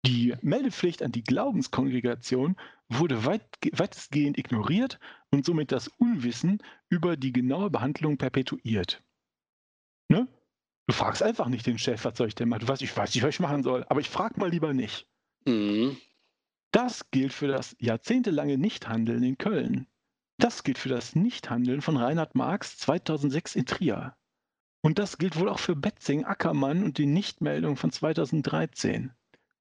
Die 0.07 0.37
Meldepflicht 0.43 1.03
an 1.03 1.11
die 1.11 1.25
Glaubenskongregation 1.25 2.55
wurde 2.89 3.25
weit, 3.25 3.43
weitestgehend 3.73 4.39
ignoriert 4.39 5.01
und 5.33 5.45
somit 5.45 5.73
das 5.73 5.89
Unwissen 5.89 6.63
über 6.89 7.17
die 7.17 7.33
genaue 7.33 7.71
Behandlung 7.71 8.17
perpetuiert. 8.17 9.03
Ne? 10.09 10.29
Du 10.87 10.95
fragst 10.95 11.21
einfach 11.21 11.49
nicht 11.49 11.67
den 11.67 11.79
Chef, 11.79 12.05
was 12.05 12.17
soll 12.17 12.29
ich 12.29 12.37
denn 12.37 12.49
machen? 12.49 12.61
Du 12.61 12.69
weißt, 12.69 12.83
ich 12.83 12.97
weiß 12.97 13.13
nicht, 13.13 13.25
was 13.25 13.35
ich 13.35 13.41
machen 13.41 13.65
soll, 13.65 13.85
aber 13.89 13.99
ich 13.99 14.09
frag 14.09 14.37
mal 14.37 14.51
lieber 14.51 14.73
nicht. 14.73 15.09
Mhm. 15.47 15.97
Das 16.75 17.09
gilt 17.13 17.33
für 17.33 17.47
das 17.47 17.77
jahrzehntelange 17.79 18.59
Nichthandeln 18.59 19.23
in 19.23 19.39
Köln. 19.39 19.87
Das 20.39 20.65
gilt 20.65 20.77
für 20.77 20.89
das 20.89 21.15
Nichthandeln 21.15 21.83
von 21.83 21.97
Reinhard 21.97 22.35
Marx 22.35 22.77
2006 22.79 23.55
in 23.55 23.65
Trier. 23.65 24.17
Und 24.83 24.99
das 24.99 25.19
gilt 25.19 25.39
wohl 25.39 25.49
auch 25.49 25.61
für 25.61 25.77
Betzing, 25.77 26.25
Ackermann 26.25 26.83
und 26.83 26.99
die 26.99 27.07
Nichtmeldung 27.07 27.77
von 27.77 27.93
2013. 27.93 29.13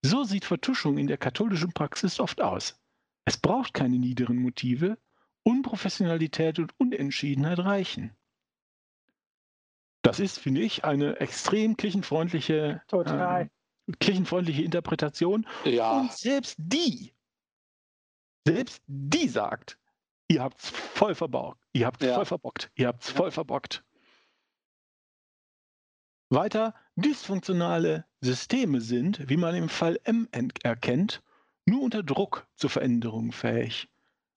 So 0.02 0.24
sieht 0.24 0.44
Vertuschung 0.44 0.98
in 0.98 1.06
der 1.06 1.20
katholischen 1.20 1.72
Praxis 1.72 2.20
oft 2.20 2.42
aus. 2.42 2.82
Es 3.26 3.38
braucht 3.38 3.76
keine 3.76 4.00
niederen 4.00 4.38
Motive, 4.38 4.98
Unprofessionalität 5.44 6.58
und 6.58 6.74
Unentschiedenheit 6.80 7.60
reichen. 7.60 8.18
Das 10.02 10.20
ist, 10.20 10.40
finde 10.40 10.62
ich, 10.62 10.84
eine 10.84 11.20
extrem 11.20 11.78
kirchenfreundliche, 11.78 12.82
Total. 12.88 13.44
äh, 13.44 13.50
kirchenfreundliche 14.00 14.64
Interpretation. 14.64 15.48
Ja. 15.66 16.00
Und 16.00 16.12
selbst 16.14 16.56
die, 16.60 17.14
selbst 18.48 18.82
die 18.88 19.28
sagt, 19.28 19.78
ihr 20.28 20.42
habt's 20.42 20.70
voll 20.70 21.16
verbockt, 21.16 21.62
ihr 21.74 21.86
habt's 21.86 22.06
Ja. 22.06 22.16
voll 22.16 22.26
verbockt, 22.26 22.72
ihr 22.76 22.88
habt's 22.88 23.10
voll 23.10 23.32
verbockt. 23.32 23.84
Weiter, 26.30 26.74
dysfunktionale 26.96 28.06
Systeme 28.22 28.82
sind, 28.82 29.30
wie 29.30 29.38
man 29.38 29.54
im 29.56 29.70
Fall 29.70 30.00
M 30.04 30.28
erkennt, 30.32 31.22
nur 31.66 31.84
unter 31.84 32.02
Druck 32.02 32.48
zur 32.56 32.70
Veränderung 32.72 33.32
fähig. 33.32 33.88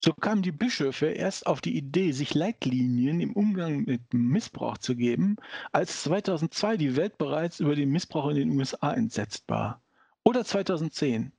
So 0.04 0.12
kamen 0.12 0.42
die 0.42 0.52
Bischöfe 0.52 1.06
erst 1.06 1.46
auf 1.46 1.60
die 1.60 1.76
Idee, 1.76 2.12
sich 2.12 2.34
Leitlinien 2.34 3.20
im 3.20 3.32
Umgang 3.32 3.84
mit 3.84 4.02
Missbrauch 4.12 4.78
zu 4.78 4.94
geben, 4.94 5.36
als 5.72 6.02
2002 6.04 6.76
die 6.76 6.96
Welt 6.96 7.18
bereits 7.18 7.60
über 7.60 7.74
den 7.74 7.90
Missbrauch 7.90 8.28
in 8.28 8.36
den 8.36 8.50
USA 8.50 8.92
entsetzt 8.92 9.44
war. 9.48 9.82
Oder 10.22 10.44
2010. 10.44 11.32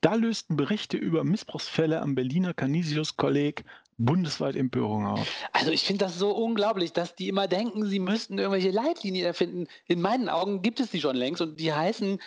Da 0.00 0.14
lösten 0.14 0.56
Berichte 0.56 0.96
über 0.96 1.24
Missbrauchsfälle 1.24 2.00
am 2.00 2.14
Berliner 2.14 2.54
Canisius-Kolleg 2.54 3.64
bundesweit 3.98 4.56
Empörung 4.56 5.06
auf. 5.06 5.28
Also 5.52 5.70
ich 5.70 5.84
finde 5.84 6.06
das 6.06 6.18
so 6.18 6.30
unglaublich, 6.30 6.92
dass 6.92 7.14
die 7.14 7.28
immer 7.28 7.48
denken, 7.48 7.84
sie 7.86 7.98
müssten 7.98 8.38
irgendwelche 8.38 8.70
Leitlinien 8.70 9.26
erfinden. 9.26 9.66
In 9.86 10.00
meinen 10.00 10.28
Augen 10.30 10.62
gibt 10.62 10.80
es 10.80 10.90
die 10.90 11.00
schon 11.00 11.16
längst 11.16 11.42
und 11.42 11.60
die 11.60 11.72
heißen 11.72 12.18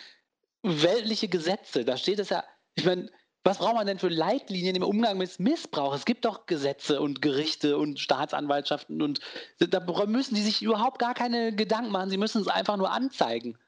weltliche 0.62 1.28
Gesetze. 1.28 1.84
Da 1.84 1.96
steht 1.96 2.20
es 2.20 2.28
ja, 2.28 2.44
ich 2.76 2.84
meine, 2.84 3.10
was 3.44 3.58
braucht 3.58 3.74
man 3.74 3.86
denn 3.86 3.98
für 3.98 4.08
Leitlinien 4.08 4.74
im 4.74 4.82
Umgang 4.82 5.18
mit 5.18 5.38
Missbrauch? 5.38 5.94
Es 5.94 6.04
gibt 6.06 6.24
doch 6.24 6.46
Gesetze 6.46 7.00
und 7.00 7.20
Gerichte 7.22 7.76
und 7.76 8.00
Staatsanwaltschaften 8.00 9.02
und 9.02 9.20
da 9.58 9.80
müssen 10.06 10.34
die 10.34 10.40
sich 10.42 10.62
überhaupt 10.62 10.98
gar 10.98 11.14
keine 11.14 11.54
Gedanken 11.54 11.92
machen. 11.92 12.10
Sie 12.10 12.16
müssen 12.16 12.40
es 12.40 12.48
einfach 12.48 12.76
nur 12.76 12.90
anzeigen. 12.90 13.58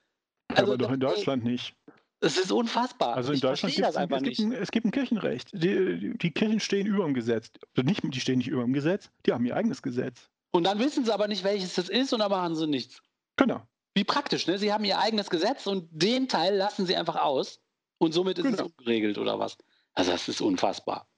Also 0.49 0.73
Aber 0.73 0.79
doch 0.79 0.91
in 0.93 1.01
Deutschland 1.01 1.45
nicht. 1.45 1.75
Es 2.21 2.39
ist 2.39 2.51
unfassbar. 2.51 3.15
Also 3.15 3.31
in 3.33 3.35
ich 3.37 3.43
Deutschland 3.43 3.75
gibt 3.75 3.87
es, 3.87 3.97
einfach 3.97 4.17
es, 4.17 4.23
gibt 4.23 4.39
nicht. 4.39 4.47
ein, 4.47 4.53
es 4.63 4.71
gibt 4.71 4.87
ein 4.87 4.91
Kirchenrecht. 4.91 5.51
Die, 5.53 6.17
die- 6.17 6.31
Kirchen 6.31 6.61
stehen 6.61 6.87
über 6.87 7.05
dem 7.05 7.13
Gesetz. 7.13 7.51
Also 7.77 7.87
nicht, 7.87 8.01
die 8.03 8.21
stehen 8.21 8.39
nicht 8.39 8.49
über 8.49 8.63
dem 8.63 8.73
Gesetz, 8.73 9.11
die 9.27 9.33
haben 9.35 9.45
ihr 9.45 9.55
eigenes 9.55 9.83
Gesetz. 9.83 10.31
Und 10.53 10.65
dann 10.65 10.79
wissen 10.79 11.05
sie 11.05 11.13
aber 11.13 11.29
nicht, 11.29 11.45
welches 11.45 11.75
das 11.75 11.91
ist 11.91 12.15
und 12.15 12.21
dann 12.21 12.31
machen 12.31 12.57
sie 12.57 12.67
nichts. 12.67 13.03
Genau. 13.37 13.61
Wie 13.95 14.05
praktisch, 14.05 14.47
ne? 14.47 14.59
Sie 14.59 14.73
haben 14.73 14.85
ihr 14.85 14.99
eigenes 14.99 15.29
Gesetz 15.29 15.67
und 15.67 15.89
den 15.91 16.29
Teil 16.29 16.57
lassen 16.57 16.87
sie 16.87 16.97
einfach 16.97 17.17
aus 17.17 17.61
und 17.99 18.13
somit 18.13 18.39
ist 18.39 18.47
es 18.47 18.57
Genau. 18.57 18.71
ungeregelt 18.79 19.19
oder 19.19 19.39
was? 19.39 19.59
Also 19.97 20.13
das 20.13 20.29
ist 20.29 20.41
unfassbar. 20.41 21.09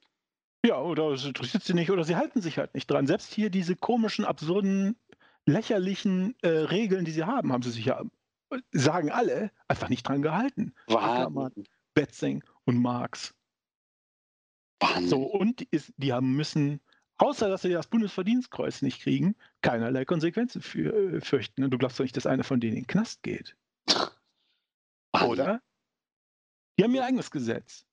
Ja, 0.64 0.80
oder 0.80 1.10
es 1.10 1.24
interessiert 1.24 1.62
sie 1.62 1.74
nicht 1.74 1.90
oder 1.90 2.04
sie 2.04 2.16
halten 2.16 2.40
sich 2.40 2.58
halt 2.58 2.74
nicht 2.74 2.90
dran. 2.90 3.06
Selbst 3.06 3.32
hier 3.32 3.50
diese 3.50 3.76
komischen, 3.76 4.24
absurden, 4.24 4.96
lächerlichen 5.46 6.34
äh, 6.42 6.48
Regeln, 6.48 7.04
die 7.04 7.10
sie 7.10 7.24
haben, 7.24 7.52
haben 7.52 7.62
sie 7.62 7.70
sich 7.70 7.84
ja, 7.84 8.02
sagen 8.72 9.10
alle, 9.10 9.50
einfach 9.66 9.88
nicht 9.88 10.06
dran 10.06 10.22
gehalten. 10.22 10.74
Wahnsinn. 10.86 11.64
Betzing 11.94 12.44
und 12.64 12.80
Marx. 12.80 13.34
Wahnsinn. 14.80 15.08
So, 15.08 15.22
und 15.22 15.60
die, 15.60 15.68
ist, 15.70 15.92
die 15.96 16.12
haben 16.12 16.34
müssen, 16.34 16.80
außer 17.18 17.48
dass 17.48 17.62
sie 17.62 17.70
das 17.70 17.88
Bundesverdienstkreuz 17.88 18.82
nicht 18.82 19.02
kriegen, 19.02 19.36
keinerlei 19.62 20.04
Konsequenzen 20.04 20.62
für, 20.62 20.94
äh, 20.94 21.20
fürchten. 21.20 21.64
Und 21.64 21.70
du 21.70 21.78
glaubst 21.78 21.98
doch 21.98 22.04
nicht, 22.04 22.16
dass 22.16 22.26
einer 22.26 22.44
von 22.44 22.60
denen 22.60 22.76
in 22.76 22.82
den 22.82 22.86
Knast 22.86 23.22
geht. 23.22 23.56
Wahnsinn. 25.12 25.30
Oder? 25.30 25.62
Die 26.78 26.84
haben 26.84 26.94
ihr 26.94 27.04
eigenes 27.04 27.30
Gesetz. 27.30 27.84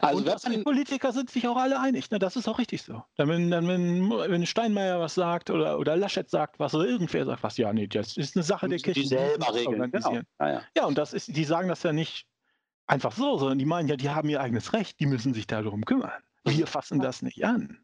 Also 0.00 0.18
und 0.50 0.64
Politiker 0.64 1.12
sind 1.12 1.30
sich 1.30 1.48
auch 1.48 1.56
alle 1.56 1.80
einig. 1.80 2.10
Ne? 2.10 2.18
Das 2.18 2.36
ist 2.36 2.46
auch 2.46 2.58
richtig 2.58 2.82
so. 2.82 3.02
Dann, 3.16 3.28
wenn, 3.28 3.50
dann, 3.50 3.66
wenn, 3.66 4.08
wenn 4.08 4.46
Steinmeier 4.46 5.00
was 5.00 5.14
sagt 5.14 5.50
oder, 5.50 5.78
oder 5.78 5.96
Laschet 5.96 6.30
sagt 6.30 6.60
was 6.60 6.74
oder 6.74 6.86
irgendwer 6.86 7.24
sagt 7.24 7.42
was, 7.42 7.56
ja, 7.56 7.72
nee, 7.72 7.88
das 7.88 8.16
ist 8.16 8.36
eine 8.36 8.44
Sache 8.44 8.68
der 8.68 8.76
müssen 8.76 8.92
die 8.92 8.92
Kirche. 8.92 9.08
selber 9.08 9.52
regeln. 9.52 9.90
Genau. 9.90 10.06
organisieren. 10.06 10.26
Ja, 10.40 10.62
ja. 10.76 10.84
Und 10.84 10.96
das 10.96 11.12
ist, 11.12 11.36
die 11.36 11.44
sagen 11.44 11.68
das 11.68 11.82
ja 11.82 11.92
nicht 11.92 12.26
einfach 12.86 13.12
so, 13.12 13.38
sondern 13.38 13.58
die 13.58 13.64
meinen 13.64 13.88
ja, 13.88 13.96
die 13.96 14.10
haben 14.10 14.28
ihr 14.28 14.40
eigenes 14.40 14.72
Recht, 14.72 15.00
die 15.00 15.06
müssen 15.06 15.34
sich 15.34 15.46
darum 15.46 15.84
kümmern. 15.84 16.22
Wir 16.44 16.66
fassen 16.66 17.00
das 17.00 17.22
nicht 17.22 17.44
an. 17.44 17.78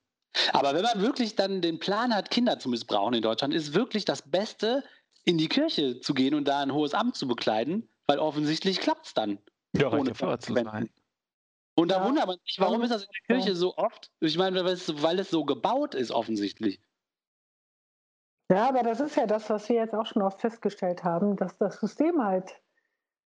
Aber 0.53 0.75
wenn 0.75 0.83
man 0.83 1.01
wirklich 1.01 1.35
dann 1.35 1.61
den 1.61 1.81
Plan 1.81 2.15
hat, 2.15 2.31
Kinder 2.31 2.59
zu 2.59 2.69
missbrauchen 2.69 3.15
in 3.15 3.23
Deutschland, 3.23 3.53
ist 3.53 3.75
wirklich 3.75 4.05
das 4.05 4.23
Beste, 4.23 4.85
in 5.25 5.39
die 5.39 5.49
Kirche 5.49 6.01
zu 6.01 6.15
gehen 6.15 6.35
und 6.35 6.47
da 6.47 6.61
ein 6.61 6.73
hohes 6.73 6.95
Amt 6.95 7.17
zu 7.17 7.27
bekleiden, 7.27 7.89
weil 8.07 8.19
offensichtlich 8.19 8.81
klappt 8.81 9.07
es 9.07 9.15
dann. 9.15 9.39
Ja, 9.73 9.91
Ohne 9.91 10.13
zu 10.13 10.55
sein. 10.55 10.91
Und 11.77 11.91
da 11.91 12.05
wundert 12.05 12.27
man 12.27 12.37
sich, 12.45 12.59
warum 12.59 12.83
ist 12.83 12.91
das 12.91 13.05
in 13.05 13.09
der 13.29 13.37
Kirche 13.37 13.57
so 13.57 13.77
oft? 13.77 14.11
Ich 14.21 14.37
meine, 14.37 14.65
weil 14.65 14.73
es, 14.73 15.03
weil 15.03 15.19
es 15.19 15.31
so 15.31 15.45
gebaut 15.45 15.95
ist, 15.95 16.11
offensichtlich. 16.11 16.81
Ja, 18.51 18.69
aber 18.69 18.83
das 18.83 19.01
ist 19.01 19.17
ja 19.17 19.27
das, 19.27 19.49
was 19.49 19.69
wir 19.69 19.77
jetzt 19.77 19.95
auch 19.95 20.07
schon 20.07 20.23
oft 20.23 20.41
festgestellt 20.41 21.05
haben, 21.05 21.37
dass 21.37 21.57
das 21.57 21.79
System 21.79 22.23
halt 22.23 22.61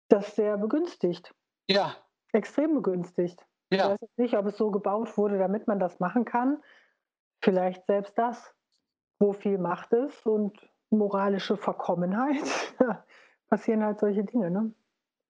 das 0.08 0.36
sehr 0.36 0.56
begünstigt, 0.56 1.34
Ja, 1.68 1.96
extrem 2.32 2.74
begünstigt. 2.74 3.44
Ich 3.70 3.78
ja. 3.78 3.90
weiß 3.90 3.98
jetzt 4.00 4.18
nicht, 4.18 4.34
ob 4.34 4.46
es 4.46 4.56
so 4.56 4.70
gebaut 4.70 5.16
wurde, 5.18 5.38
damit 5.38 5.66
man 5.66 5.78
das 5.78 6.00
machen 6.00 6.24
kann. 6.24 6.62
Vielleicht 7.42 7.84
selbst 7.86 8.16
das, 8.16 8.54
wo 9.18 9.32
viel 9.32 9.58
Macht 9.58 9.92
ist 9.92 10.24
und 10.26 10.56
moralische 10.90 11.56
Verkommenheit, 11.56 12.44
passieren 13.48 13.84
halt 13.84 13.98
solche 13.98 14.24
Dinge. 14.24 14.50
Ne? 14.50 14.72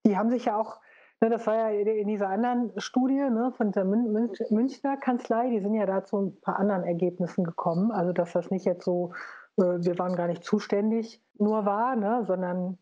Die 0.05 0.17
haben 0.17 0.29
sich 0.29 0.45
ja 0.45 0.57
auch, 0.57 0.79
ne, 1.21 1.29
das 1.29 1.45
war 1.47 1.55
ja 1.55 1.69
in 1.69 2.07
dieser 2.07 2.29
anderen 2.29 2.71
Studie 2.79 3.15
ne, 3.29 3.51
von 3.55 3.71
der 3.71 3.85
Mün 3.85 4.11
Mün- 4.11 4.53
Münchner 4.53 4.97
Kanzlei, 4.97 5.49
die 5.49 5.59
sind 5.59 5.73
ja 5.73 5.85
da 5.85 6.03
zu 6.03 6.17
ein 6.17 6.41
paar 6.41 6.57
anderen 6.59 6.83
Ergebnissen 6.83 7.43
gekommen. 7.43 7.91
Also, 7.91 8.13
dass 8.13 8.33
das 8.33 8.51
nicht 8.51 8.65
jetzt 8.65 8.85
so, 8.85 9.13
äh, 9.57 9.63
wir 9.63 9.97
waren 9.99 10.15
gar 10.15 10.27
nicht 10.27 10.43
zuständig 10.43 11.21
nur 11.37 11.65
war, 11.65 11.95
ne, 11.95 12.23
sondern 12.25 12.77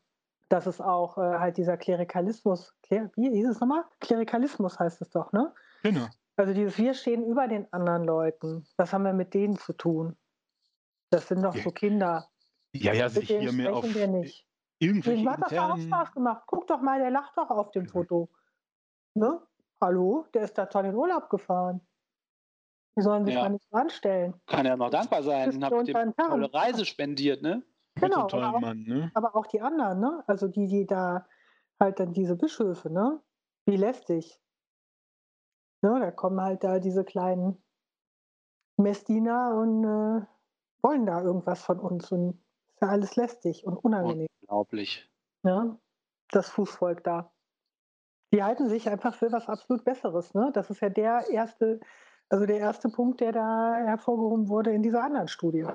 dass 0.50 0.66
es 0.66 0.80
auch 0.80 1.18
äh, 1.18 1.22
halt 1.40 1.58
dieser 1.58 1.78
Klerikalismus, 1.78 2.74
Kler, 2.84 3.12
wie 3.16 3.30
hieß 3.30 3.50
es 3.50 3.60
nochmal? 3.60 3.84
Klerikalismus 4.00 4.80
heißt 4.80 5.02
es 5.02 5.10
doch, 5.10 5.34
ne? 5.34 5.54
Genau. 5.84 6.08
Also 6.38 6.54
dieses 6.54 6.78
Wir 6.78 6.94
stehen 6.94 7.26
über 7.26 7.48
den 7.48 7.72
anderen 7.74 8.04
Leuten. 8.06 8.66
Was 8.78 8.94
haben 8.94 9.04
wir 9.04 9.14
mit 9.14 9.34
denen 9.34 9.58
zu 9.58 9.74
tun? 9.74 10.16
Das 11.10 11.28
sind 11.28 11.42
doch 11.44 11.56
Ja. 11.56 11.64
so 11.64 11.72
Kinder. 11.72 12.30
Ja, 12.74 12.94
ja, 12.94 13.10
sich 13.10 13.28
hier 13.28 13.52
mehr 13.52 13.74
auf 13.74 13.86
sprechen 13.86 14.00
wir 14.00 14.08
nicht. 14.08 14.47
Irgendwelche 14.80 15.24
Dem 15.24 15.30
hat 15.32 15.42
das 15.42 15.50
doch 15.50 15.70
auch. 15.72 15.78
Spaß 15.78 16.12
gemacht. 16.14 16.44
Guck 16.48 16.68
doch 16.68 16.82
mal, 16.82 17.00
der 17.00 17.12
lacht 17.12 17.38
doch 17.38 17.50
auf 17.50 17.72
dem 17.72 17.88
Foto. 17.88 18.30
Ne? 19.16 19.42
Hallo? 19.82 20.26
Der 20.34 20.44
ist 20.44 20.58
da 20.58 20.66
toll 20.66 20.86
in 20.86 20.96
Urlaub 20.96 21.30
gefahren. 21.30 21.82
Die 22.98 23.02
sollen 23.02 23.26
sich 23.26 23.36
Ja. 23.36 23.44
mal 23.44 23.50
nicht 23.50 23.66
so 23.70 23.78
anstellen. 23.78 24.34
Kann 24.48 24.66
ja 24.66 24.76
noch 24.76 24.90
dankbar 24.90 25.22
sein. 25.24 25.52
Ihr 25.52 25.84
den 25.84 26.16
Tarn. 26.16 26.30
tolle 26.30 26.54
Reise 26.54 26.86
spendiert, 26.86 27.42
ne? 27.42 27.64
mit 28.00 28.04
so 28.04 28.06
Genau, 28.06 28.20
einem 28.22 28.28
tollen 28.30 28.44
aber 28.46 28.58
auch, 28.58 28.62
Mann, 28.62 28.84
ne? 28.84 29.12
aber 29.16 29.36
auch 29.36 29.48
die 29.48 29.62
anderen, 29.62 30.00
ne? 30.00 30.24
Also 30.28 30.48
die, 30.48 30.68
die 30.68 30.86
da 30.86 31.28
halt 31.80 32.00
dann 32.00 32.14
diese 32.14 32.36
Bischöfe, 32.36 32.92
ne? 32.92 33.20
Wie 33.66 33.76
lästig. 33.76 34.40
Ne? 35.82 36.00
Da 36.00 36.12
kommen 36.12 36.40
halt 36.42 36.64
da 36.64 36.78
diese 36.80 37.04
kleinen 37.04 37.62
Messdiener 38.78 39.56
und 39.56 39.84
äh, 39.84 40.26
wollen 40.84 41.06
da 41.08 41.22
irgendwas 41.22 41.64
von 41.64 41.80
uns 41.80 42.12
und 42.12 42.40
ist 42.74 42.82
ja 42.82 42.90
alles 42.90 43.16
lästig 43.16 43.66
und 43.66 43.78
unangenehm. 43.78 44.28
Unglaublich. 44.48 45.10
Ne? 45.44 45.78
Das 46.30 46.50
Fußvolk 46.50 47.04
da. 47.04 47.32
Die 48.34 48.44
halten 48.44 48.68
sich 48.68 48.90
einfach 48.90 49.16
für 49.16 49.32
was 49.32 49.48
absolut 49.48 49.84
Besseres. 49.84 50.34
Ne? 50.34 50.52
Das 50.54 50.70
ist 50.70 50.82
ja 50.82 50.90
der 50.90 51.30
erste, 51.30 51.80
also 52.30 52.46
der 52.46 52.58
erste 52.58 52.90
Punkt, 52.90 53.22
der 53.22 53.32
da 53.32 53.76
hervorgehoben 53.76 54.50
wurde 54.50 54.72
in 54.72 54.84
dieser 54.84 55.04
anderen 55.04 55.28
Studie. 55.28 55.66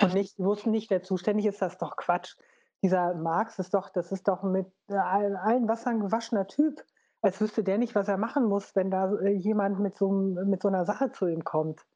Und 0.00 0.14
nicht, 0.14 0.38
wussten 0.38 0.70
nicht, 0.70 0.90
wer 0.90 1.02
zuständig 1.02 1.46
ist, 1.46 1.62
das 1.62 1.74
ist 1.74 1.82
doch 1.82 1.96
Quatsch. 1.96 2.36
Dieser 2.82 3.14
Marx 3.14 3.58
ist 3.58 3.74
doch, 3.74 3.88
das 3.90 4.10
ist 4.10 4.26
doch 4.26 4.42
mit 4.42 4.66
äh, 4.88 4.94
allen 4.94 5.68
Wassern 5.68 6.00
gewaschener 6.00 6.48
Typ. 6.48 6.84
Als 7.20 7.40
wüsste 7.40 7.62
der 7.62 7.78
nicht, 7.78 7.94
was 7.94 8.08
er 8.08 8.18
machen 8.18 8.46
muss, 8.46 8.74
wenn 8.74 8.90
da 8.90 9.12
äh, 9.18 9.30
jemand 9.30 9.78
mit 9.78 9.96
so, 9.96 10.10
mit 10.10 10.62
so 10.62 10.68
einer 10.68 10.84
Sache 10.84 11.12
zu 11.12 11.26
ihm 11.26 11.44
kommt. 11.44 11.86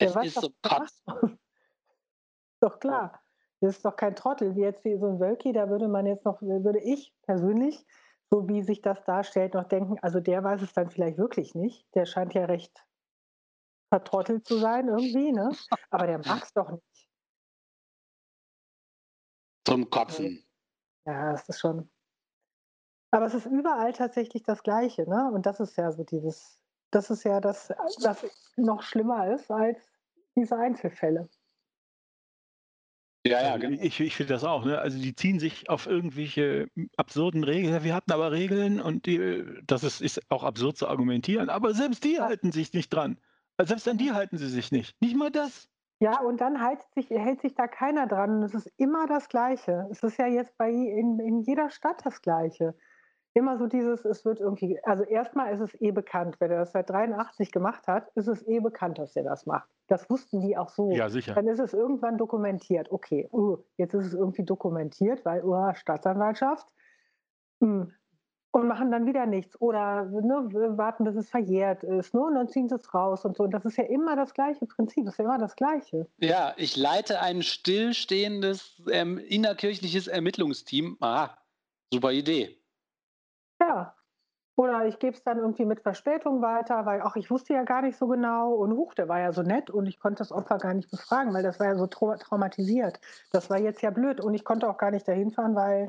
Der 0.00 0.08
Es 0.08 0.14
weiß 0.14 0.26
ist 0.26 0.36
doch, 0.36 0.42
so. 0.42 1.26
Ist 1.26 1.38
doch 2.60 2.78
klar. 2.78 3.22
Das 3.60 3.76
ist 3.76 3.84
doch 3.84 3.96
kein 3.96 4.14
Trottel, 4.14 4.54
wie 4.54 4.60
jetzt 4.60 4.84
wie 4.84 4.96
so 4.98 5.06
ein 5.06 5.20
Wölki, 5.20 5.52
da 5.52 5.68
würde 5.68 5.88
man 5.88 6.06
jetzt 6.06 6.24
noch, 6.24 6.40
würde 6.40 6.80
ich 6.80 7.14
persönlich 7.22 7.84
so 8.30 8.48
wie 8.48 8.62
sich 8.62 8.82
das 8.82 9.02
darstellt, 9.04 9.54
noch 9.54 9.64
denken, 9.64 9.98
also 10.00 10.20
der 10.20 10.44
weiß 10.44 10.62
es 10.62 10.72
dann 10.72 10.90
vielleicht 10.90 11.18
wirklich 11.18 11.54
nicht. 11.54 11.86
Der 11.94 12.04
scheint 12.04 12.34
ja 12.34 12.44
recht 12.44 12.84
vertrottelt 13.88 14.46
zu 14.46 14.58
sein 14.58 14.88
irgendwie, 14.88 15.32
ne? 15.32 15.50
Aber 15.90 16.06
der 16.06 16.18
mag 16.18 16.42
es 16.42 16.52
doch 16.52 16.70
nicht. 16.70 17.08
Zum 19.66 19.88
Kotzen. 19.88 20.44
Ja, 21.06 21.32
das 21.32 21.48
ist 21.48 21.60
schon. 21.60 21.90
Aber 23.10 23.24
es 23.24 23.34
ist 23.34 23.46
überall 23.46 23.94
tatsächlich 23.94 24.42
das 24.42 24.62
Gleiche, 24.62 25.08
ne? 25.08 25.30
Und 25.32 25.46
das 25.46 25.60
ist 25.60 25.76
ja 25.76 25.90
so 25.90 26.04
dieses, 26.04 26.60
das 26.90 27.08
ist 27.08 27.24
ja 27.24 27.40
das, 27.40 27.70
was 28.02 28.26
noch 28.56 28.82
schlimmer 28.82 29.32
ist 29.32 29.50
als 29.50 29.78
diese 30.36 30.56
Einzelfälle. 30.56 31.30
Ja, 33.26 33.42
ja, 33.42 33.52
Also 33.52 33.66
genau. 33.66 33.82
Ich, 33.82 34.00
ich 34.00 34.16
finde 34.16 34.34
das 34.34 34.44
auch. 34.44 34.64
Ne? 34.64 34.78
Also 34.78 34.98
die 34.98 35.14
ziehen 35.14 35.38
sich 35.38 35.68
auf 35.68 35.86
irgendwelche 35.86 36.68
absurden 36.96 37.44
Regeln. 37.44 37.82
Wir 37.84 37.94
hatten 37.94 38.12
aber 38.12 38.32
Regeln 38.32 38.80
und 38.80 39.06
die, 39.06 39.44
das 39.66 39.84
ist, 39.84 40.00
ist 40.00 40.30
auch 40.30 40.44
absurd 40.44 40.76
zu 40.76 40.88
argumentieren. 40.88 41.50
Aber 41.50 41.74
selbst 41.74 42.04
die 42.04 42.20
halten 42.20 42.52
sich 42.52 42.72
nicht 42.72 42.90
dran. 42.90 43.18
Also 43.56 43.70
selbst 43.70 43.88
an 43.88 43.98
die 43.98 44.12
halten 44.12 44.38
sie 44.38 44.48
sich 44.48 44.70
nicht. 44.70 45.00
Nicht 45.02 45.16
mal 45.16 45.30
das. 45.30 45.68
Ja, 46.00 46.20
und 46.20 46.40
dann 46.40 46.64
hält 46.64 46.80
sich, 46.94 47.10
hält 47.10 47.40
sich 47.40 47.54
da 47.54 47.66
keiner 47.66 48.06
dran. 48.06 48.36
Und 48.36 48.42
es 48.44 48.54
ist 48.54 48.72
immer 48.76 49.06
das 49.06 49.28
Gleiche. 49.28 49.88
Es 49.90 50.02
ist 50.02 50.16
ja 50.16 50.28
jetzt 50.28 50.56
bei 50.56 50.70
in, 50.70 51.18
in 51.18 51.40
jeder 51.40 51.70
Stadt 51.70 52.00
das 52.04 52.22
Gleiche. 52.22 52.76
Immer 53.38 53.56
so 53.56 53.68
dieses, 53.68 54.04
es 54.04 54.24
wird 54.24 54.40
irgendwie, 54.40 54.82
also 54.82 55.04
erstmal 55.04 55.54
ist 55.54 55.60
es 55.60 55.80
eh 55.80 55.92
bekannt, 55.92 56.40
wenn 56.40 56.50
er 56.50 56.58
das 56.58 56.72
seit 56.72 56.90
83 56.90 57.52
gemacht 57.52 57.86
hat, 57.86 58.10
ist 58.16 58.26
es 58.26 58.44
eh 58.48 58.58
bekannt, 58.58 58.98
dass 58.98 59.14
er 59.14 59.22
das 59.22 59.46
macht. 59.46 59.68
Das 59.86 60.10
wussten 60.10 60.40
die 60.40 60.56
auch 60.56 60.70
so. 60.70 60.90
Ja, 60.90 61.08
sicher. 61.08 61.34
Dann 61.34 61.46
ist 61.46 61.60
es 61.60 61.72
irgendwann 61.72 62.18
dokumentiert. 62.18 62.90
Okay, 62.90 63.28
uh, 63.32 63.58
jetzt 63.76 63.94
ist 63.94 64.06
es 64.06 64.14
irgendwie 64.14 64.42
dokumentiert, 64.42 65.24
weil 65.24 65.44
uh, 65.44 65.72
Staatsanwaltschaft. 65.72 66.66
Hm. 67.60 67.92
Und 68.50 68.66
machen 68.66 68.90
dann 68.90 69.06
wieder 69.06 69.24
nichts. 69.26 69.60
Oder 69.60 70.06
ne, 70.06 70.48
warten, 70.76 71.04
bis 71.04 71.14
es 71.14 71.30
verjährt 71.30 71.84
ist. 71.84 72.14
Ne? 72.14 72.20
Und 72.20 72.34
dann 72.34 72.48
ziehen 72.48 72.68
sie 72.68 72.74
es 72.74 72.92
raus 72.92 73.24
und 73.24 73.36
so. 73.36 73.44
Und 73.44 73.52
das 73.52 73.64
ist 73.64 73.76
ja 73.76 73.84
immer 73.84 74.16
das 74.16 74.34
gleiche 74.34 74.66
Prinzip. 74.66 75.04
Das 75.04 75.14
ist 75.14 75.18
ja 75.18 75.26
immer 75.26 75.38
das 75.38 75.54
Gleiche. 75.54 76.08
Ja, 76.18 76.54
ich 76.56 76.76
leite 76.76 77.20
ein 77.20 77.42
stillstehendes 77.42 78.82
ähm, 78.90 79.18
innerkirchliches 79.18 80.08
Ermittlungsteam. 80.08 80.96
Ah, 81.00 81.36
super 81.92 82.10
Idee. 82.10 82.57
Ja. 83.60 83.94
Oder 84.56 84.86
ich 84.86 84.98
gebe 84.98 85.16
es 85.16 85.22
dann 85.22 85.38
irgendwie 85.38 85.64
mit 85.64 85.80
Verspätung 85.80 86.42
weiter, 86.42 86.84
weil 86.84 87.00
auch 87.02 87.14
ich 87.14 87.30
wusste 87.30 87.54
ja 87.54 87.62
gar 87.62 87.80
nicht 87.80 87.96
so 87.96 88.08
genau 88.08 88.54
und 88.54 88.72
huch, 88.72 88.94
der 88.94 89.08
war 89.08 89.20
ja 89.20 89.32
so 89.32 89.42
nett 89.42 89.70
und 89.70 89.86
ich 89.86 90.00
konnte 90.00 90.18
das 90.18 90.32
Opfer 90.32 90.58
gar 90.58 90.74
nicht 90.74 90.90
befragen, 90.90 91.32
weil 91.32 91.44
das 91.44 91.60
war 91.60 91.68
ja 91.68 91.76
so 91.76 91.86
trau 91.86 92.16
traumatisiert. 92.16 92.98
Das 93.30 93.50
war 93.50 93.60
jetzt 93.60 93.82
ja 93.82 93.90
blöd 93.90 94.20
und 94.20 94.34
ich 94.34 94.44
konnte 94.44 94.68
auch 94.68 94.76
gar 94.76 94.90
nicht 94.90 95.06
dahin 95.06 95.30
fahren, 95.30 95.54
weil 95.54 95.86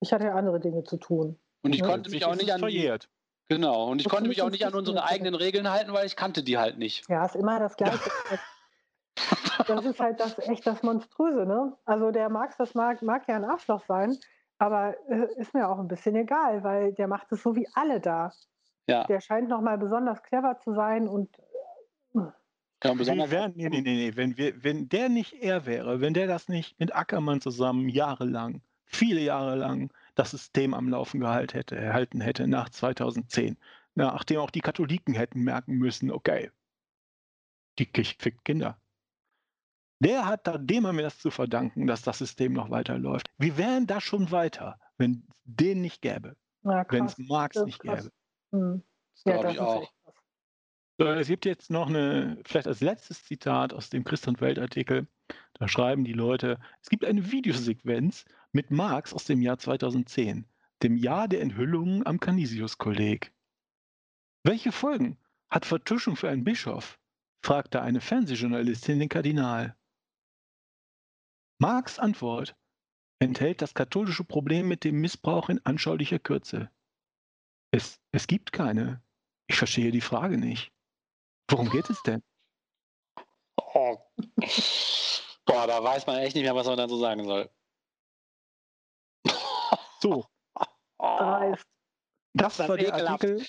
ich 0.00 0.14
hatte 0.14 0.24
ja 0.24 0.34
andere 0.34 0.60
Dinge 0.60 0.82
zu 0.84 0.96
tun. 0.96 1.38
Und 1.62 1.74
ich 1.74 1.80
Ja, 1.80 1.88
konnte 1.88 2.10
mich 2.10 2.24
auch 2.24 2.36
nicht 2.36 2.52
an 2.54 2.60
verjährt. 2.60 3.10
genau 3.48 3.90
und 3.90 3.98
ich 3.98 4.04
Das 4.04 4.12
konnte 4.14 4.28
mich 4.28 4.40
auch 4.40 4.50
nicht 4.50 4.64
an 4.64 4.74
unsere 4.74 5.04
eigenen 5.04 5.34
Regeln 5.34 5.70
halten, 5.70 5.92
weil 5.92 6.06
ich 6.06 6.16
kannte 6.16 6.42
die 6.42 6.56
halt 6.56 6.78
nicht. 6.78 7.06
Ja, 7.10 7.26
ist 7.26 7.36
immer 7.36 7.58
das 7.58 7.76
Gleiche. 7.76 8.10
Das 9.66 9.84
ist 9.84 10.00
halt 10.00 10.20
das 10.20 10.38
echt 10.38 10.66
das 10.66 10.82
Monströse, 10.82 11.44
ne? 11.44 11.76
Also 11.84 12.12
der 12.12 12.30
Marx, 12.30 12.56
das 12.56 12.74
mag, 12.74 13.02
mag 13.02 13.28
ja 13.28 13.36
ein 13.36 13.44
Arschloch 13.44 13.84
sein, 13.86 14.16
aber 14.58 14.96
äh, 15.10 15.28
ist 15.36 15.54
mir 15.54 15.68
auch 15.68 15.78
ein 15.78 15.88
bisschen 15.88 16.16
egal, 16.16 16.64
weil 16.64 16.92
der 16.94 17.08
macht 17.08 17.32
es 17.32 17.42
so 17.42 17.56
wie 17.56 17.68
alle 17.74 18.00
da. 18.00 18.32
Ja, 18.86 19.06
Der 19.08 19.20
scheint 19.20 19.48
nochmal 19.48 19.78
besonders 19.78 20.22
clever 20.22 20.58
zu 20.58 20.74
sein 20.74 21.08
und 21.08 21.36
ja 22.84 22.94
Wir 22.96 22.96
besonders. 22.96 23.30
wären, 23.30 23.52
nee, 23.56 23.68
nee, 23.68 23.80
nee, 23.82 23.94
nee. 23.96 24.16
Wenn, 24.16 24.36
wir, 24.36 24.62
wenn 24.64 24.88
der 24.88 25.08
nicht 25.08 25.32
er 25.34 25.66
wäre, 25.66 26.00
wenn 26.00 26.14
der 26.14 26.26
das 26.26 26.48
nicht 26.48 26.78
mit 26.80 26.94
Ackermann 26.94 27.40
zusammen 27.40 27.88
jahrelang, 27.88 28.62
viele 28.84 29.20
Jahre 29.20 29.56
lang 29.56 29.92
das 30.14 30.30
System 30.32 30.74
am 30.74 30.88
Laufen 30.88 31.20
gehalten 31.20 31.52
hätte, 31.56 31.76
erhalten 31.76 32.20
hätte 32.20 32.46
nach 32.48 32.68
2010, 32.70 33.58
nachdem 33.94 34.40
auch 34.40 34.50
die 34.50 34.60
Katholiken 34.60 35.14
hätten 35.14 35.42
merken 35.42 35.74
müssen, 35.78 36.10
okay, 36.10 36.50
die 37.78 37.86
Kirche 37.86 38.16
fickt 38.18 38.44
Kinder. 38.44 38.78
Der 40.00 40.26
hat 40.26 40.46
da, 40.46 40.58
dem 40.58 40.86
haben 40.86 40.96
wir 40.96 41.04
das 41.04 41.18
zu 41.18 41.30
verdanken, 41.30 41.86
dass 41.86 42.02
das 42.02 42.18
System 42.18 42.52
noch 42.52 42.70
weiterläuft. 42.70 43.28
Wir 43.38 43.56
wären 43.56 43.86
da 43.86 44.00
schon 44.00 44.30
weiter, 44.30 44.78
wenn 44.98 45.24
es 45.28 45.36
den 45.44 45.80
nicht 45.80 46.02
gäbe, 46.02 46.36
wenn 46.62 47.06
es. 47.06 47.16
Marx 47.18 47.56
nicht 47.64 47.80
gäbe. 47.80 48.12
Hm. 48.52 48.82
Das 49.14 49.24
Ja, 49.24 49.40
glaube 49.40 49.52
ich 49.52 49.60
auch. 49.60 49.92
So, 50.98 51.06
Es 51.06 51.28
gibt 51.28 51.44
jetzt 51.44 51.70
noch 51.70 51.88
eine, 51.88 52.38
vielleicht 52.46 52.66
als 52.66 52.80
letztes 52.80 53.24
Zitat 53.24 53.74
aus 53.74 53.90
dem 53.90 54.04
Christ 54.04 54.28
und 54.28 54.40
Welt-Artikel. 54.40 55.06
Da 55.54 55.68
schreiben 55.68 56.04
die 56.04 56.14
Leute, 56.14 56.58
es 56.82 56.88
gibt 56.88 57.04
eine 57.04 57.30
Videosequenz 57.32 58.24
mit 58.52 58.70
Marx 58.70 59.12
aus 59.12 59.24
dem 59.24 59.42
Jahr 59.42 59.58
2010, 59.58 60.46
dem 60.82 60.96
Jahr 60.96 61.28
der 61.28 61.42
Enthüllungen 61.42 62.06
am 62.06 62.18
Canisius-Kolleg. 62.18 63.32
Welche 64.42 64.72
Folgen 64.72 65.18
hat 65.50 65.66
Vertuschung 65.66 66.16
für 66.16 66.28
einen 66.28 66.44
Bischof? 66.44 66.98
fragte 67.42 67.82
eine 67.82 68.00
Fernsehjournalistin 68.00 68.98
den 68.98 69.08
Kardinal. 69.08 69.76
Marx' 71.58 71.98
Antwort 71.98 72.56
enthält 73.18 73.62
das 73.62 73.74
katholische 73.74 74.24
Problem 74.24 74.68
mit 74.68 74.84
dem 74.84 75.00
Missbrauch 75.00 75.48
in 75.48 75.64
anschaulicher 75.64 76.18
Kürze. 76.18 76.70
Es, 77.70 78.00
es 78.12 78.26
gibt 78.26 78.52
keine. 78.52 79.02
Ich 79.48 79.56
verstehe 79.56 79.90
die 79.90 80.00
Frage 80.00 80.38
nicht. 80.38 80.72
Worum 81.50 81.70
geht 81.70 81.88
es 81.90 82.02
denn? 82.02 82.22
Oh. 83.56 83.98
Boah, 85.46 85.66
da 85.66 85.82
weiß 85.82 86.06
man 86.06 86.18
echt 86.18 86.34
nicht 86.34 86.44
mehr, 86.44 86.54
was 86.54 86.66
man 86.66 86.76
dann 86.76 86.88
so 86.88 86.98
sagen 86.98 87.24
soll. 87.24 87.50
So, 90.00 90.26
Oh, 90.98 91.16
Dreist. 91.18 91.64
das, 92.34 92.56
das 92.56 92.68
war 92.68 92.76
der 92.76 92.88
ekelhaft. 92.88 93.24
Artikel, 93.24 93.38
das 93.38 93.46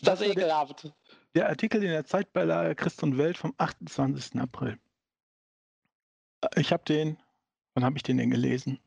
das 0.00 0.18
der, 0.20 0.28
ekelhaft. 0.30 0.92
der 1.34 1.48
Artikel 1.48 1.82
in 1.82 1.90
der 1.90 2.04
Zeitbeilage 2.04 2.74
Christ 2.74 3.02
und 3.02 3.18
Welt 3.18 3.36
vom 3.36 3.54
28. 3.58 4.40
April. 4.40 4.78
Ich 6.56 6.72
habe 6.72 6.84
den, 6.84 7.18
wann 7.78 7.84
habe 7.84 7.96
ich 7.96 8.02
den 8.02 8.16
denn 8.16 8.30
gelesen? 8.30 8.80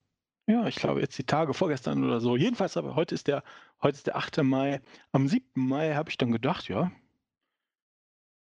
Ja, 0.48 0.68
ich 0.68 0.76
glaube 0.76 1.00
jetzt 1.00 1.18
die 1.18 1.24
Tage 1.24 1.54
vorgestern 1.54 2.04
oder 2.04 2.20
so. 2.20 2.36
Jedenfalls, 2.36 2.76
aber 2.76 2.94
heute 2.96 3.16
ist 3.16 3.28
der, 3.28 3.42
heute 3.82 3.96
ist 3.96 4.08
der 4.08 4.18
8. 4.18 4.44
Mai. 4.44 4.82
Am 5.14 5.30
7. 5.30 5.46
Mai 5.56 5.94
habe 5.94 6.10
ich 6.10 6.18
dann 6.18 6.34
gedacht, 6.34 6.68
ja, 6.68 6.92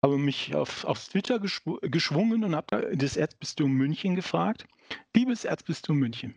habe 0.04 0.18
mich 0.18 0.54
auf, 0.54 0.84
aufs 0.84 1.08
Twitter 1.08 1.40
geschw 1.40 1.78
geschwungen 1.84 2.44
und 2.44 2.54
habe 2.54 2.68
da 2.70 2.82
das 2.96 3.16
Erzbistum 3.16 3.72
München 3.72 4.16
gefragt. 4.16 4.68
Liebes 5.16 5.46
Erzbistum 5.46 6.00
München, 6.00 6.36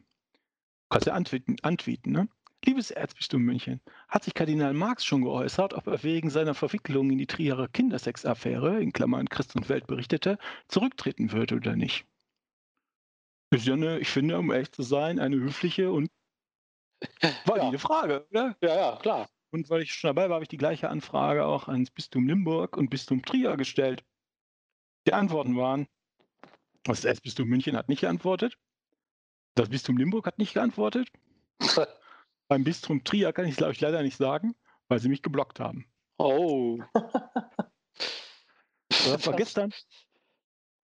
kannst 0.90 1.08
du 1.08 1.12
antweeten, 1.12 1.56
antweeten, 1.62 2.12
ne? 2.12 2.28
Liebes 2.64 2.92
Erzbistum 2.92 3.42
München, 3.42 3.80
hat 4.08 4.22
sich 4.22 4.34
Kardinal 4.34 4.74
Marx 4.74 5.04
schon 5.04 5.22
geäußert, 5.22 5.74
ob 5.74 5.88
er 5.88 6.04
wegen 6.04 6.30
seiner 6.30 6.54
Verwicklung 6.54 7.10
in 7.10 7.18
die 7.18 7.26
Trierer 7.26 7.66
Kindersexaffäre, 7.66 8.80
in 8.80 8.92
Klammern 8.92 9.28
Christ 9.28 9.56
und 9.56 9.68
Welt 9.68 9.88
berichtete, 9.88 10.38
zurücktreten 10.68 11.32
würde 11.32 11.56
oder 11.56 11.74
nicht? 11.74 12.06
Ist 13.50 13.66
ja 13.66 13.74
eine, 13.74 13.98
ich 13.98 14.08
finde, 14.08 14.38
um 14.38 14.52
ehrlich 14.52 14.72
zu 14.72 14.82
sein, 14.82 15.18
eine 15.18 15.36
höfliche 15.36 15.90
und 15.90 16.10
valide 17.46 17.72
Ja. 17.72 17.78
Frage, 17.78 18.26
oder? 18.30 18.56
Ja, 18.60 18.76
ja, 18.76 18.96
klar. 18.96 19.28
Und 19.50 19.70
weil 19.70 19.82
ich 19.82 19.94
schon 19.94 20.08
dabei 20.08 20.28
war, 20.28 20.34
habe 20.34 20.44
ich 20.44 20.48
die 20.48 20.58
gleiche 20.58 20.90
Anfrage 20.90 21.46
auch 21.46 21.68
ans 21.68 21.90
Bistum 21.90 22.26
Limburg 22.26 22.76
und 22.76 22.90
Bistum 22.90 23.22
Trier 23.22 23.56
gestellt. 23.56 24.04
Die 25.06 25.14
Antworten 25.14 25.56
waren, 25.56 25.86
das 26.82 27.04
Erzbistum 27.04 27.48
München 27.48 27.76
hat 27.76 27.88
nicht 27.88 28.00
geantwortet, 28.00 28.58
das 29.54 29.70
Bistum 29.70 29.96
Limburg 29.96 30.26
hat 30.26 30.38
nicht 30.38 30.52
geantwortet, 30.54 31.08
beim 32.48 32.64
Bistum 32.64 33.04
Trier 33.04 33.32
kann 33.32 33.46
ich 33.46 33.52
es, 33.52 33.56
glaube 33.56 33.72
ich, 33.72 33.80
leider 33.80 34.02
nicht 34.02 34.18
sagen, 34.18 34.54
weil 34.88 35.00
sie 35.00 35.08
mich 35.08 35.22
geblockt 35.22 35.60
haben. 35.60 35.86
Oh. 36.18 36.78
Das 38.88 39.26
war 39.26 39.32
gestern. 39.36 39.72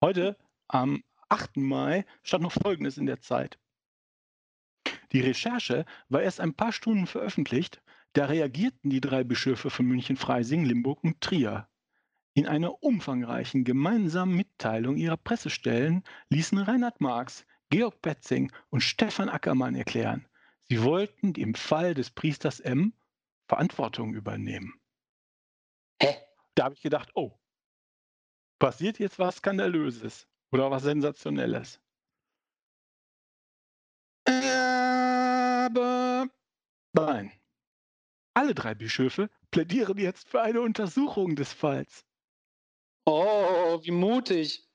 Heute, 0.03 0.39
am 0.69 1.03
8. 1.29 1.57
Mai, 1.57 2.05
stand 2.23 2.43
noch 2.43 2.53
Folgendes 2.53 2.99
in 2.99 3.07
der 3.07 3.21
Zeit. 3.21 3.59
Die 5.13 5.21
Recherche 5.21 5.85
war 6.09 6.23
erst 6.23 6.41
ein 6.41 6.55
paar 6.55 6.73
Stunden 6.73 7.07
veröffentlicht, 7.07 7.83
da 8.15 8.27
reagierten 8.27 8.91
die 8.91 9.01
drei 9.01 9.25
Bischöfe 9.25 9.71
von 9.71 9.87
München-Freising, 9.87 10.65
Limburg 10.65 11.03
und 11.03 11.21
Trier. 11.21 11.69
In 12.35 12.47
einer 12.47 12.83
umfangreichen 12.83 13.65
gemeinsamen 13.65 14.35
Mitteilung 14.35 14.97
ihrer 14.97 15.17
Pressestellen 15.17 16.03
ließen 16.31 16.59
Reinhard 16.59 17.01
Marx, 17.01 17.47
Georg 17.71 18.03
Betzing 18.03 18.53
und 18.71 18.83
Stefan 18.83 19.29
Ackermann 19.29 19.75
erklären, 19.75 20.29
sie 20.63 20.83
wollten 20.83 21.35
im 21.35 21.55
Fall 21.55 21.95
des 21.95 22.11
Priesters 22.11 22.61
M 22.61 22.93
Verantwortung 23.47 24.15
übernehmen. 24.15 24.75
Hä? 26.01 26.17
Da 26.55 26.65
habe 26.65 26.75
ich 26.75 26.83
gedacht, 26.83 27.11
oh, 27.15 27.39
passiert 28.59 28.99
jetzt 28.99 29.19
was 29.19 29.37
Skandalöses 29.37 30.29
oder 30.55 30.71
was 30.71 30.85
Sensationelles. 30.85 31.81
Aber 34.25 36.29
nein. 36.93 37.33
Alle 38.35 38.55
drei 38.55 38.75
Bischöfe 38.75 39.29
plädieren 39.51 39.99
jetzt 39.99 40.29
für 40.29 40.43
eine 40.43 40.61
Untersuchung 40.61 41.35
des 41.35 41.53
Falls. 41.53 42.05
Oh, 43.05 43.81
wie 43.83 43.91
mutig. 43.91 44.69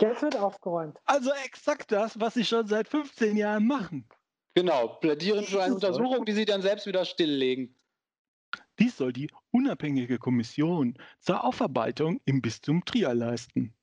Jetzt 0.00 0.22
wird 0.22 0.36
aufgeräumt. 0.36 0.98
Also 1.04 1.32
exakt 1.44 1.92
das, 1.92 2.18
was 2.18 2.34
sie 2.34 2.46
schon 2.46 2.66
seit 2.66 2.88
15 2.88 3.36
Jahren 3.36 3.66
machen. 3.66 4.08
Genau, 4.54 4.88
plädieren 4.88 5.44
für 5.44 5.62
eine 5.62 5.74
Untersuchung, 5.74 6.24
die 6.24 6.32
sie 6.32 6.46
dann 6.46 6.62
selbst 6.62 6.86
wieder 6.86 7.04
stilllegen. 7.04 7.78
Dies 8.78 8.96
soll 8.96 9.12
die 9.12 9.30
unabhängige 9.50 10.18
Kommission 10.18 10.96
zur 11.20 11.44
Aufarbeitung 11.44 12.22
im 12.24 12.40
Bistum 12.40 12.84
Trier 12.86 13.14
leisten. 13.14 13.74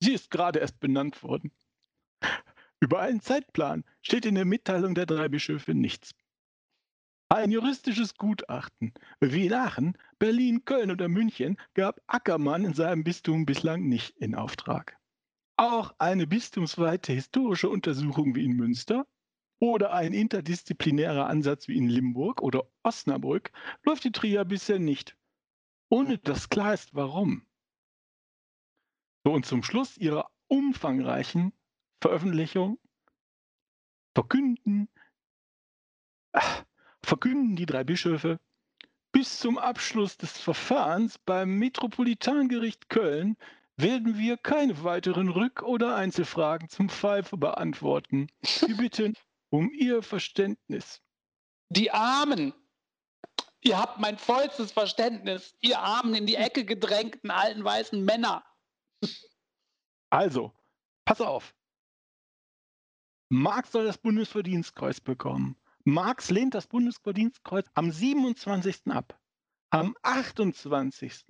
Sie 0.00 0.12
ist 0.12 0.30
gerade 0.30 0.58
erst 0.58 0.80
benannt 0.80 1.22
worden. 1.22 1.52
Über 2.80 3.00
einen 3.00 3.20
Zeitplan 3.20 3.84
steht 4.02 4.26
in 4.26 4.34
der 4.34 4.44
Mitteilung 4.44 4.94
der 4.94 5.06
drei 5.06 5.28
Bischöfe 5.28 5.74
nichts. 5.74 6.14
Ein 7.28 7.50
juristisches 7.50 8.14
Gutachten, 8.14 8.94
wie 9.18 9.46
in 9.46 9.52
Aachen, 9.52 9.98
Berlin, 10.18 10.64
Köln 10.64 10.92
oder 10.92 11.08
München, 11.08 11.56
gab 11.74 12.00
Ackermann 12.06 12.64
in 12.64 12.74
seinem 12.74 13.02
Bistum 13.02 13.46
bislang 13.46 13.88
nicht 13.88 14.16
in 14.18 14.34
Auftrag. 14.36 14.96
Auch 15.56 15.94
eine 15.98 16.26
bistumsweite 16.26 17.12
historische 17.12 17.68
Untersuchung 17.68 18.34
wie 18.36 18.44
in 18.44 18.52
Münster 18.52 19.06
oder 19.58 19.92
ein 19.92 20.12
interdisziplinärer 20.12 21.26
Ansatz 21.26 21.66
wie 21.66 21.78
in 21.78 21.88
Limburg 21.88 22.42
oder 22.42 22.68
Osnabrück 22.82 23.50
läuft 23.84 24.04
die 24.04 24.12
Trier 24.12 24.44
bisher 24.44 24.78
nicht, 24.78 25.16
ohne 25.88 26.18
dass 26.18 26.48
klar 26.48 26.74
ist, 26.74 26.94
warum. 26.94 27.46
So, 29.26 29.32
und 29.32 29.44
zum 29.44 29.64
Schluss 29.64 29.96
ihrer 29.96 30.30
umfangreichen 30.46 31.52
Veröffentlichung 32.00 32.78
verkünden, 34.14 34.88
ah, 36.32 36.62
verkünden 37.02 37.56
die 37.56 37.66
drei 37.66 37.82
Bischöfe, 37.82 38.38
bis 39.10 39.40
zum 39.40 39.58
Abschluss 39.58 40.16
des 40.16 40.38
Verfahrens 40.38 41.18
beim 41.18 41.58
Metropolitangericht 41.58 42.88
Köln 42.88 43.36
werden 43.76 44.16
wir 44.16 44.36
keine 44.36 44.84
weiteren 44.84 45.28
Rück- 45.28 45.64
oder 45.64 45.96
Einzelfragen 45.96 46.68
zum 46.68 46.88
Fall 46.88 47.24
beantworten. 47.24 48.28
Wir 48.60 48.76
bitten 48.76 49.14
um 49.50 49.72
Ihr 49.72 50.04
Verständnis. 50.04 51.02
Die 51.70 51.90
Armen! 51.90 52.54
Ihr 53.60 53.76
habt 53.76 53.98
mein 53.98 54.18
vollstes 54.18 54.70
Verständnis, 54.70 55.56
ihr 55.62 55.80
armen, 55.80 56.14
in 56.14 56.26
die 56.26 56.36
Ecke 56.36 56.64
gedrängten 56.64 57.32
alten 57.32 57.64
weißen 57.64 58.04
Männer. 58.04 58.44
Also, 60.10 60.52
pass 61.04 61.20
auf. 61.20 61.54
Marx 63.28 63.72
soll 63.72 63.84
das 63.84 63.98
Bundesverdienstkreuz 63.98 65.00
bekommen. 65.00 65.56
Marx 65.84 66.30
lehnt 66.30 66.54
das 66.54 66.66
Bundesverdienstkreuz 66.66 67.66
am 67.74 67.90
27. 67.90 68.86
ab. 68.86 69.20
Am 69.70 69.96
28. 70.02 71.26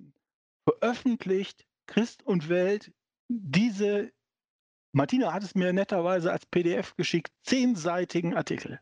veröffentlicht 0.63 1.67
Christ 1.87 2.23
und 2.23 2.49
Welt 2.49 2.93
diese, 3.29 4.11
Martina 4.93 5.33
hat 5.33 5.43
es 5.43 5.55
mir 5.55 5.73
netterweise 5.73 6.31
als 6.31 6.45
PDF 6.45 6.95
geschickt, 6.95 7.33
zehnseitigen 7.43 8.35
Artikel. 8.35 8.79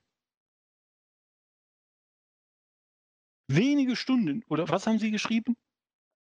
Wenige 3.48 3.96
Stunden, 3.96 4.44
oder 4.50 4.68
was 4.70 4.88
haben 4.88 5.00
Sie 5.00 5.12
geschrieben? 5.12 5.56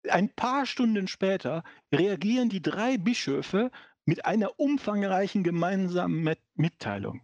Ein 0.07 0.29
paar 0.29 0.65
Stunden 0.65 1.07
später 1.07 1.63
reagieren 1.93 2.49
die 2.49 2.61
drei 2.61 2.97
Bischöfe 2.97 3.71
mit 4.05 4.25
einer 4.25 4.59
umfangreichen 4.59 5.43
gemeinsamen 5.43 6.35
Mitteilung. 6.55 7.21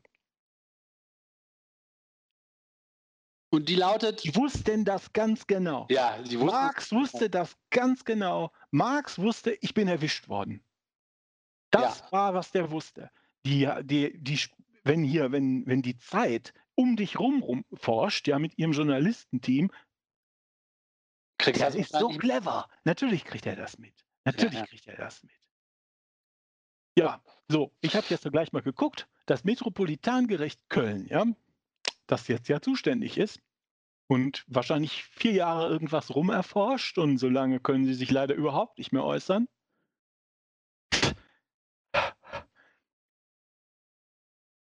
Und 3.49 3.69
die 3.69 3.75
lautet, 3.75 4.23
Die 4.25 4.35
wussten 4.35 4.83
das 4.83 5.13
ganz 5.13 5.47
genau. 5.47 5.87
ja, 5.89 6.21
die 6.21 6.37
wussten, 6.37 6.45
Marx 6.45 6.91
wusste 6.91 7.29
das 7.29 7.55
ganz 7.69 8.03
genau. 8.03 8.51
Marx 8.71 9.17
wusste, 9.17 9.57
ich 9.61 9.73
bin 9.73 9.87
erwischt 9.87 10.27
worden. 10.27 10.61
Das 11.71 12.11
war, 12.11 12.33
was 12.33 12.51
der 12.51 12.71
wusste. 12.71 13.09
Die, 13.45 13.69
die, 13.83 14.21
die, 14.21 14.39
wenn 14.83 15.03
hier, 15.03 15.31
wenn, 15.31 15.65
wenn 15.65 15.81
die 15.81 15.97
Zeit 15.97 16.53
um 16.75 16.97
dich 16.97 17.17
rum, 17.19 17.41
rum 17.41 17.63
forscht, 17.73 18.27
ja, 18.27 18.39
mit 18.39 18.57
ihrem 18.57 18.73
Journalistenteam, 18.73 19.71
kriegst 21.53 21.59
der 21.61 21.67
also 21.67 21.79
ist 21.79 21.91
so 21.93 22.09
clever. 22.09 22.67
Natürlich 22.83 23.25
kriegt 23.25 23.45
er 23.45 23.55
das 23.55 23.77
mit. 23.77 23.93
Natürlich 24.23 24.59
ja. 24.59 24.65
kriegt 24.65 24.87
er 24.87 24.97
das 24.97 25.23
mit. 25.23 25.33
Ja, 26.97 27.21
so, 27.47 27.71
ich 27.81 27.95
habe 27.95 28.07
jetzt 28.09 28.23
so 28.23 28.31
gleich 28.31 28.53
mal 28.53 28.61
geguckt. 28.61 29.07
Das 29.25 29.43
Metropolitangericht 29.43 30.61
Köln, 30.69 31.07
ja, 31.07 31.25
das 32.07 32.27
jetzt 32.27 32.47
ja 32.47 32.61
zuständig 32.61 33.17
ist 33.17 33.41
und 34.07 34.43
wahrscheinlich 34.47 35.03
vier 35.03 35.33
Jahre 35.33 35.67
irgendwas 35.67 36.13
rumerforscht 36.13 36.97
und 36.97 37.17
so 37.17 37.27
lange 37.27 37.59
können 37.59 37.85
sie 37.85 37.95
sich 37.95 38.11
leider 38.11 38.35
überhaupt 38.35 38.77
nicht 38.77 38.91
mehr 38.91 39.03
äußern. 39.03 39.47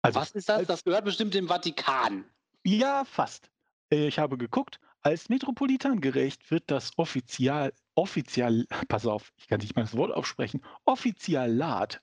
Also, 0.02 0.20
Was 0.20 0.30
ist 0.30 0.48
das? 0.48 0.66
Das 0.66 0.84
gehört 0.84 1.04
bestimmt 1.04 1.34
dem 1.34 1.48
Vatikan. 1.48 2.24
Ja, 2.64 3.04
fast. 3.04 3.50
Äh, 3.90 4.06
Ich 4.08 4.18
habe 4.18 4.38
geguckt, 4.38 4.80
als 5.02 5.28
Metropolitangericht 5.28 6.50
wird 6.50 6.64
das 6.70 6.92
offizial, 6.96 7.72
offizial, 7.94 8.66
pass 8.88 9.06
auf, 9.06 9.32
ich 9.36 9.48
kann 9.48 9.60
nicht 9.60 9.76
mal 9.76 9.82
das 9.82 9.96
Wort 9.96 10.12
aussprechen, 10.12 10.62
Offizialat. 10.84 12.02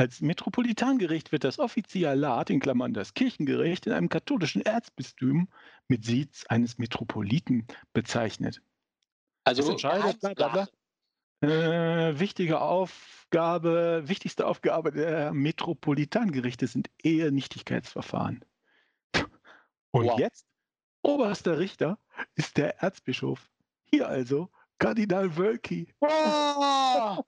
Als 0.00 0.20
Metropolitangericht 0.20 1.32
wird 1.32 1.42
das 1.42 1.58
Offizialat, 1.58 2.50
in 2.50 2.60
Klammern 2.60 2.94
das 2.94 3.14
Kirchengericht, 3.14 3.86
in 3.86 3.92
einem 3.92 4.08
katholischen 4.08 4.62
Erzbistum 4.62 5.48
mit 5.88 6.04
Sitz 6.04 6.44
eines 6.48 6.78
Metropoliten 6.78 7.66
bezeichnet. 7.92 8.62
Also 9.44 9.62
Das 9.62 9.70
entscheidet, 9.70 10.20
bla, 10.20 10.34
bla, 10.34 10.48
bla. 10.48 10.68
Äh, 11.40 12.18
wichtige 12.18 12.60
Aufgabe, 12.60 14.02
wichtigste 14.06 14.46
Aufgabe 14.46 14.92
der 14.92 15.32
Metropolitangerichte 15.32 16.66
sind 16.68 16.90
Ehenichtigkeitsverfahren. 17.02 18.44
Und 19.90 20.06
Wow. 20.06 20.18
jetzt, 20.18 20.47
oberster 21.08 21.58
Richter 21.58 21.98
ist 22.34 22.56
der 22.56 22.82
Erzbischof. 22.82 23.50
Hier 23.84 24.08
also 24.08 24.50
Kardinal 24.78 25.36
Wölki. 25.36 25.92
Oh! 26.00 27.24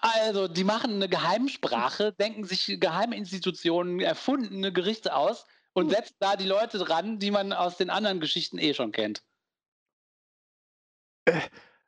Also, 0.00 0.48
die 0.48 0.64
machen 0.64 0.94
eine 0.94 1.08
Geheimsprache, 1.08 2.12
denken 2.12 2.44
sich 2.44 2.78
geheime 2.78 3.16
Institutionen, 3.16 4.00
erfundene 4.00 4.72
Gerichte 4.72 5.14
aus 5.14 5.46
und 5.72 5.88
setzen 5.90 6.16
da 6.18 6.36
die 6.36 6.46
Leute 6.46 6.78
dran, 6.78 7.18
die 7.18 7.30
man 7.30 7.52
aus 7.54 7.78
den 7.78 7.88
anderen 7.88 8.20
Geschichten 8.20 8.58
eh 8.58 8.74
schon 8.74 8.92
kennt. 8.92 9.24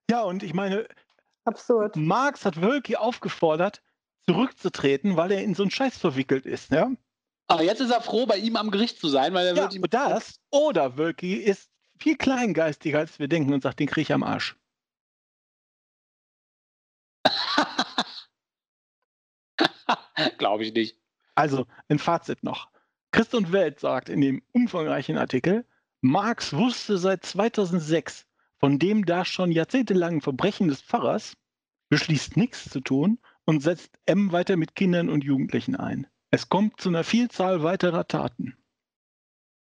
Ja, 0.08 0.22
und 0.22 0.42
ich 0.42 0.54
meine, 0.54 0.88
Absurd. 1.44 1.96
Marx 1.96 2.44
hat 2.44 2.62
Wölki 2.62 2.96
aufgefordert, 2.96 3.82
zurückzutreten, 4.22 5.16
weil 5.16 5.32
er 5.32 5.42
in 5.42 5.54
so 5.54 5.62
einen 5.62 5.70
Scheiß 5.70 5.98
verwickelt 5.98 6.46
ist. 6.46 6.70
Ja, 6.70 6.90
Aber 7.48 7.62
jetzt 7.62 7.80
ist 7.80 7.90
er 7.90 8.00
froh, 8.00 8.26
bei 8.26 8.38
ihm 8.38 8.56
am 8.56 8.70
Gericht 8.70 8.98
zu 8.98 9.08
sein, 9.08 9.34
weil 9.34 9.46
er 9.46 9.54
ja 9.54 9.62
wird 9.62 9.74
ihm. 9.74 9.82
das 9.88 10.40
oder 10.50 10.98
Wölki 10.98 11.34
ist 11.34 11.70
viel 11.98 12.16
kleingeistiger, 12.16 12.98
als 12.98 13.18
wir 13.18 13.28
denken 13.28 13.52
und 13.52 13.62
sagt, 13.62 13.80
den 13.80 13.86
krieg 13.86 14.02
ich 14.02 14.12
am 14.12 14.22
Arsch. 14.22 14.56
Glaube 20.38 20.64
ich 20.64 20.72
nicht. 20.72 20.98
Also 21.34 21.66
ein 21.88 21.98
Fazit 21.98 22.42
noch. 22.42 22.68
Christ 23.12 23.34
und 23.34 23.52
Welt 23.52 23.80
sagt 23.80 24.08
in 24.08 24.20
dem 24.20 24.42
umfangreichen 24.52 25.16
Artikel, 25.16 25.64
Marx 26.00 26.52
wusste 26.52 26.98
seit 26.98 27.24
2006 27.24 28.26
von 28.58 28.78
dem 28.78 29.04
da 29.04 29.24
schon 29.24 29.52
jahrzehntelangen 29.52 30.20
Verbrechen 30.20 30.68
des 30.68 30.82
Pfarrers, 30.82 31.36
beschließt 31.88 32.36
nichts 32.36 32.70
zu 32.70 32.80
tun 32.80 33.18
und 33.44 33.62
setzt 33.62 33.98
M 34.06 34.32
weiter 34.32 34.56
mit 34.56 34.74
Kindern 34.74 35.08
und 35.08 35.24
Jugendlichen 35.24 35.76
ein. 35.76 36.06
Es 36.30 36.48
kommt 36.48 36.80
zu 36.80 36.88
einer 36.88 37.04
Vielzahl 37.04 37.62
weiterer 37.62 38.08
Taten. 38.08 38.56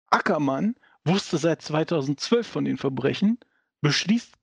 Ackermann 0.10 0.76
wusste 1.04 1.38
seit 1.38 1.62
2012 1.62 2.48
von 2.48 2.66
den 2.66 2.78
Verbrechen, 2.78 3.40
beschließt 3.82 4.34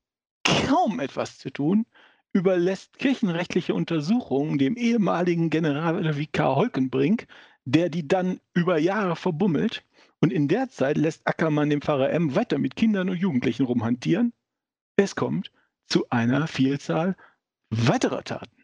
kaum 0.44 0.98
etwas 1.00 1.38
zu 1.38 1.50
tun, 1.50 1.86
überlässt 2.32 2.98
kirchenrechtliche 2.98 3.74
Untersuchungen 3.74 4.58
dem 4.58 4.76
ehemaligen 4.76 5.50
Generalvikar 5.50 6.56
Holkenbrink, 6.56 7.26
der 7.64 7.88
die 7.88 8.06
dann 8.06 8.40
über 8.54 8.78
Jahre 8.78 9.16
verbummelt. 9.16 9.84
Und 10.20 10.32
in 10.32 10.48
der 10.48 10.68
Zeit 10.68 10.98
lässt 10.98 11.26
Ackermann 11.26 11.70
den 11.70 11.80
Pfarrer 11.80 12.10
M 12.10 12.34
weiter 12.34 12.58
mit 12.58 12.76
Kindern 12.76 13.08
und 13.08 13.16
Jugendlichen 13.16 13.64
rumhantieren. 13.64 14.32
Es 14.96 15.14
kommt 15.14 15.50
zu 15.86 16.08
einer 16.10 16.46
Vielzahl 16.46 17.16
weiterer 17.70 18.22
Taten. 18.22 18.59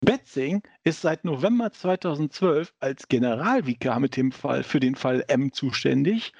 Betzing 0.00 0.62
ist 0.84 1.00
seit 1.00 1.24
November 1.24 1.72
2012 1.72 2.74
als 2.80 3.08
Generalvikar 3.08 3.98
mit 3.98 4.16
dem 4.16 4.30
Fall 4.30 4.62
für 4.62 4.78
den 4.78 4.94
Fall 4.94 5.24
M 5.28 5.52
zuständig, 5.52 6.32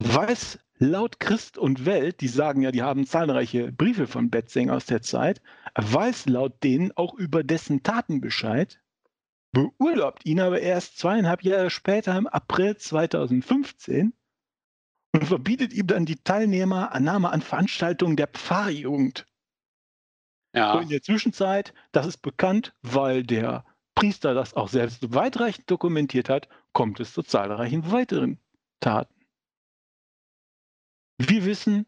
weiß 0.00 0.58
laut 0.78 1.20
Christ 1.20 1.56
und 1.56 1.86
Welt, 1.86 2.20
die 2.20 2.28
sagen 2.28 2.62
ja, 2.62 2.72
die 2.72 2.82
haben 2.82 3.06
zahlreiche 3.06 3.72
Briefe 3.72 4.06
von 4.06 4.30
Betzing 4.30 4.70
aus 4.70 4.86
der 4.86 5.02
Zeit, 5.02 5.40
weiß 5.74 6.26
laut 6.26 6.62
denen 6.62 6.92
auch 6.96 7.14
über 7.14 7.44
dessen 7.44 7.82
Taten 7.82 8.20
Bescheid, 8.20 8.80
beurlaubt 9.52 10.26
ihn 10.26 10.40
aber 10.40 10.60
erst 10.60 10.98
zweieinhalb 10.98 11.42
Jahre 11.42 11.70
später 11.70 12.16
im 12.18 12.26
April 12.26 12.76
2015 12.76 14.12
und 15.14 15.24
verbietet 15.24 15.72
ihm 15.72 15.86
dann 15.86 16.04
die 16.04 16.16
Teilnehmernahme 16.16 17.30
an 17.30 17.40
Veranstaltungen 17.40 18.16
der 18.16 18.26
Pfarrjugend. 18.26 19.26
Ja. 20.56 20.80
in 20.80 20.88
der 20.88 21.02
Zwischenzeit, 21.02 21.74
das 21.92 22.06
ist 22.06 22.18
bekannt, 22.18 22.74
weil 22.82 23.22
der 23.22 23.64
Priester 23.94 24.34
das 24.34 24.54
auch 24.54 24.68
selbst 24.68 25.14
weitreichend 25.14 25.70
dokumentiert 25.70 26.28
hat, 26.28 26.48
kommt 26.72 26.98
es 27.00 27.12
zu 27.12 27.22
zahlreichen 27.22 27.90
weiteren 27.92 28.38
Taten. 28.80 29.14
Wir 31.18 31.44
wissen, 31.44 31.86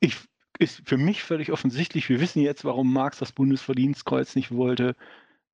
ich, 0.00 0.16
ist 0.58 0.82
für 0.88 0.96
mich 0.96 1.22
völlig 1.22 1.52
offensichtlich, 1.52 2.08
wir 2.08 2.20
wissen 2.20 2.40
jetzt, 2.40 2.64
warum 2.64 2.92
Marx 2.92 3.18
das 3.18 3.32
Bundesverdienstkreuz 3.32 4.34
nicht 4.36 4.52
wollte. 4.52 4.96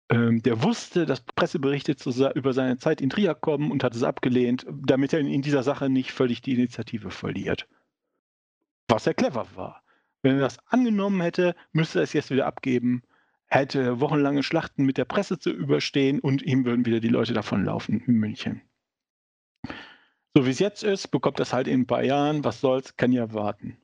Ähm, 0.08 0.42
der 0.42 0.62
wusste, 0.62 1.06
dass 1.06 1.22
Presseberichte 1.22 1.96
zu, 1.96 2.10
über 2.34 2.52
seine 2.52 2.78
Zeit 2.78 3.00
in 3.00 3.10
Trier 3.10 3.34
kommen 3.34 3.70
und 3.70 3.84
hat 3.84 3.94
es 3.94 4.02
abgelehnt, 4.02 4.66
damit 4.70 5.12
er 5.12 5.20
in 5.20 5.42
dieser 5.42 5.62
Sache 5.62 5.88
nicht 5.88 6.12
völlig 6.12 6.42
die 6.42 6.54
Initiative 6.54 7.10
verliert. 7.10 7.68
Was 8.88 9.06
er 9.06 9.14
clever 9.14 9.46
war. 9.54 9.81
Wenn 10.22 10.36
er 10.36 10.40
das 10.40 10.58
angenommen 10.66 11.20
hätte, 11.20 11.54
müsste 11.72 11.98
er 11.98 12.04
es 12.04 12.12
jetzt 12.12 12.30
wieder 12.30 12.46
abgeben, 12.46 13.02
hätte 13.48 14.00
wochenlange 14.00 14.42
Schlachten 14.42 14.84
mit 14.84 14.96
der 14.96 15.04
Presse 15.04 15.38
zu 15.38 15.50
überstehen 15.50 16.20
und 16.20 16.42
ihm 16.42 16.64
würden 16.64 16.86
wieder 16.86 17.00
die 17.00 17.08
Leute 17.08 17.34
davonlaufen 17.34 18.00
in 18.06 18.14
München. 18.14 18.62
So 20.34 20.46
wie 20.46 20.50
es 20.50 20.58
jetzt 20.58 20.82
ist, 20.82 21.08
bekommt 21.08 21.40
das 21.40 21.52
halt 21.52 21.68
in 21.68 21.82
ein 21.82 21.86
paar 21.86 22.02
Jahren. 22.02 22.44
Was 22.44 22.60
soll's, 22.60 22.96
kann 22.96 23.12
ja 23.12 23.34
warten. 23.34 23.76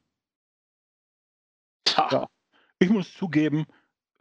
Ja. 1.96 2.28
Ich 2.78 2.88
muss 2.88 3.12
zugeben, 3.12 3.66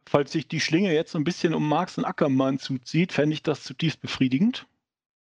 falls 0.07 0.32
sich 0.32 0.47
die 0.47 0.59
Schlinge 0.59 0.93
jetzt 0.93 1.11
so 1.11 1.20
ein 1.20 1.24
bisschen 1.24 1.53
um 1.53 1.70
Marx 1.70 1.97
und 1.97 2.05
Ackermann 2.05 2.59
zuzieht, 2.59 3.13
fände 3.13 3.34
ich 3.34 3.43
das 3.43 3.63
zutiefst 3.63 4.01
befriedigend. 4.01 4.68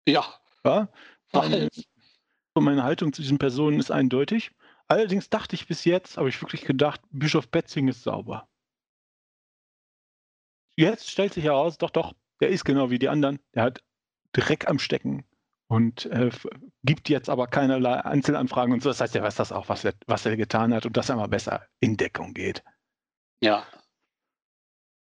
Ja. 0.08 0.26
ja 0.66 0.90
meine, 1.32 1.70
meine 2.56 2.84
Haltung 2.84 3.14
zu 3.14 3.22
diesen 3.22 3.38
Personen 3.38 3.80
ist 3.80 3.92
eindeutig. 3.92 4.52
Allerdings 4.90 5.30
dachte 5.30 5.56
ich 5.56 5.68
bis 5.68 5.86
jetzt, 5.86 6.18
habe 6.18 6.30
ich 6.30 6.42
wirklich 6.42 6.66
gedacht, 6.66 7.00
Bischof 7.12 7.48
Betzing 7.48 7.88
ist 7.88 8.04
sauber. 8.04 8.50
Jetzt 10.76 11.10
stellt 11.10 11.34
sich 11.34 11.44
heraus, 11.44 11.78
doch, 11.78 11.92
doch, 11.92 12.14
der 12.40 12.50
ist 12.50 12.66
genau 12.66 12.90
wie 12.90 12.98
die 12.98 13.10
anderen. 13.10 13.40
Der 13.54 13.64
hat 13.64 13.84
Dreck 14.34 14.68
am 14.68 14.80
Stecken 14.80 15.26
und 15.68 16.08
äh, 16.08 16.32
gibt 16.84 17.10
jetzt 17.10 17.30
aber 17.30 17.48
keinerlei 17.48 18.04
Einzelanfragen 18.04 18.74
und 18.74 18.82
so. 18.82 18.90
Das 18.90 19.00
heißt, 19.00 19.16
er 19.16 19.22
weiß 19.22 19.36
das 19.36 19.52
auch, 19.52 19.70
was 19.70 19.86
er, 19.86 19.94
was 20.08 20.26
er 20.26 20.36
getan 20.38 20.74
hat 20.74 20.88
und 20.88 20.98
dass 20.98 21.10
er 21.10 21.18
mal 21.18 21.28
besser 21.28 21.68
in 21.80 21.96
Deckung 21.96 22.34
geht. 22.34 22.64
Ja. 23.44 23.68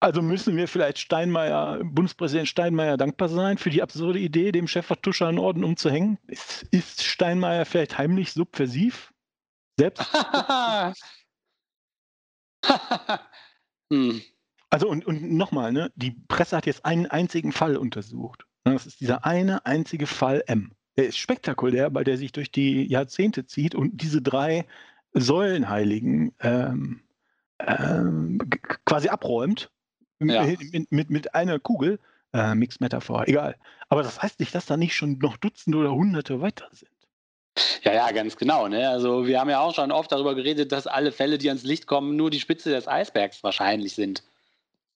Also 0.01 0.21
müssen 0.21 0.57
wir 0.57 0.67
vielleicht 0.67 0.99
Steinmeier, 0.99 1.81
Bundespräsident 1.83 2.49
Steinmeier 2.49 2.97
dankbar 2.97 3.29
sein 3.29 3.57
für 3.57 3.69
die 3.69 3.81
absurde 3.81 4.19
Idee, 4.19 4.51
dem 4.51 4.67
Chefvertuscher 4.67 5.27
einen 5.27 5.39
Orden 5.39 5.63
umzuhängen. 5.63 6.19
Ist, 6.27 6.63
ist 6.71 7.03
Steinmeier 7.03 7.65
vielleicht 7.65 7.97
heimlich 7.97 8.33
subversiv? 8.33 9.13
Selbst? 9.77 10.03
hm. 13.91 14.21
Also 14.69 14.89
und, 14.89 15.05
und 15.05 15.31
nochmal, 15.31 15.71
ne, 15.71 15.91
die 15.95 16.11
Presse 16.27 16.57
hat 16.57 16.65
jetzt 16.65 16.83
einen 16.85 17.05
einzigen 17.05 17.51
Fall 17.51 17.77
untersucht. 17.77 18.45
Ne, 18.65 18.73
das 18.73 18.85
ist 18.85 18.99
dieser 18.99 19.25
eine 19.25 19.65
einzige 19.65 20.07
Fall 20.07 20.43
M. 20.47 20.73
Der 20.97 21.07
ist 21.07 21.17
spektakulär, 21.17 21.93
weil 21.93 22.03
der 22.03 22.17
sich 22.17 22.31
durch 22.31 22.51
die 22.51 22.85
Jahrzehnte 22.87 23.45
zieht 23.45 23.75
und 23.75 24.01
diese 24.01 24.21
drei 24.21 24.65
Säulenheiligen 25.13 26.33
ähm, 26.39 27.01
ähm, 27.59 28.39
quasi 28.85 29.09
abräumt 29.09 29.71
ja. 30.19 30.43
mit, 30.43 30.91
mit, 30.91 31.09
mit, 31.09 31.35
einer 31.35 31.59
Kugel. 31.59 31.99
Äh, 32.33 32.55
Mixed 32.55 32.81
Metaphor, 32.81 33.27
egal. 33.27 33.55
Aber 33.89 34.03
das 34.03 34.21
heißt 34.21 34.39
nicht, 34.39 34.53
dass 34.53 34.65
da 34.65 34.75
nicht 34.75 34.95
schon 34.95 35.17
noch 35.19 35.37
Dutzende 35.37 35.77
oder 35.77 35.93
Hunderte 35.93 36.41
weiter 36.41 36.67
sind. 36.73 36.91
Ja, 37.83 37.93
ja, 37.93 38.11
ganz 38.11 38.37
genau. 38.37 38.67
Ne? 38.67 38.89
Also 38.89 39.25
wir 39.27 39.39
haben 39.39 39.49
ja 39.49 39.59
auch 39.59 39.73
schon 39.73 39.91
oft 39.91 40.11
darüber 40.11 40.35
geredet, 40.35 40.71
dass 40.71 40.87
alle 40.87 41.11
Fälle, 41.11 41.37
die 41.37 41.49
ans 41.49 41.63
Licht 41.63 41.87
kommen, 41.87 42.15
nur 42.15 42.29
die 42.29 42.39
Spitze 42.39 42.69
des 42.71 42.87
Eisbergs 42.87 43.43
wahrscheinlich 43.43 43.95
sind. 43.95 44.23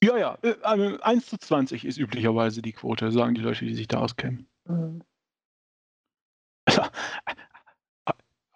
Ja, 0.04 0.18
ja. 0.18 0.38
Äh, 0.42 0.56
also 0.62 1.00
1 1.02 1.26
zu 1.28 1.38
20 1.38 1.86
ist 1.86 1.98
üblicherweise 1.98 2.62
die 2.62 2.74
Quote, 2.74 3.12
sagen 3.12 3.36
die 3.36 3.42
Leute, 3.42 3.66
die 3.66 3.76
sich 3.76 3.88
da 3.88 4.00
auskennen. 4.00 4.48
Mhm. 4.66 5.04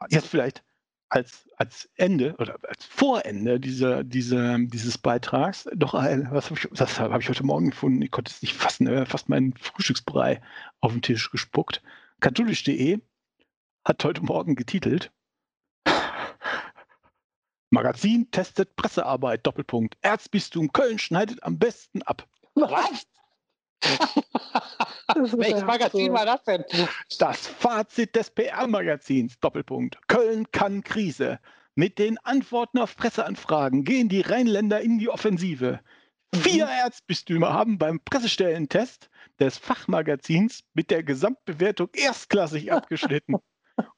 Jetzt 0.10 0.28
vielleicht 0.28 0.64
als, 1.10 1.48
als 1.58 1.90
Ende 1.96 2.36
oder 2.40 2.58
als 2.68 2.84
Vorende 2.86 3.60
dieser, 3.60 4.04
dieser, 4.04 4.58
dieses 4.60 4.98
Beitrags 4.98 5.68
noch 5.76 5.94
ein, 5.94 6.28
was 6.32 6.50
habe 6.50 6.60
ich, 6.60 6.68
das 6.72 7.00
habe 7.00 7.22
ich 7.22 7.30
heute 7.30 7.46
Morgen 7.46 7.70
gefunden, 7.70 8.02
ich 8.02 8.12
konnte 8.12 8.32
es 8.32 8.42
nicht 8.42 8.54
fassen, 8.54 8.88
er 8.88 9.06
fast 9.06 9.30
meinen 9.30 9.54
Frühstücksbrei 9.56 10.42
auf 10.82 10.92
den 10.92 11.02
Tisch 11.02 11.32
gespuckt. 11.32 11.82
Katholisch.de 12.20 13.00
hat 13.86 14.04
heute 14.04 14.24
Morgen 14.24 14.56
getitelt, 14.56 15.12
Magazin 17.76 18.32
testet 18.32 18.76
Pressearbeit, 18.78 19.46
Doppelpunkt. 19.46 19.98
Erzbistum 20.02 20.72
Köln 20.72 20.98
schneidet 20.98 21.44
am 21.44 21.60
besten 21.60 22.02
ab. 22.04 22.26
Was? 22.54 23.06
Welches 25.38 25.66
Magazin 25.66 26.14
war 26.14 26.26
das 26.26 26.44
denn? 26.44 26.64
Das 27.20 27.46
Fazit 27.46 28.16
des 28.16 28.32
PR-Magazins, 28.32 29.40
Doppelpunkt. 29.40 29.98
Köln 30.08 30.50
kann 30.52 30.84
Krise. 30.84 31.40
Mit 31.76 32.00
den 32.00 32.18
Antworten 32.20 32.80
auf 32.80 32.96
Presseanfragen 32.96 33.84
gehen 33.84 34.08
die 34.08 34.22
Rheinländer 34.22 34.80
in 34.80 34.98
die 34.98 35.10
Offensive. 35.10 35.82
Vier 36.34 36.66
mhm. 36.66 36.72
Erzbistümer 36.72 37.52
haben 37.54 37.78
beim 37.78 38.00
Pressestellentest 38.00 39.10
des 39.40 39.58
Fachmagazins 39.58 40.64
mit 40.74 40.92
der 40.92 41.04
Gesamtbewertung 41.04 41.90
erstklassig 41.94 42.72
abgeschnitten. 42.72 43.36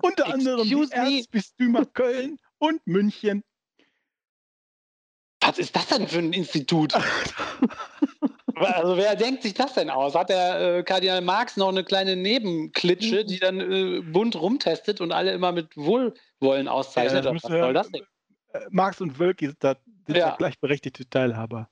Unter 0.02 0.28
anderem 0.34 0.68
die 0.68 0.88
Erzbistümer 0.92 1.86
Köln 1.86 2.40
und 2.60 2.86
München 2.86 3.44
was 5.48 5.58
ist 5.60 5.76
das 5.76 5.88
denn 5.88 6.08
für 6.08 6.20
ein 6.20 6.34
Institut? 6.34 6.94
also 8.56 8.98
wer 8.98 9.16
denkt 9.16 9.44
sich 9.44 9.54
das 9.54 9.74
denn 9.74 9.90
aus? 9.90 10.14
Hat 10.14 10.30
der 10.30 10.80
äh, 10.80 10.84
Kardinal 10.84 11.22
Marx 11.22 11.56
noch 11.58 11.70
eine 11.70 11.84
kleine 11.84 12.16
Nebenklitsche, 12.16 13.24
die 13.24 13.40
dann 13.40 13.60
äh, 13.60 14.02
bunt 14.02 14.36
rumtestet 14.36 15.00
und 15.00 15.12
alle 15.12 15.32
immer 15.32 15.54
mit 15.54 15.78
Wohlwollen 15.78 16.68
auszeichnet? 16.68 17.26
Ja, 17.26 17.34
was 17.34 17.42
soll 17.44 17.74
das 17.74 17.90
denn? 17.92 18.04
Äh, 18.54 18.60
Marx 18.72 19.00
und 19.00 19.20
Wölki 19.20 19.48
sind 19.48 19.64
da, 19.64 19.76
sind 20.06 20.18
ja. 20.18 20.36
gleichberechtigte 20.36 21.10
Teilhaber. 21.10 21.70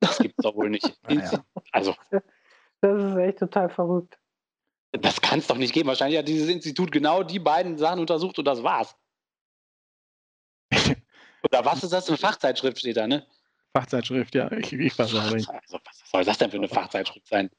Das 0.00 0.18
gibt 0.18 0.34
es 0.36 0.42
doch 0.42 0.54
wohl 0.54 0.68
nicht. 0.68 0.86
ja. 1.08 1.44
Also. 1.72 1.94
Das 2.80 3.02
ist 3.02 3.16
echt 3.16 3.38
total 3.38 3.70
verrückt. 3.70 4.18
Das 5.00 5.20
kann 5.20 5.38
es 5.38 5.46
doch 5.46 5.56
nicht 5.56 5.72
geben. 5.72 5.88
Wahrscheinlich 5.88 6.18
hat 6.18 6.28
dieses 6.28 6.48
Institut 6.48 6.92
genau 6.92 7.22
die 7.22 7.38
beiden 7.38 7.78
Sachen 7.78 8.00
untersucht 8.00 8.38
und 8.38 8.44
das 8.44 8.62
war's. 8.62 8.96
Oder 11.42 11.64
was 11.64 11.84
ist 11.84 11.92
das? 11.92 12.08
Eine 12.08 12.18
Fachzeitschrift 12.18 12.78
steht 12.78 12.96
da, 12.96 13.06
ne? 13.06 13.26
Fachzeitschrift, 13.74 14.34
ja. 14.34 14.50
Ich, 14.52 14.72
ich 14.72 14.98
weiß 14.98 15.14
auch 15.14 15.30
nicht. 15.32 15.48
Also, 15.48 15.78
was 15.84 16.10
soll 16.10 16.24
das 16.24 16.38
denn 16.38 16.50
für 16.50 16.56
eine 16.56 16.68
Fachzeitschrift 16.68 17.26
sein? 17.26 17.50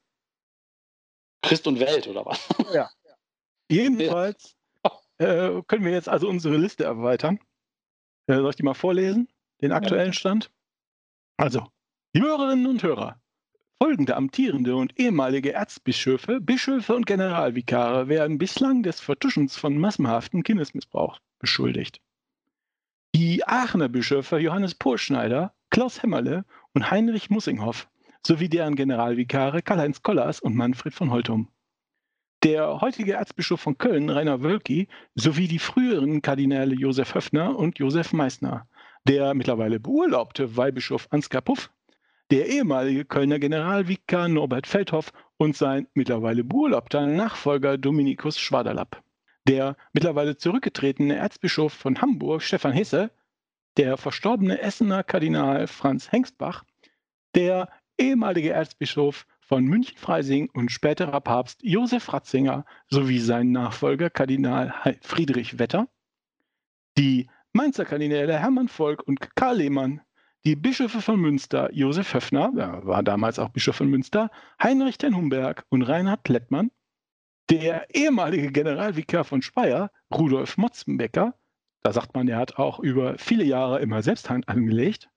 Christ 1.42 1.66
und 1.66 1.78
Welt 1.78 2.06
oder 2.08 2.26
was? 2.26 2.48
Ja. 2.72 2.90
Jedenfalls 3.70 4.56
äh, 5.18 5.62
können 5.66 5.84
wir 5.84 5.92
jetzt 5.92 6.08
also 6.08 6.28
unsere 6.28 6.56
Liste 6.56 6.84
erweitern. 6.84 7.38
Äh, 8.26 8.36
soll 8.36 8.50
ich 8.50 8.56
die 8.56 8.62
mal 8.62 8.74
vorlesen? 8.74 9.28
Den 9.62 9.72
aktuellen 9.72 10.12
Stand? 10.12 10.50
Also, 11.36 11.66
liebe 12.12 12.26
Hörerinnen 12.26 12.66
und 12.66 12.82
Hörer, 12.82 13.20
folgende 13.80 14.16
amtierende 14.16 14.74
und 14.74 14.98
ehemalige 14.98 15.52
Erzbischöfe, 15.52 16.40
Bischöfe 16.40 16.94
und 16.94 17.06
Generalvikare 17.06 18.08
werden 18.08 18.38
bislang 18.38 18.82
des 18.82 19.00
Vertuschens 19.00 19.56
von 19.56 19.78
massenhaften 19.78 20.42
Kindesmissbrauch 20.42 21.20
beschuldigt. 21.38 22.00
Die 23.14 23.46
Aachener 23.46 23.88
Bischöfe 23.88 24.38
Johannes 24.38 24.74
Pohlschneider, 24.74 25.54
Klaus 25.70 26.02
Hämmerle 26.02 26.44
und 26.74 26.90
Heinrich 26.90 27.30
Mussinghoff 27.30 27.88
sowie 28.26 28.48
deren 28.48 28.74
Generalvikare 28.74 29.62
Karl-Heinz 29.62 30.02
Kollars 30.02 30.40
und 30.40 30.56
Manfred 30.56 30.92
von 30.92 31.10
Holtum. 31.10 31.48
Der 32.42 32.80
heutige 32.80 33.14
Erzbischof 33.14 33.60
von 33.60 33.78
Köln, 33.78 34.10
Rainer 34.10 34.42
Wölki, 34.42 34.88
sowie 35.14 35.48
die 35.48 35.58
früheren 35.58 36.20
Kardinäle 36.22 36.74
Josef 36.74 37.14
Höffner 37.14 37.56
und 37.56 37.78
Josef 37.78 38.12
Meissner, 38.12 38.68
der 39.04 39.34
mittlerweile 39.34 39.80
beurlaubte 39.80 40.56
Weihbischof 40.56 41.08
Ansgar 41.10 41.42
Puff, 41.42 41.70
der 42.30 42.46
ehemalige 42.48 43.04
Kölner 43.04 43.38
Generalvikar 43.38 44.28
Norbert 44.28 44.66
Feldhoff 44.66 45.12
und 45.38 45.56
sein 45.56 45.86
mittlerweile 45.94 46.44
beurlaubter 46.44 47.06
Nachfolger 47.06 47.78
Dominikus 47.78 48.38
Schwaderlapp. 48.38 49.02
Der 49.46 49.76
mittlerweile 49.92 50.36
zurückgetretene 50.36 51.16
Erzbischof 51.16 51.72
von 51.72 52.02
Hamburg, 52.02 52.42
Stefan 52.42 52.72
Hesse, 52.72 53.10
der 53.78 53.96
verstorbene 53.96 54.60
Essener 54.60 55.02
Kardinal 55.04 55.66
Franz 55.66 56.12
Hengstbach, 56.12 56.64
der 57.34 57.70
ehemalige 57.96 58.50
Erzbischof 58.50 59.26
von 59.40 59.64
München-Freising 59.64 60.50
und 60.52 60.70
späterer 60.70 61.20
Papst 61.22 61.62
Josef 61.62 62.12
Ratzinger 62.12 62.66
sowie 62.90 63.20
sein 63.20 63.52
Nachfolger 63.52 64.10
Kardinal 64.10 64.74
Friedrich 65.00 65.58
Wetter, 65.58 65.88
die 66.98 67.30
Mainzer 67.52 67.86
Kardinäle 67.86 68.38
Hermann 68.38 68.68
Volk 68.68 69.02
und 69.02 69.34
Karl 69.34 69.56
Lehmann, 69.56 70.02
die 70.48 70.56
Bischöfe 70.56 71.02
von 71.02 71.20
Münster 71.20 71.70
Josef 71.74 72.14
Höffner, 72.14 72.50
der 72.56 72.86
war 72.86 73.02
damals 73.02 73.38
auch 73.38 73.50
Bischof 73.50 73.76
von 73.76 73.90
Münster, 73.90 74.30
Heinrich 74.62 74.96
ten 74.96 75.14
Humberg 75.14 75.66
und 75.68 75.82
Reinhard 75.82 76.26
Lettmann, 76.26 76.70
der 77.50 77.94
ehemalige 77.94 78.50
Generalvikar 78.50 79.24
von 79.24 79.42
Speyer, 79.42 79.90
Rudolf 80.10 80.56
Motzenbecker, 80.56 81.34
da 81.82 81.92
sagt 81.92 82.14
man, 82.14 82.28
er 82.28 82.38
hat 82.38 82.56
auch 82.56 82.80
über 82.80 83.18
viele 83.18 83.44
Jahre 83.44 83.80
immer 83.80 84.02
Selbsthand 84.02 84.48
angelegt, 84.48 85.10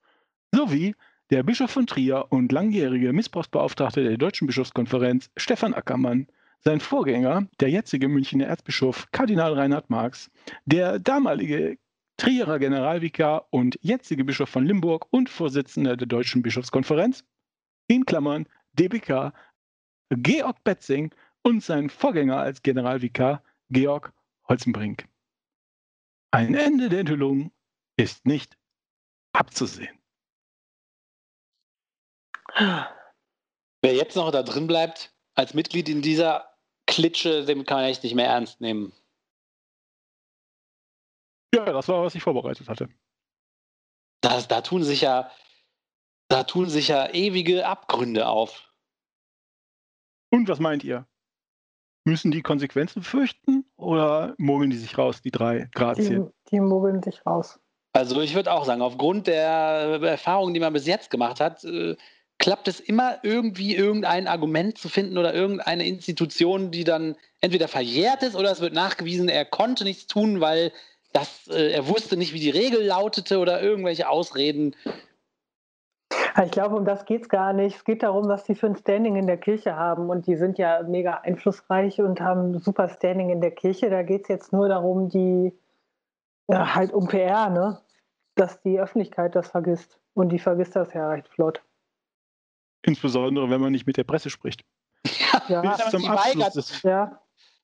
sowie 0.54 0.94
der 1.30 1.42
Bischof 1.44 1.70
von 1.70 1.86
Trier 1.86 2.26
und 2.28 2.52
langjährige 2.52 3.14
Missbrauchsbeauftragte 3.14 4.04
der 4.04 4.18
Deutschen 4.18 4.46
Bischofskonferenz, 4.46 5.30
Stefan 5.38 5.72
Ackermann, 5.72 6.26
sein 6.60 6.80
Vorgänger, 6.80 7.48
der 7.58 7.70
jetzige 7.70 8.08
Münchner 8.08 8.48
Erzbischof 8.48 9.10
Kardinal 9.12 9.54
Reinhard 9.54 9.88
Marx, 9.88 10.30
der 10.66 10.98
damalige 10.98 11.78
Trierer 12.16 12.58
Generalvikar 12.58 13.46
und 13.50 13.78
jetzige 13.82 14.24
Bischof 14.24 14.48
von 14.48 14.64
Limburg 14.64 15.06
und 15.10 15.28
Vorsitzender 15.28 15.96
der 15.96 16.06
Deutschen 16.06 16.42
Bischofskonferenz, 16.42 17.24
in 17.88 18.06
Klammern 18.06 18.46
DBK, 18.74 19.32
Georg 20.10 20.62
Betzing 20.64 21.14
und 21.42 21.62
sein 21.62 21.90
Vorgänger 21.90 22.38
als 22.38 22.62
Generalvikar, 22.62 23.42
Georg 23.70 24.12
Holzenbrink. 24.48 25.08
Ein 26.30 26.54
Ende 26.54 26.88
der 26.88 27.00
Enthüllung 27.00 27.52
ist 27.96 28.24
nicht 28.26 28.56
abzusehen. 29.32 29.98
Wer 32.54 33.94
jetzt 33.94 34.16
noch 34.16 34.30
da 34.30 34.42
drin 34.42 34.66
bleibt, 34.66 35.14
als 35.34 35.54
Mitglied 35.54 35.88
in 35.88 36.02
dieser 36.02 36.52
Klitsche, 36.86 37.44
den 37.44 37.64
kann 37.64 37.84
echt 37.84 38.02
nicht 38.02 38.14
mehr 38.14 38.26
ernst 38.26 38.60
nehmen. 38.60 38.92
Ja, 41.54 41.64
das 41.72 41.88
war, 41.88 42.02
was 42.02 42.14
ich 42.14 42.22
vorbereitet 42.22 42.68
hatte. 42.68 42.88
Das, 44.22 44.48
da 44.48 44.60
tun 44.60 44.84
sich 44.84 45.02
ja, 45.02 45.30
da 46.28 46.44
tun 46.44 46.68
sich 46.68 46.88
ja 46.88 47.10
ewige 47.10 47.66
Abgründe 47.66 48.28
auf. 48.28 48.72
Und 50.30 50.48
was 50.48 50.60
meint 50.60 50.82
ihr? 50.84 51.06
Müssen 52.04 52.30
die 52.30 52.42
Konsequenzen 52.42 53.02
fürchten 53.02 53.64
oder 53.76 54.34
mogeln 54.38 54.70
die 54.70 54.76
sich 54.76 54.96
raus, 54.96 55.20
die 55.20 55.30
drei 55.30 55.68
Grazien? 55.72 56.32
Die, 56.46 56.50
die 56.56 56.60
mogeln 56.60 57.02
sich 57.02 57.24
raus. 57.26 57.60
Also 57.92 58.20
ich 58.22 58.34
würde 58.34 58.52
auch 58.52 58.64
sagen, 58.64 58.80
aufgrund 58.80 59.26
der 59.26 59.44
Erfahrungen, 60.02 60.54
die 60.54 60.60
man 60.60 60.72
bis 60.72 60.86
jetzt 60.86 61.10
gemacht 61.10 61.40
hat, 61.40 61.62
äh, 61.64 61.96
klappt 62.38 62.66
es 62.66 62.80
immer 62.80 63.18
irgendwie 63.22 63.76
irgendein 63.76 64.26
Argument 64.26 64.78
zu 64.78 64.88
finden 64.88 65.18
oder 65.18 65.34
irgendeine 65.34 65.86
Institution, 65.86 66.70
die 66.70 66.84
dann 66.84 67.14
entweder 67.40 67.68
verjährt 67.68 68.22
ist 68.22 68.34
oder 68.34 68.50
es 68.50 68.60
wird 68.60 68.72
nachgewiesen, 68.72 69.28
er 69.28 69.44
konnte 69.44 69.84
nichts 69.84 70.06
tun, 70.06 70.40
weil 70.40 70.72
das, 71.12 71.48
äh, 71.48 71.72
er 71.72 71.88
wusste 71.88 72.16
nicht, 72.16 72.32
wie 72.32 72.40
die 72.40 72.50
Regel 72.50 72.84
lautete 72.84 73.38
oder 73.38 73.62
irgendwelche 73.62 74.08
Ausreden. 74.08 74.74
Ich 76.44 76.50
glaube, 76.50 76.76
um 76.76 76.84
das 76.84 77.04
geht 77.04 77.22
es 77.22 77.28
gar 77.28 77.52
nicht. 77.52 77.76
Es 77.76 77.84
geht 77.84 78.02
darum, 78.02 78.28
was 78.28 78.44
die 78.44 78.54
für 78.54 78.66
ein 78.66 78.76
Standing 78.76 79.16
in 79.16 79.26
der 79.26 79.36
Kirche 79.36 79.76
haben. 79.76 80.08
Und 80.08 80.26
die 80.26 80.36
sind 80.36 80.58
ja 80.58 80.82
mega 80.82 81.14
einflussreich 81.18 82.00
und 82.00 82.20
haben 82.20 82.58
super 82.58 82.88
Standing 82.88 83.30
in 83.30 83.40
der 83.40 83.50
Kirche. 83.50 83.90
Da 83.90 84.02
geht 84.02 84.22
es 84.22 84.28
jetzt 84.28 84.52
nur 84.52 84.68
darum, 84.68 85.10
die 85.10 85.52
ja, 86.48 86.74
halt 86.74 86.92
um 86.92 87.06
PR, 87.08 87.50
ne? 87.50 87.80
Dass 88.34 88.60
die 88.62 88.80
Öffentlichkeit 88.80 89.36
das 89.36 89.50
vergisst. 89.50 89.98
Und 90.14 90.30
die 90.30 90.38
vergisst 90.38 90.74
das 90.74 90.92
ja 90.94 91.08
recht 91.10 91.28
flott. 91.28 91.62
Insbesondere, 92.82 93.50
wenn 93.50 93.60
man 93.60 93.72
nicht 93.72 93.86
mit 93.86 93.96
der 93.96 94.04
Presse 94.04 94.30
spricht. 94.30 94.64
Ja, 95.48 95.60
Bis 95.60 95.90
zum 95.90 96.04
Abschluss 96.04 96.52
des, 96.52 96.82
ja. 96.82 97.20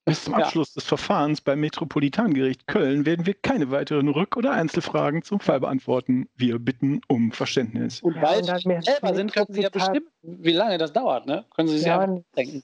Bis 0.09 0.25
zum 0.25 0.35
Abschluss 0.35 0.73
des 0.75 0.85
Verfahrens 0.85 1.41
beim 1.41 1.61
Metropolitangericht 1.61 2.67
Köln 2.67 3.07
werden 3.07 3.27
wir 3.27 3.35
keine 3.35 3.71
weiteren 3.71 4.09
Rück- 4.09 4.37
oder 4.37 4.53
Einzelfragen 4.53 5.23
zum 5.23 5.41
Fall 5.41 5.61
beantworten. 5.61 6.29
Wir 6.37 6.59
bitten 6.59 7.01
um 7.09 7.33
Verständnis. 7.33 8.03
Und 8.03 8.17
Ja, 8.17 8.23
weil 8.23 8.43
dann 8.43 8.59
Sie 8.59 8.69
mehr- 8.69 8.83
selber 8.83 9.15
sind, 9.15 9.33
können 9.33 9.47
Sie 9.53 9.63
ja 9.63 9.71
bestimmen, 9.71 10.09
wie 10.23 10.53
lange 10.53 10.79
das 10.79 10.93
dauert. 10.93 11.27
Ne? 11.27 11.45
Können 11.55 11.69
Sie 11.69 11.79
sich 11.79 11.87
Ja, 11.87 12.05
ja 12.05 12.21
denken. 12.37 12.63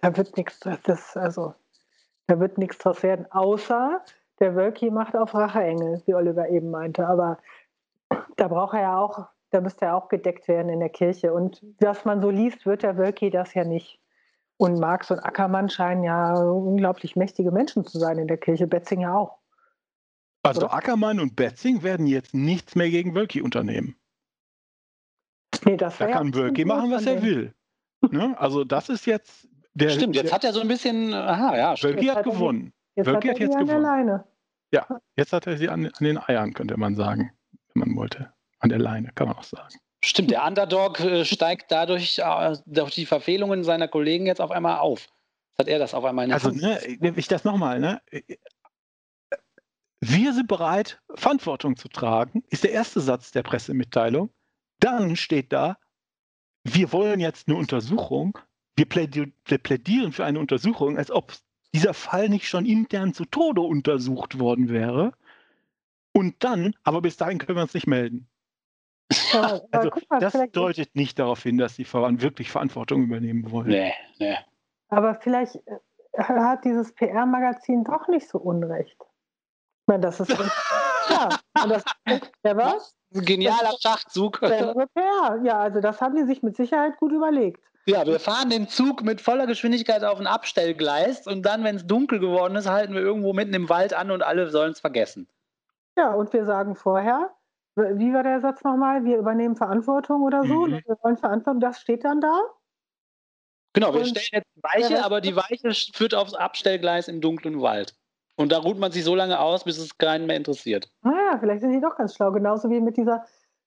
Da 0.00 0.16
wird 0.16 0.36
nichts, 0.36 0.60
das, 0.84 1.16
also, 1.16 1.54
da 2.26 2.40
wird 2.40 2.58
nichts 2.58 2.78
draus 2.78 3.02
werden, 3.02 3.26
außer 3.30 4.00
der 4.40 4.56
Wölki 4.56 4.90
macht 4.90 5.14
auf 5.16 5.34
Racheengel, 5.34 6.02
wie 6.06 6.14
Oliver 6.14 6.48
eben 6.48 6.70
meinte. 6.70 7.06
Aber 7.06 7.38
da 8.36 8.48
braucht 8.48 8.74
er 8.74 8.80
ja 8.82 8.98
auch, 8.98 9.26
da 9.50 9.60
müsste 9.60 9.84
er 9.84 9.96
auch 9.96 10.08
gedeckt 10.08 10.48
werden 10.48 10.68
in 10.70 10.80
der 10.80 10.88
Kirche. 10.88 11.32
Und 11.32 11.62
was 11.78 12.04
man 12.04 12.20
so 12.20 12.30
liest, 12.30 12.66
wird 12.66 12.82
der 12.82 12.96
Wölki 12.96 13.30
das 13.30 13.54
ja 13.54 13.64
nicht. 13.64 14.00
Und 14.62 14.78
Marx 14.78 15.10
und 15.10 15.18
Ackermann 15.18 15.68
scheinen 15.68 16.04
ja 16.04 16.34
unglaublich 16.36 17.16
mächtige 17.16 17.50
Menschen 17.50 17.84
zu 17.84 17.98
sein 17.98 18.18
in 18.18 18.28
der 18.28 18.36
Kirche, 18.36 18.68
Betzing 18.68 19.00
ja 19.00 19.12
auch. 19.12 19.40
Also 20.44 20.60
Oder? 20.60 20.74
Ackermann 20.74 21.18
und 21.18 21.34
Betzing 21.34 21.82
werden 21.82 22.06
jetzt 22.06 22.32
nichts 22.32 22.76
mehr 22.76 22.88
gegen 22.88 23.12
Wölki 23.16 23.42
unternehmen. 23.42 23.96
Nee, 25.64 25.76
das 25.76 25.98
Da 25.98 26.06
ja 26.08 26.12
kann 26.16 26.32
Wölki 26.32 26.64
machen, 26.64 26.92
was 26.92 27.06
er 27.06 27.22
will. 27.22 27.52
Ne? 28.12 28.38
Also 28.38 28.62
das 28.62 28.88
ist 28.88 29.04
jetzt 29.04 29.48
der. 29.74 29.90
Stimmt, 29.90 30.14
jetzt 30.14 30.28
der, 30.28 30.34
hat 30.34 30.44
er 30.44 30.52
so 30.52 30.60
ein 30.60 30.68
bisschen, 30.68 31.12
aha, 31.12 31.56
ja. 31.56 31.74
Wölki 31.82 32.06
hat 32.06 32.22
gewonnen. 32.22 32.72
Jetzt 32.94 33.06
Wölki 33.08 33.30
hat 33.30 33.40
er 33.40 33.46
jetzt 33.46 33.54
die 33.54 33.58
an 33.58 33.66
der 33.66 33.76
gewonnen. 33.78 34.24
Leine. 34.70 34.98
Jetzt 35.16 35.32
hat 35.32 35.48
er 35.48 35.56
sie 35.56 35.70
an, 35.70 35.86
an 35.86 36.04
den 36.04 36.18
Eiern, 36.18 36.54
könnte 36.54 36.76
man 36.76 36.94
sagen, 36.94 37.32
wenn 37.74 37.88
man 37.88 37.96
wollte. 37.96 38.32
An 38.60 38.68
der 38.68 38.78
Leine, 38.78 39.10
kann 39.16 39.26
man 39.26 39.36
auch 39.36 39.42
sagen. 39.42 39.74
Stimmt, 40.04 40.32
der 40.32 40.44
Underdog 40.44 41.00
äh, 41.00 41.24
steigt 41.24 41.70
dadurch 41.70 42.18
äh, 42.18 42.56
durch 42.66 42.94
die 42.94 43.06
Verfehlungen 43.06 43.62
seiner 43.62 43.88
Kollegen 43.88 44.26
jetzt 44.26 44.40
auf 44.40 44.50
einmal 44.50 44.78
auf. 44.78 45.08
Hat 45.58 45.68
er 45.68 45.78
das 45.78 45.94
auf 45.94 46.04
einmal 46.04 46.24
in 46.24 46.30
der 46.30 46.44
Also, 46.44 46.50
ne, 46.50 46.80
ich 47.16 47.28
das 47.28 47.44
nochmal, 47.44 47.78
ne? 47.78 48.00
Wir 50.00 50.32
sind 50.32 50.48
bereit, 50.48 51.00
Verantwortung 51.14 51.76
zu 51.76 51.88
tragen, 51.88 52.42
ist 52.48 52.64
der 52.64 52.72
erste 52.72 53.00
Satz 53.00 53.30
der 53.30 53.44
Pressemitteilung. 53.44 54.30
Dann 54.80 55.14
steht 55.14 55.52
da, 55.52 55.78
wir 56.64 56.92
wollen 56.92 57.20
jetzt 57.20 57.46
eine 57.46 57.56
Untersuchung. 57.56 58.36
Wir 58.74 58.88
plädieren 58.88 60.12
für 60.12 60.24
eine 60.24 60.40
Untersuchung, 60.40 60.98
als 60.98 61.12
ob 61.12 61.32
dieser 61.72 61.94
Fall 61.94 62.28
nicht 62.28 62.48
schon 62.48 62.66
intern 62.66 63.14
zu 63.14 63.24
Tode 63.24 63.60
untersucht 63.60 64.40
worden 64.40 64.68
wäre. 64.68 65.12
Und 66.12 66.42
dann, 66.42 66.74
aber 66.82 67.00
bis 67.00 67.16
dahin 67.16 67.38
können 67.38 67.58
wir 67.58 67.62
uns 67.62 67.74
nicht 67.74 67.86
melden. 67.86 68.26
Ja, 69.32 69.60
Also 69.70 69.90
guck 69.90 70.10
mal, 70.10 70.20
das 70.20 70.36
deutet 70.52 70.94
nicht 70.94 71.18
darauf 71.18 71.42
hin, 71.42 71.58
dass 71.58 71.76
die 71.76 71.84
Veran 71.84 72.20
wirklich 72.20 72.50
Verantwortung 72.50 73.02
übernehmen 73.02 73.50
wollen. 73.50 73.68
Nee, 73.68 73.92
nee. 74.18 74.36
Aber 74.88 75.14
vielleicht 75.14 75.56
äh, 75.56 76.22
hat 76.22 76.64
dieses 76.64 76.92
PR-Magazin 76.94 77.84
doch 77.84 78.08
nicht 78.08 78.28
so 78.28 78.38
unrecht. 78.38 78.96
Ich 79.00 79.86
meine, 79.86 80.00
das 80.00 80.20
ist 80.20 80.28
ja, 81.10 81.28
und 81.62 81.70
das 81.70 81.84
der 82.44 82.56
was? 82.56 82.94
Genialer 83.10 83.72
Schachzug. 83.80 84.40
PR. 84.40 85.40
Ja, 85.44 85.58
also 85.58 85.80
das 85.80 86.00
haben 86.00 86.16
die 86.16 86.24
sich 86.24 86.42
mit 86.42 86.56
Sicherheit 86.56 86.96
gut 86.98 87.12
überlegt. 87.12 87.62
Ja, 87.86 88.06
wir 88.06 88.20
fahren 88.20 88.48
den 88.48 88.68
Zug 88.68 89.02
mit 89.02 89.20
voller 89.20 89.46
Geschwindigkeit 89.46 90.04
auf 90.04 90.20
ein 90.20 90.28
Abstellgleis 90.28 91.26
und 91.26 91.42
dann, 91.42 91.64
wenn 91.64 91.76
es 91.76 91.86
dunkel 91.86 92.20
geworden 92.20 92.54
ist, 92.54 92.68
halten 92.68 92.94
wir 92.94 93.00
irgendwo 93.00 93.32
mitten 93.32 93.54
im 93.54 93.68
Wald 93.68 93.92
an 93.92 94.12
und 94.12 94.22
alle 94.22 94.48
sollen 94.50 94.72
es 94.72 94.80
vergessen. 94.80 95.28
Ja, 95.96 96.14
und 96.14 96.32
wir 96.32 96.44
sagen 96.44 96.76
vorher, 96.76 97.30
wie 97.76 98.12
war 98.12 98.22
der 98.22 98.40
Satz 98.40 98.62
nochmal? 98.64 99.04
Wir 99.04 99.18
übernehmen 99.18 99.56
Verantwortung 99.56 100.22
oder 100.22 100.42
so. 100.44 100.66
Mhm. 100.66 100.82
Wir 100.86 100.96
wollen 101.02 101.16
Verantwortung, 101.16 101.60
das 101.60 101.80
steht 101.80 102.04
dann 102.04 102.20
da. 102.20 102.40
Genau, 103.74 103.94
wir 103.94 104.00
Und 104.00 104.18
stellen 104.18 104.42
jetzt 104.44 104.62
Weiche, 104.62 105.04
aber 105.04 105.20
die 105.20 105.34
Weiche 105.34 105.72
führt 105.94 106.14
aufs 106.14 106.34
Abstellgleis 106.34 107.08
im 107.08 107.20
dunklen 107.20 107.60
Wald. 107.62 107.94
Und 108.36 108.52
da 108.52 108.58
ruht 108.58 108.78
man 108.78 108.92
sich 108.92 109.04
so 109.04 109.14
lange 109.14 109.40
aus, 109.40 109.64
bis 109.64 109.78
es 109.78 109.96
keinen 109.96 110.26
mehr 110.26 110.36
interessiert. 110.36 110.90
Naja, 111.02 111.38
vielleicht 111.38 111.62
sind 111.62 111.72
die 111.72 111.80
doch 111.80 111.96
ganz 111.96 112.14
schlau. 112.14 112.32
Genauso 112.32 112.68
wie 112.70 112.80
mit 112.80 112.96
dieser 112.96 113.24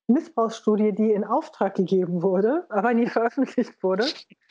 Missbrauchsstudie, 0.07 0.93
die 0.93 1.11
in 1.11 1.23
Auftrag 1.23 1.75
gegeben 1.75 2.21
wurde, 2.21 2.65
aber 2.69 2.93
nie 2.93 3.07
veröffentlicht 3.07 3.81
wurde. 3.81 4.05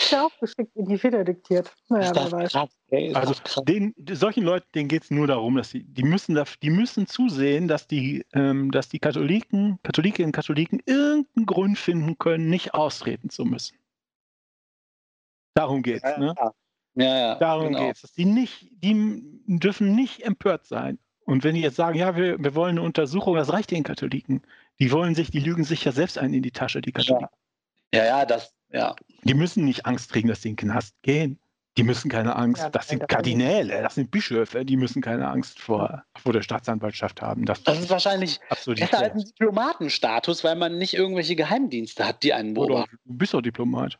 Ist 0.00 0.12
ja 0.12 0.24
auch 0.24 0.38
geschickt 0.40 0.74
in 0.76 0.86
die 0.86 0.96
Feder 0.96 1.24
diktiert. 1.24 1.70
Naja, 1.88 2.10
ist 2.10 2.16
wer 2.16 2.32
weiß. 2.32 2.52
krass, 2.52 2.70
ey, 2.88 3.08
ist 3.08 3.16
Also 3.16 3.34
den, 3.64 3.94
solchen 4.10 4.44
Leuten, 4.44 4.66
denen 4.74 4.88
geht 4.88 5.04
es 5.04 5.10
nur 5.10 5.26
darum, 5.26 5.56
dass 5.56 5.70
sie, 5.70 5.84
die 5.84 6.02
müssen, 6.02 6.34
da, 6.34 6.44
die 6.62 6.70
müssen 6.70 7.06
zusehen, 7.06 7.68
dass 7.68 7.86
die, 7.86 8.24
ähm, 8.32 8.70
dass 8.70 8.88
die 8.88 8.98
Katholiken, 8.98 9.78
Katholikinnen 9.82 10.28
und 10.28 10.32
Katholiken 10.32 10.80
irgendeinen 10.86 11.44
Grund 11.44 11.78
finden 11.78 12.16
können, 12.16 12.48
nicht 12.48 12.72
austreten 12.72 13.28
zu 13.28 13.44
müssen. 13.44 13.76
Darum 15.54 15.82
geht's, 15.82 16.04
ne? 16.16 16.34
ja. 16.34 16.52
ja, 16.94 17.18
ja, 17.18 17.34
Darum 17.34 17.68
genau. 17.68 17.86
geht's. 17.86 18.00
Dass 18.00 18.12
die 18.12 18.24
nicht, 18.24 18.70
die 18.70 19.22
dürfen 19.46 19.94
nicht 19.94 20.24
empört 20.24 20.64
sein. 20.64 20.98
Und 21.26 21.44
wenn 21.44 21.54
die 21.54 21.60
jetzt 21.60 21.76
sagen, 21.76 21.98
ja, 21.98 22.16
wir, 22.16 22.42
wir 22.42 22.54
wollen 22.54 22.78
eine 22.78 22.86
Untersuchung, 22.86 23.36
das 23.36 23.52
reicht 23.52 23.70
den 23.70 23.82
Katholiken. 23.82 24.42
Die 24.78 24.90
wollen 24.92 25.14
sich, 25.14 25.30
die 25.30 25.40
lügen 25.40 25.64
sich 25.64 25.84
ja 25.84 25.92
selbst 25.92 26.16
ein 26.16 26.32
in 26.32 26.42
die 26.42 26.52
Tasche, 26.52 26.80
die 26.80 26.92
Katholiken. 26.92 27.28
Ja, 27.92 28.04
ja, 28.06 28.24
das, 28.24 28.54
ja. 28.72 28.94
Die 29.24 29.34
müssen 29.34 29.64
nicht 29.64 29.86
Angst 29.86 30.12
kriegen, 30.12 30.28
dass 30.28 30.42
sie 30.42 30.50
in 30.50 30.56
den 30.56 30.68
Knast 30.70 30.94
gehen. 31.02 31.38
Die 31.76 31.82
müssen 31.84 32.10
keine 32.10 32.34
Angst. 32.36 32.62
Ja, 32.62 32.68
das 32.70 32.88
sind. 32.88 33.08
Kardinäle, 33.08 33.80
das 33.82 33.94
sind 33.94 34.10
Bischöfe, 34.10 34.64
die 34.64 34.76
müssen 34.76 35.00
keine 35.02 35.28
Angst 35.28 35.60
vor, 35.60 36.02
vor 36.18 36.32
der 36.32 36.42
Staatsanwaltschaft 36.42 37.22
haben. 37.22 37.44
Das, 37.46 37.62
Das 37.62 37.78
ist 37.78 37.90
wahrscheinlich 37.90 38.40
absolut 38.48 38.80
besser 38.80 38.98
als 38.98 39.14
ein 39.14 39.20
Diplomatenstatus, 39.24 40.42
weil 40.42 40.56
man 40.56 40.78
nicht 40.78 40.94
irgendwelche 40.94 41.36
Geheimdienste 41.36 42.06
hat, 42.06 42.22
die 42.24 42.32
einen 42.34 42.56
Oder 42.56 42.66
beobachten. 42.68 42.96
du 43.04 43.14
bist 43.16 43.34
doch 43.34 43.40
Diplomat. 43.40 43.98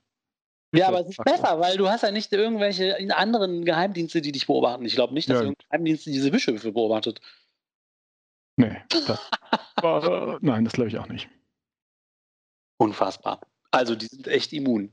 Ja, 0.75 0.89
aber 0.89 1.01
es 1.01 1.09
ist 1.11 1.17
Faktor. 1.17 1.35
besser, 1.37 1.61
weil 1.61 1.77
du 1.77 1.89
hast 1.89 2.03
ja 2.03 2.11
nicht 2.11 2.33
irgendwelche 2.33 2.97
anderen 3.17 3.65
Geheimdienste, 3.65 4.21
die 4.21 4.33
dich 4.33 4.47
beobachten. 4.47 4.85
Ich 4.85 4.95
glaube 4.95 5.15
nicht, 5.15 5.29
dass 5.29 5.37
Ja. 5.37 5.43
irgendein 5.43 5.67
Geheimdienst 5.71 6.07
diese 6.07 6.31
Bischöfe 6.31 6.73
beobachtet. 6.73 7.21
Nee, 8.57 8.77
das, 8.89 9.19
war, 9.81 10.39
nein, 10.43 10.65
das 10.65 10.75
glaube 10.75 10.89
ich 10.89 10.99
auch 10.99 11.09
nicht. 11.09 11.29
Unfassbar. 12.79 13.41
Also 13.71 13.95
die 13.95 14.07
sind 14.07 14.27
echt 14.29 14.53
immun. 14.53 14.93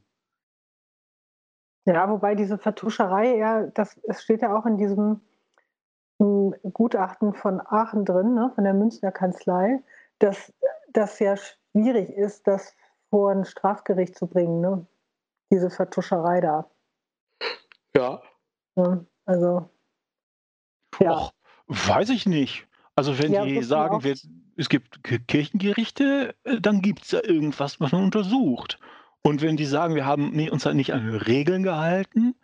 Ja, 1.85 2.09
wobei 2.09 2.35
diese 2.35 2.57
Vertuscherei, 2.57 3.37
ja, 3.37 3.67
das 3.67 3.97
es 4.03 4.21
steht 4.21 4.41
ja 4.41 4.55
auch 4.57 4.65
in 4.65 4.77
diesem 4.77 5.21
mm, 6.19 6.51
Gutachten 6.73 7.33
von 7.33 7.61
Aachen 7.61 8.03
drin, 8.03 8.33
ne, 8.33 8.51
von 8.53 8.63
der 8.63 8.73
Münchner 8.73 9.11
Kanzlei, 9.11 9.81
dass 10.19 10.53
das 10.91 11.19
ja 11.19 11.37
schwierig 11.37 12.09
ist, 12.09 12.45
das 12.45 12.75
vor 13.09 13.31
ein 13.31 13.45
Strafgericht 13.45 14.15
zu 14.15 14.27
bringen, 14.27 14.59
ne? 14.59 14.85
diese 15.51 15.69
Vertuscherei 15.69 16.41
da. 16.41 16.69
Ja. 17.95 18.21
Ne? 18.75 19.05
Also, 19.25 19.69
ja. 20.99 21.11
Och, 21.11 21.33
weiß 21.67 22.09
ich 22.09 22.25
nicht. 22.25 22.67
Also 22.95 23.17
wenn 23.19 23.31
Ja, 23.31 23.45
die 23.45 23.61
sagen, 23.61 24.03
wir, 24.03 24.15
es 24.57 24.69
gibt 24.69 25.03
Ki- 25.03 25.19
Kirchengerichte, 25.19 26.35
äh, 26.43 26.59
dann 26.59 26.81
gibt 26.81 27.03
es 27.03 27.09
da 27.09 27.21
irgendwas, 27.23 27.79
was 27.79 27.91
man 27.91 28.03
untersucht. 28.03 28.79
Und 29.23 29.41
wenn 29.41 29.57
die 29.57 29.65
sagen, 29.65 29.95
wir 29.95 30.05
haben 30.05 30.31
nee, 30.33 30.49
uns 30.49 30.65
halt 30.65 30.75
nicht 30.75 30.93
an 30.93 31.09
Regeln 31.09 31.63
gehalten, 31.63 32.35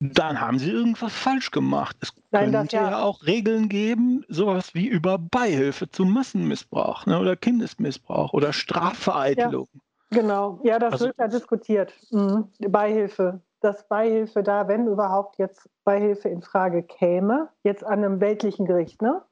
dann 0.00 0.40
haben 0.40 0.58
sie 0.58 0.70
irgendwas 0.70 1.12
falsch 1.14 1.52
gemacht. 1.52 1.96
Es 2.00 2.12
Nein, 2.32 2.50
könnte 2.50 2.76
ja. 2.76 2.90
ja. 2.90 3.02
auch 3.02 3.24
Regeln 3.24 3.68
geben, 3.68 4.24
sowas 4.28 4.74
wie 4.74 4.86
über 4.88 5.16
Beihilfe 5.18 5.88
zum 5.90 6.12
Massenmissbrauch 6.12 7.06
ne, 7.06 7.20
oder 7.20 7.36
Kindesmissbrauch 7.36 8.32
oder 8.32 8.52
Strafvereitelung. 8.52 9.68
Genau, 10.10 10.60
ja, 10.64 10.78
das 10.78 10.94
Also- 10.94 11.06
wird 11.06 11.18
ja 11.18 11.28
diskutiert. 11.28 11.94
Mhm. 12.10 12.48
Beihilfe. 12.68 13.40
Dass 13.60 13.86
Beihilfe 13.86 14.42
da, 14.42 14.66
wenn 14.66 14.88
überhaupt 14.88 15.38
jetzt 15.38 15.70
Beihilfe 15.84 16.28
in 16.28 16.42
Frage 16.42 16.82
käme, 16.82 17.48
jetzt 17.62 17.84
an 17.84 18.04
einem 18.04 18.20
weltlichen 18.20 18.66
Gericht, 18.66 19.00
ne? 19.02 19.22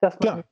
Dass 0.00 0.20
man, 0.20 0.44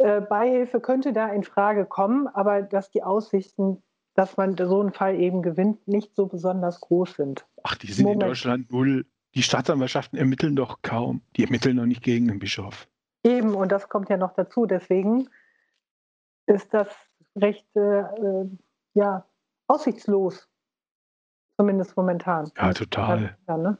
äh, 0.00 0.20
Beihilfe 0.22 0.80
könnte 0.80 1.12
da 1.12 1.28
in 1.28 1.44
Frage 1.44 1.84
kommen, 1.84 2.26
aber 2.26 2.62
dass 2.62 2.90
die 2.90 3.02
Aussichten, 3.02 3.82
dass 4.14 4.36
man 4.36 4.56
so 4.56 4.80
einen 4.80 4.92
Fall 4.92 5.16
eben 5.16 5.42
gewinnt, 5.42 5.86
nicht 5.86 6.14
so 6.16 6.26
besonders 6.26 6.80
groß 6.80 7.14
sind. 7.14 7.46
Ach, 7.62 7.76
die 7.76 7.92
sind 7.92 8.04
Moment. 8.04 8.22
in 8.22 8.28
Deutschland 8.28 8.72
null. 8.72 9.06
Die 9.34 9.42
Staatsanwaltschaften 9.42 10.18
ermitteln 10.18 10.56
doch 10.56 10.82
kaum. 10.82 11.22
Die 11.36 11.44
ermitteln 11.44 11.76
doch 11.76 11.84
nicht 11.84 12.02
gegen 12.02 12.28
den 12.28 12.38
Bischof. 12.38 12.88
Eben, 13.22 13.54
und 13.54 13.70
das 13.70 13.88
kommt 13.88 14.08
ja 14.08 14.16
noch 14.16 14.32
dazu. 14.32 14.66
Deswegen 14.66 15.28
ist 16.46 16.72
das 16.74 16.88
recht 17.36 17.66
äh, 17.76 18.00
äh, 18.00 18.48
ja, 18.94 19.26
aussichtslos. 19.68 20.48
Zumindest 21.58 21.96
momentan. 21.96 22.50
Ja, 22.56 22.72
total. 22.72 23.36
Ja, 23.46 23.58
ne? 23.58 23.78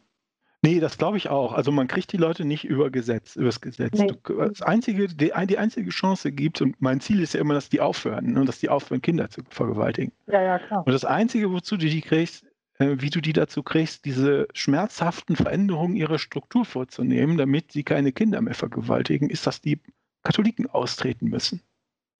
Nee, 0.62 0.78
das 0.78 0.98
glaube 0.98 1.16
ich 1.16 1.30
auch. 1.30 1.54
Also 1.54 1.72
man 1.72 1.88
kriegt 1.88 2.12
die 2.12 2.18
Leute 2.18 2.44
nicht 2.44 2.64
über 2.64 2.90
Gesetz, 2.90 3.34
übers 3.36 3.60
Gesetz. 3.60 3.98
Nee. 3.98 4.08
Du, 4.08 4.36
das 4.36 4.60
einzige, 4.60 5.08
die, 5.08 5.32
die 5.46 5.58
einzige 5.58 5.90
Chance 5.90 6.32
gibt, 6.32 6.60
und 6.60 6.80
mein 6.82 7.00
Ziel 7.00 7.22
ist 7.22 7.32
ja 7.32 7.40
immer, 7.40 7.54
dass 7.54 7.70
die 7.70 7.80
aufhören, 7.80 8.32
ne, 8.32 8.44
dass 8.44 8.58
die 8.58 8.68
aufhören, 8.68 9.00
Kinder 9.00 9.30
zu 9.30 9.40
vergewaltigen. 9.48 10.12
ja, 10.26 10.42
ja, 10.42 10.58
klar. 10.58 10.86
Und 10.86 10.92
das 10.92 11.06
Einzige, 11.06 11.50
wozu 11.50 11.78
du 11.78 11.86
die 11.86 12.02
kriegst, 12.02 12.44
äh, 12.78 12.96
wie 12.98 13.08
du 13.08 13.22
die 13.22 13.32
dazu 13.32 13.62
kriegst, 13.62 14.04
diese 14.04 14.48
schmerzhaften 14.52 15.34
Veränderungen 15.34 15.96
ihrer 15.96 16.18
Struktur 16.18 16.66
vorzunehmen, 16.66 17.38
damit 17.38 17.72
sie 17.72 17.82
keine 17.82 18.12
Kinder 18.12 18.42
mehr 18.42 18.54
vergewaltigen, 18.54 19.30
ist, 19.30 19.46
dass 19.46 19.62
die 19.62 19.80
Katholiken 20.22 20.66
austreten 20.66 21.28
müssen. 21.28 21.62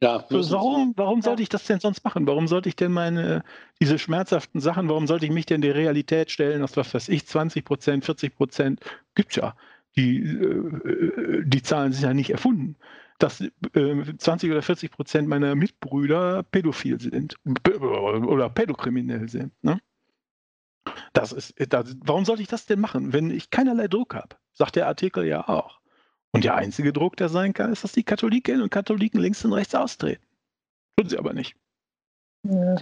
Ja, 0.03 0.25
warum, 0.31 0.95
warum 0.97 1.21
sollte 1.21 1.43
ich 1.43 1.51
das 1.51 1.65
denn 1.65 1.79
sonst 1.79 2.03
machen? 2.05 2.27
Warum 2.27 2.49
sollte 2.49 2.71
ich 2.71 2.77
denn 2.77 2.91
meine, 2.91 3.45
diese 3.81 3.99
schmerzhaften 3.99 4.61
Sachen, 4.61 4.89
warum 4.89 5.07
sollte 5.07 5.27
ich 5.27 5.33
mich 5.33 5.45
denn 5.45 5.61
der 5.61 5.75
Realität 5.75 6.31
stellen, 6.31 6.63
aus 6.63 6.77
was 6.77 6.95
weiß 6.95 7.11
ich, 7.11 7.27
20 7.27 7.65
Prozent, 7.65 8.05
40 8.07 8.35
Prozent, 8.35 8.81
gibt's 9.15 9.37
ja. 9.37 9.55
Die, 9.97 10.21
äh, 10.21 11.43
die 11.45 11.63
Zahlen 11.63 11.93
sind 11.93 12.05
ja 12.05 12.15
nicht 12.15 12.31
erfunden. 12.31 12.77
Dass 13.19 13.41
äh, 13.41 14.17
20 14.17 14.51
oder 14.51 14.63
40 14.63 14.91
Prozent 14.91 15.29
meiner 15.29 15.55
Mitbrüder 15.55 16.45
pädophil 16.45 16.99
sind 16.99 17.37
oder 17.45 18.49
pädokriminell 18.49 19.29
sind. 19.29 19.53
Ne? 19.63 19.81
Das 21.13 21.33
ist, 21.33 21.55
das, 21.69 21.97
warum 22.01 22.25
sollte 22.25 22.41
ich 22.41 22.49
das 22.49 22.65
denn 22.65 22.81
machen, 22.81 23.13
wenn 23.13 23.31
ich 23.31 23.51
keinerlei 23.51 23.89
Druck 23.89 24.15
habe? 24.15 24.37
Sagt 24.55 24.77
der 24.77 24.87
Artikel 24.87 25.27
ja 25.27 25.47
auch. 25.47 25.80
Und 26.33 26.45
der 26.45 26.55
einzige 26.55 26.93
Druck, 26.93 27.17
der 27.17 27.29
sein 27.29 27.53
kann, 27.53 27.73
ist, 27.73 27.83
dass 27.85 27.93
die 27.93 28.05
Katholikinnen 28.05 28.63
und 28.63 28.71
Katholiken 28.71 29.21
links 29.21 29.45
und 29.45 29.53
rechts 29.53 29.75
austreten. 29.75 30.23
Tun 30.97 31.09
sie 31.09 31.19
aber 31.19 31.33
nicht. 31.33 31.55
Ja. 32.45 32.77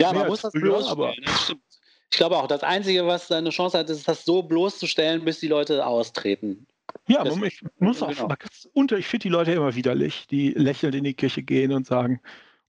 Ja, 0.00 0.12
man 0.12 0.28
muss 0.28 0.42
das 0.42 0.52
früher, 0.52 0.62
bloßstellen. 0.62 0.90
aber- 0.90 1.14
das 1.24 1.42
stimmt. 1.44 1.62
Ich 2.10 2.16
glaube 2.16 2.36
auch, 2.38 2.46
das 2.46 2.62
Einzige, 2.62 3.06
was 3.06 3.28
seine 3.28 3.50
Chance 3.50 3.78
hat, 3.78 3.90
ist, 3.90 4.08
das 4.08 4.24
so 4.24 4.42
bloßzustellen, 4.42 5.24
bis 5.24 5.40
die 5.40 5.48
Leute 5.48 5.84
austreten. 5.86 6.66
Ja, 7.06 7.22
Das- 7.22 7.36
man, 7.36 7.44
ich 7.48 7.60
muss 7.78 8.02
auch, 8.02 8.08
genau. 8.08 8.28
unter, 8.72 8.96
ich 8.96 9.06
finde 9.06 9.24
die 9.24 9.28
Leute 9.28 9.52
immer 9.52 9.74
widerlich, 9.74 10.26
die 10.26 10.50
lächelnd 10.52 10.94
in 10.94 11.04
die 11.04 11.14
Kirche 11.14 11.42
gehen 11.42 11.72
und 11.72 11.86
sagen, 11.86 12.20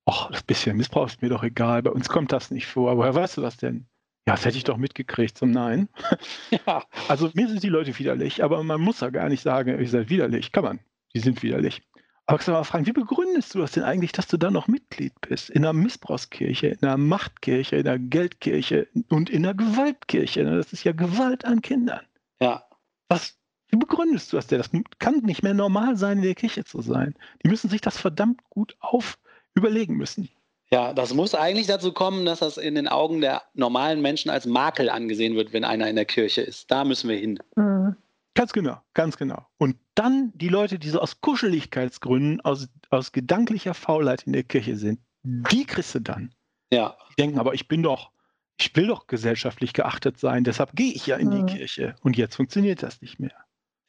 ach, 0.05 0.29
das 0.31 0.43
bisschen 0.43 0.75
Missbrauch 0.75 1.07
ist 1.07 1.21
mir 1.21 1.29
doch 1.29 1.43
egal, 1.43 1.83
bei 1.83 1.91
uns 1.91 2.09
kommt 2.09 2.31
das 2.33 2.51
nicht 2.51 2.67
vor. 2.67 2.97
Woher 2.97 3.15
weißt 3.15 3.37
du 3.37 3.41
das 3.41 3.57
denn? 3.57 3.85
Ja, 4.29 4.35
das 4.35 4.45
hätte 4.45 4.57
ich 4.57 4.63
doch 4.63 4.77
mitgekriegt. 4.77 5.37
Zum 5.37 5.51
Nein. 5.51 5.89
Ja. 6.65 6.83
Also 7.07 7.31
mir 7.33 7.47
sind 7.47 7.63
die 7.63 7.69
Leute 7.69 7.97
widerlich, 7.97 8.43
aber 8.43 8.63
man 8.63 8.81
muss 8.81 8.99
ja 9.01 9.09
gar 9.09 9.29
nicht 9.29 9.41
sagen, 9.41 9.79
ihr 9.79 9.87
seid 9.87 10.09
widerlich. 10.09 10.51
Kann 10.51 10.63
man. 10.63 10.79
Die 11.13 11.19
sind 11.19 11.41
widerlich. 11.41 11.81
Aber 12.27 12.37
ich 12.39 12.45
soll 12.45 12.53
mal 12.53 12.63
fragen, 12.63 12.85
wie 12.85 12.91
begründest 12.91 13.55
du 13.55 13.59
das 13.59 13.71
denn 13.71 13.83
eigentlich, 13.83 14.11
dass 14.11 14.27
du 14.27 14.37
da 14.37 14.51
noch 14.51 14.67
Mitglied 14.67 15.13
bist? 15.21 15.49
In 15.49 15.63
einer 15.63 15.73
Missbrauchskirche, 15.73 16.67
in 16.67 16.83
einer 16.83 16.97
Machtkirche, 16.97 17.77
in 17.77 17.87
einer 17.87 17.97
Geldkirche 17.97 18.87
und 19.09 19.31
in 19.31 19.45
einer 19.45 19.55
Gewaltkirche. 19.55 20.43
ne? 20.43 20.57
Das 20.57 20.71
ist 20.73 20.83
ja 20.83 20.91
Gewalt 20.91 21.45
an 21.45 21.63
Kindern. 21.63 22.01
Ja. 22.39 22.63
Was, 23.07 23.35
wie 23.69 23.77
begründest 23.77 24.31
du 24.31 24.37
das 24.37 24.45
denn? 24.45 24.59
Das 24.59 24.69
kann 24.99 25.21
nicht 25.23 25.41
mehr 25.41 25.55
normal 25.55 25.97
sein, 25.97 26.17
in 26.17 26.23
der 26.23 26.35
Kirche 26.35 26.65
zu 26.65 26.81
sein. 26.81 27.15
Die 27.43 27.47
müssen 27.49 27.69
sich 27.69 27.81
das 27.81 27.97
verdammt 27.97 28.41
gut 28.49 28.75
auf 28.79 29.17
überlegen 29.55 29.97
müssen. 29.97 30.29
Ja, 30.71 30.93
das 30.93 31.13
muss 31.13 31.33
eigentlich 31.33 31.65
dazu 31.67 31.91
kommen, 31.93 32.25
dass 32.25 32.39
das 32.39 32.57
in 32.57 32.75
den 32.75 32.87
Augen 32.87 33.21
der 33.21 33.41
normalen 33.55 34.01
Menschen 34.01 34.29
als 34.29 34.45
Makel 34.45 34.89
angesehen 34.89 35.35
wird, 35.35 35.51
wenn 35.51 35.63
einer 35.63 35.89
in 35.89 35.95
der 35.95 36.05
Kirche 36.05 36.41
ist. 36.41 36.69
Da 36.69 36.83
müssen 36.85 37.09
wir 37.09 37.17
hin. 37.17 37.39
Mhm. 37.55 37.95
Ganz 38.35 38.53
genau, 38.53 38.77
ganz 38.93 39.17
genau. 39.17 39.45
Und 39.57 39.77
dann 39.95 40.31
die 40.35 40.47
Leute, 40.47 40.77
die 40.77 40.89
so 40.89 41.01
aus 41.01 41.19
Kuscheligkeitsgründen, 41.21 42.39
aus, 42.41 42.69
aus 42.91 43.11
gedanklicher 43.11 43.73
Faulheit 43.73 44.23
in 44.23 44.33
der 44.33 44.43
Kirche 44.43 44.77
sind, 44.77 44.99
die 45.23 45.65
kriegst 45.65 45.95
du 45.95 45.99
dann. 45.99 46.33
Ja. 46.71 46.95
Die 47.11 47.15
denken, 47.23 47.39
aber 47.39 47.53
ich 47.55 47.67
bin 47.67 47.81
doch, 47.83 48.11
ich 48.59 48.73
will 48.75 48.87
doch 48.87 49.07
gesellschaftlich 49.07 49.73
geachtet 49.73 50.19
sein, 50.19 50.43
deshalb 50.43 50.75
gehe 50.75 50.93
ich 50.93 51.07
ja 51.07 51.17
in 51.17 51.29
Mhm. 51.29 51.47
die 51.47 51.53
Kirche. 51.57 51.95
Und 52.01 52.15
jetzt 52.15 52.35
funktioniert 52.35 52.83
das 52.83 53.01
nicht 53.01 53.19
mehr. 53.19 53.33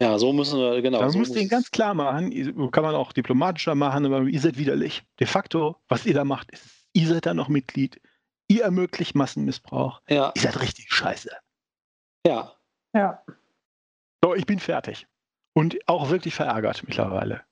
Ja, 0.03 0.19
so 0.19 0.33
müssen 0.33 0.59
wir, 0.59 0.81
genau. 0.81 1.01
Da 1.01 1.11
so 1.11 1.19
muss 1.19 1.31
denen 1.33 1.45
es- 1.45 1.51
ganz 1.51 1.71
klar 1.71 1.93
machen, 1.95 2.71
kann 2.71 2.83
man 2.83 2.95
auch 2.95 3.13
diplomatischer 3.13 3.75
machen, 3.75 4.07
aber 4.07 4.23
ihr 4.23 4.41
seid 4.41 4.57
widerlich. 4.57 5.03
De 5.19 5.27
facto, 5.27 5.77
was 5.89 6.07
ihr 6.07 6.15
da 6.15 6.25
macht, 6.25 6.51
ist, 6.53 6.65
ihr 6.95 7.07
seid 7.09 7.27
da 7.27 7.35
noch 7.35 7.49
Mitglied. 7.49 8.01
Ihr 8.49 8.65
ermöglicht 8.65 9.15
Massenmissbrauch. 9.15 10.01
Ja, 10.09 10.33
Ihr 10.35 10.43
seid 10.43 10.61
richtig 10.61 10.93
scheiße. 10.93 11.31
ja. 12.27 12.55
Ja. 12.93 13.23
So, 14.25 14.35
ich 14.35 14.45
bin 14.47 14.59
fertig. 14.59 15.07
Und 15.55 15.79
auch 15.89 16.11
wirklich 16.11 16.35
verärgert 16.35 16.83
mittlerweile. 16.87 17.45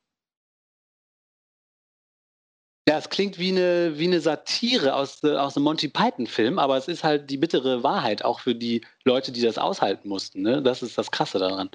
Ja, 2.89 2.97
es 2.99 3.09
klingt 3.11 3.39
wie 3.39 3.51
eine, 3.51 3.99
wie 3.99 4.07
eine 4.07 4.21
Satire 4.21 4.95
aus, 4.95 5.23
äh, 5.23 5.37
aus 5.37 5.57
einem 5.57 5.65
Monty 5.65 5.89
Python-Film, 5.89 6.59
aber 6.59 6.77
es 6.77 6.89
ist 6.89 7.05
halt 7.05 7.29
die 7.31 7.37
bittere 7.37 7.83
Wahrheit 7.83 8.25
auch 8.25 8.41
für 8.41 8.55
die 8.55 8.85
Leute, 9.05 9.31
die 9.31 9.43
das 9.43 9.59
aushalten 9.59 10.09
mussten. 10.09 10.41
Ne? 10.43 10.63
Das 10.63 10.83
ist 10.83 10.97
das 10.97 11.11
Krasse 11.11 11.39
daran. 11.39 11.71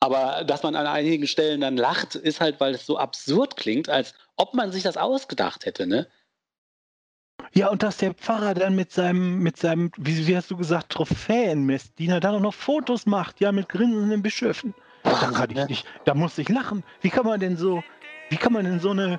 Aber 0.00 0.44
dass 0.44 0.62
man 0.62 0.76
an 0.76 0.86
einigen 0.86 1.26
Stellen 1.26 1.60
dann 1.60 1.76
lacht, 1.76 2.14
ist 2.14 2.40
halt, 2.40 2.60
weil 2.60 2.74
es 2.74 2.86
so 2.86 2.98
absurd 2.98 3.56
klingt, 3.56 3.88
als 3.88 4.14
ob 4.36 4.54
man 4.54 4.70
sich 4.70 4.84
das 4.84 4.96
ausgedacht 4.96 5.66
hätte. 5.66 5.86
Ne? 5.86 6.06
Ja, 7.52 7.68
und 7.68 7.82
dass 7.82 7.96
der 7.96 8.14
Pfarrer 8.14 8.54
dann 8.54 8.76
mit 8.76 8.92
seinem, 8.92 9.38
mit 9.40 9.56
seinem, 9.56 9.90
wie, 9.96 10.26
wie 10.26 10.36
hast 10.36 10.50
du 10.50 10.56
gesagt, 10.56 10.90
Trophäenmessdiener 10.92 12.20
dann 12.20 12.36
auch 12.36 12.40
noch 12.40 12.54
Fotos 12.54 13.06
macht, 13.06 13.40
ja, 13.40 13.50
mit 13.52 13.68
grinsenden 13.68 14.22
Bischöfen. 14.22 14.74
Da 15.02 15.10
kann 15.12 15.32
Wahnsinn, 15.34 15.50
ich 15.50 15.56
ne? 15.56 15.66
nicht, 15.66 15.86
da 16.04 16.14
muss 16.14 16.38
ich 16.38 16.48
lachen. 16.48 16.84
Wie 17.00 17.10
kann 17.10 17.24
man 17.24 17.40
denn 17.40 17.56
so, 17.56 17.82
wie 18.30 18.36
kann 18.36 18.52
man 18.52 18.64
denn 18.64 18.80
so 18.80 18.90
eine, 18.90 19.18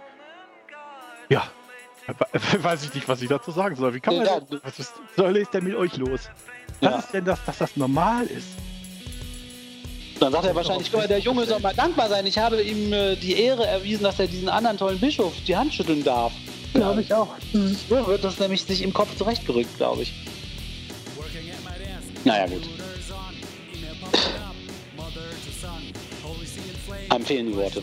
ja, 1.30 1.44
weiß 2.62 2.86
ich 2.86 2.94
nicht, 2.94 3.08
was 3.08 3.22
ich 3.22 3.30
dazu 3.30 3.52
sagen 3.52 3.76
soll. 3.76 3.94
Wie 3.94 4.00
kann 4.00 4.16
man, 4.16 4.26
Ja, 4.26 4.40
denn, 4.40 4.60
was 4.64 4.80
ist, 4.80 4.94
soll 5.16 5.38
ist 5.38 5.54
denn 5.54 5.64
mit 5.64 5.76
euch 5.76 5.98
los? 5.98 6.30
Was 6.82 6.92
Ja. 6.92 7.00
ist 7.00 7.14
denn 7.14 7.26
das, 7.26 7.44
dass 7.46 7.58
das 7.60 7.78
normal 7.78 8.26
ist? 8.28 8.48
Dann 10.20 10.34
sagt 10.34 10.46
er 10.46 10.56
wahrscheinlich, 10.56 10.92
guck 10.92 11.02
mal, 11.02 11.08
der 11.08 11.20
Junge 11.20 11.46
soll 11.46 11.60
mal 11.60 11.74
dankbar 11.74 12.10
sein. 12.10 12.26
Ich 12.26 12.38
habe 12.38 12.62
ihm 12.62 12.92
äh, 12.92 13.16
die 13.16 13.40
Ehre 13.40 13.66
erwiesen, 13.66 14.04
dass 14.04 14.20
er 14.20 14.28
diesen 14.28 14.50
anderen 14.50 14.78
tollen 14.78 15.00
Bischof 15.00 15.34
die 15.48 15.56
Hand 15.56 15.74
schütteln 15.74 16.04
darf. 16.04 16.34
Glaube 16.74 17.02
ich 17.02 17.14
auch. 17.14 17.30
Mhm. 17.54 17.76
So 17.90 18.08
wird 18.08 18.24
das 18.24 18.40
nämlich 18.40 18.64
sich 18.64 18.82
im 18.82 18.94
Kopf 18.94 19.16
zurechtgerückt, 19.18 19.78
glaube 19.78 20.04
ich. 20.04 20.14
Naja, 22.26 22.48
gut. 22.48 22.64
Einem 27.10 27.26
fehlen 27.26 27.48
die 27.48 27.56
Worte. 27.56 27.82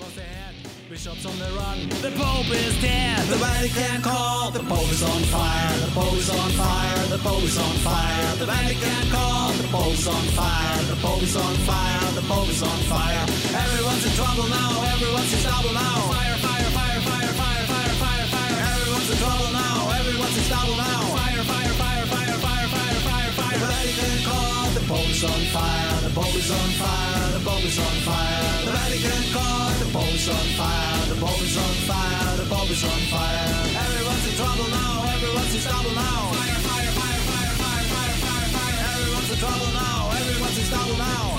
Bishops 0.96 1.26
on 1.26 1.38
the 1.38 1.52
run. 1.60 1.76
The 2.00 2.08
Pope 2.16 2.48
is 2.56 2.72
dead. 2.80 3.20
The 3.28 3.36
Vatican 3.36 4.00
call. 4.00 4.50
The 4.50 4.64
Pope 4.64 4.88
is 4.88 5.02
on 5.02 5.22
fire. 5.28 5.76
The 5.84 5.92
Pope 5.92 6.16
is 6.16 6.30
on 6.30 6.50
fire. 6.56 7.06
The 7.12 7.18
Pope 7.18 7.42
is 7.44 7.58
on 7.58 7.76
fire. 7.84 8.36
The 8.40 8.46
Vatican 8.46 9.04
call. 9.12 9.52
The 9.60 9.68
Pope 9.68 9.92
is 9.92 10.08
on 10.08 10.24
fire. 10.32 10.82
The 10.88 10.96
Pope 10.96 11.22
is 11.22 11.36
on 11.36 11.54
fire. 11.68 12.12
The 12.16 12.24
Pope 12.24 12.48
is 12.48 12.62
on 12.62 12.80
fire. 12.88 13.24
Everyone's 13.60 14.06
in 14.08 14.12
trouble 14.16 14.48
now. 14.48 14.72
Everyone's 14.96 15.32
in 15.36 15.40
trouble 15.44 15.74
now. 15.76 16.00
Fire, 16.16 16.36
fire, 16.40 16.70
fire, 16.72 17.00
fire, 17.04 17.32
fire, 17.36 17.64
fire, 17.68 17.92
fire, 18.00 18.26
fire. 18.32 18.56
Everyone's 18.72 19.10
in 19.12 19.18
trouble 19.20 19.52
now. 19.52 19.76
Everyone's 20.00 20.38
in 20.40 20.44
trouble 20.48 20.76
now. 20.80 21.15
The 24.76 24.84
Pope 24.84 25.08
is 25.08 25.24
on 25.24 25.40
fire, 25.56 26.00
the 26.04 26.12
Pope 26.12 26.36
is 26.36 26.50
on 26.50 26.68
fire, 26.76 27.32
the 27.32 27.40
Pope 27.48 27.64
is 27.64 27.78
on 27.78 27.96
fire. 28.04 28.64
The 28.66 28.72
Vatican 28.76 29.24
caught, 29.32 29.76
the 29.80 29.88
Pope 29.88 30.12
is 30.12 30.28
on 30.28 30.48
fire, 30.60 31.00
the 31.08 31.16
Pope 31.16 31.40
is 31.40 31.56
on 31.56 31.74
fire, 31.88 32.36
the 32.36 32.44
Pope 32.44 32.70
is 32.70 32.84
on 32.84 33.00
fire. 33.08 33.56
Everyone's 33.72 34.26
in 34.28 34.34
trouble 34.36 34.68
now, 34.68 35.16
everyone's 35.16 35.54
in 35.56 35.62
trouble 35.64 35.94
now. 35.96 36.20
Fire, 36.28 36.60
fire, 36.60 36.92
fire, 36.92 37.20
fire, 37.24 37.52
fire, 37.56 37.84
fire, 37.88 38.16
fire, 38.20 38.48
fire. 38.52 38.78
Everyone's 38.92 39.30
in 39.32 39.38
trouble 39.40 39.72
now, 39.72 40.10
everyone's 40.12 40.58
in 40.60 40.66
trouble 40.68 40.98
now. 41.00 41.35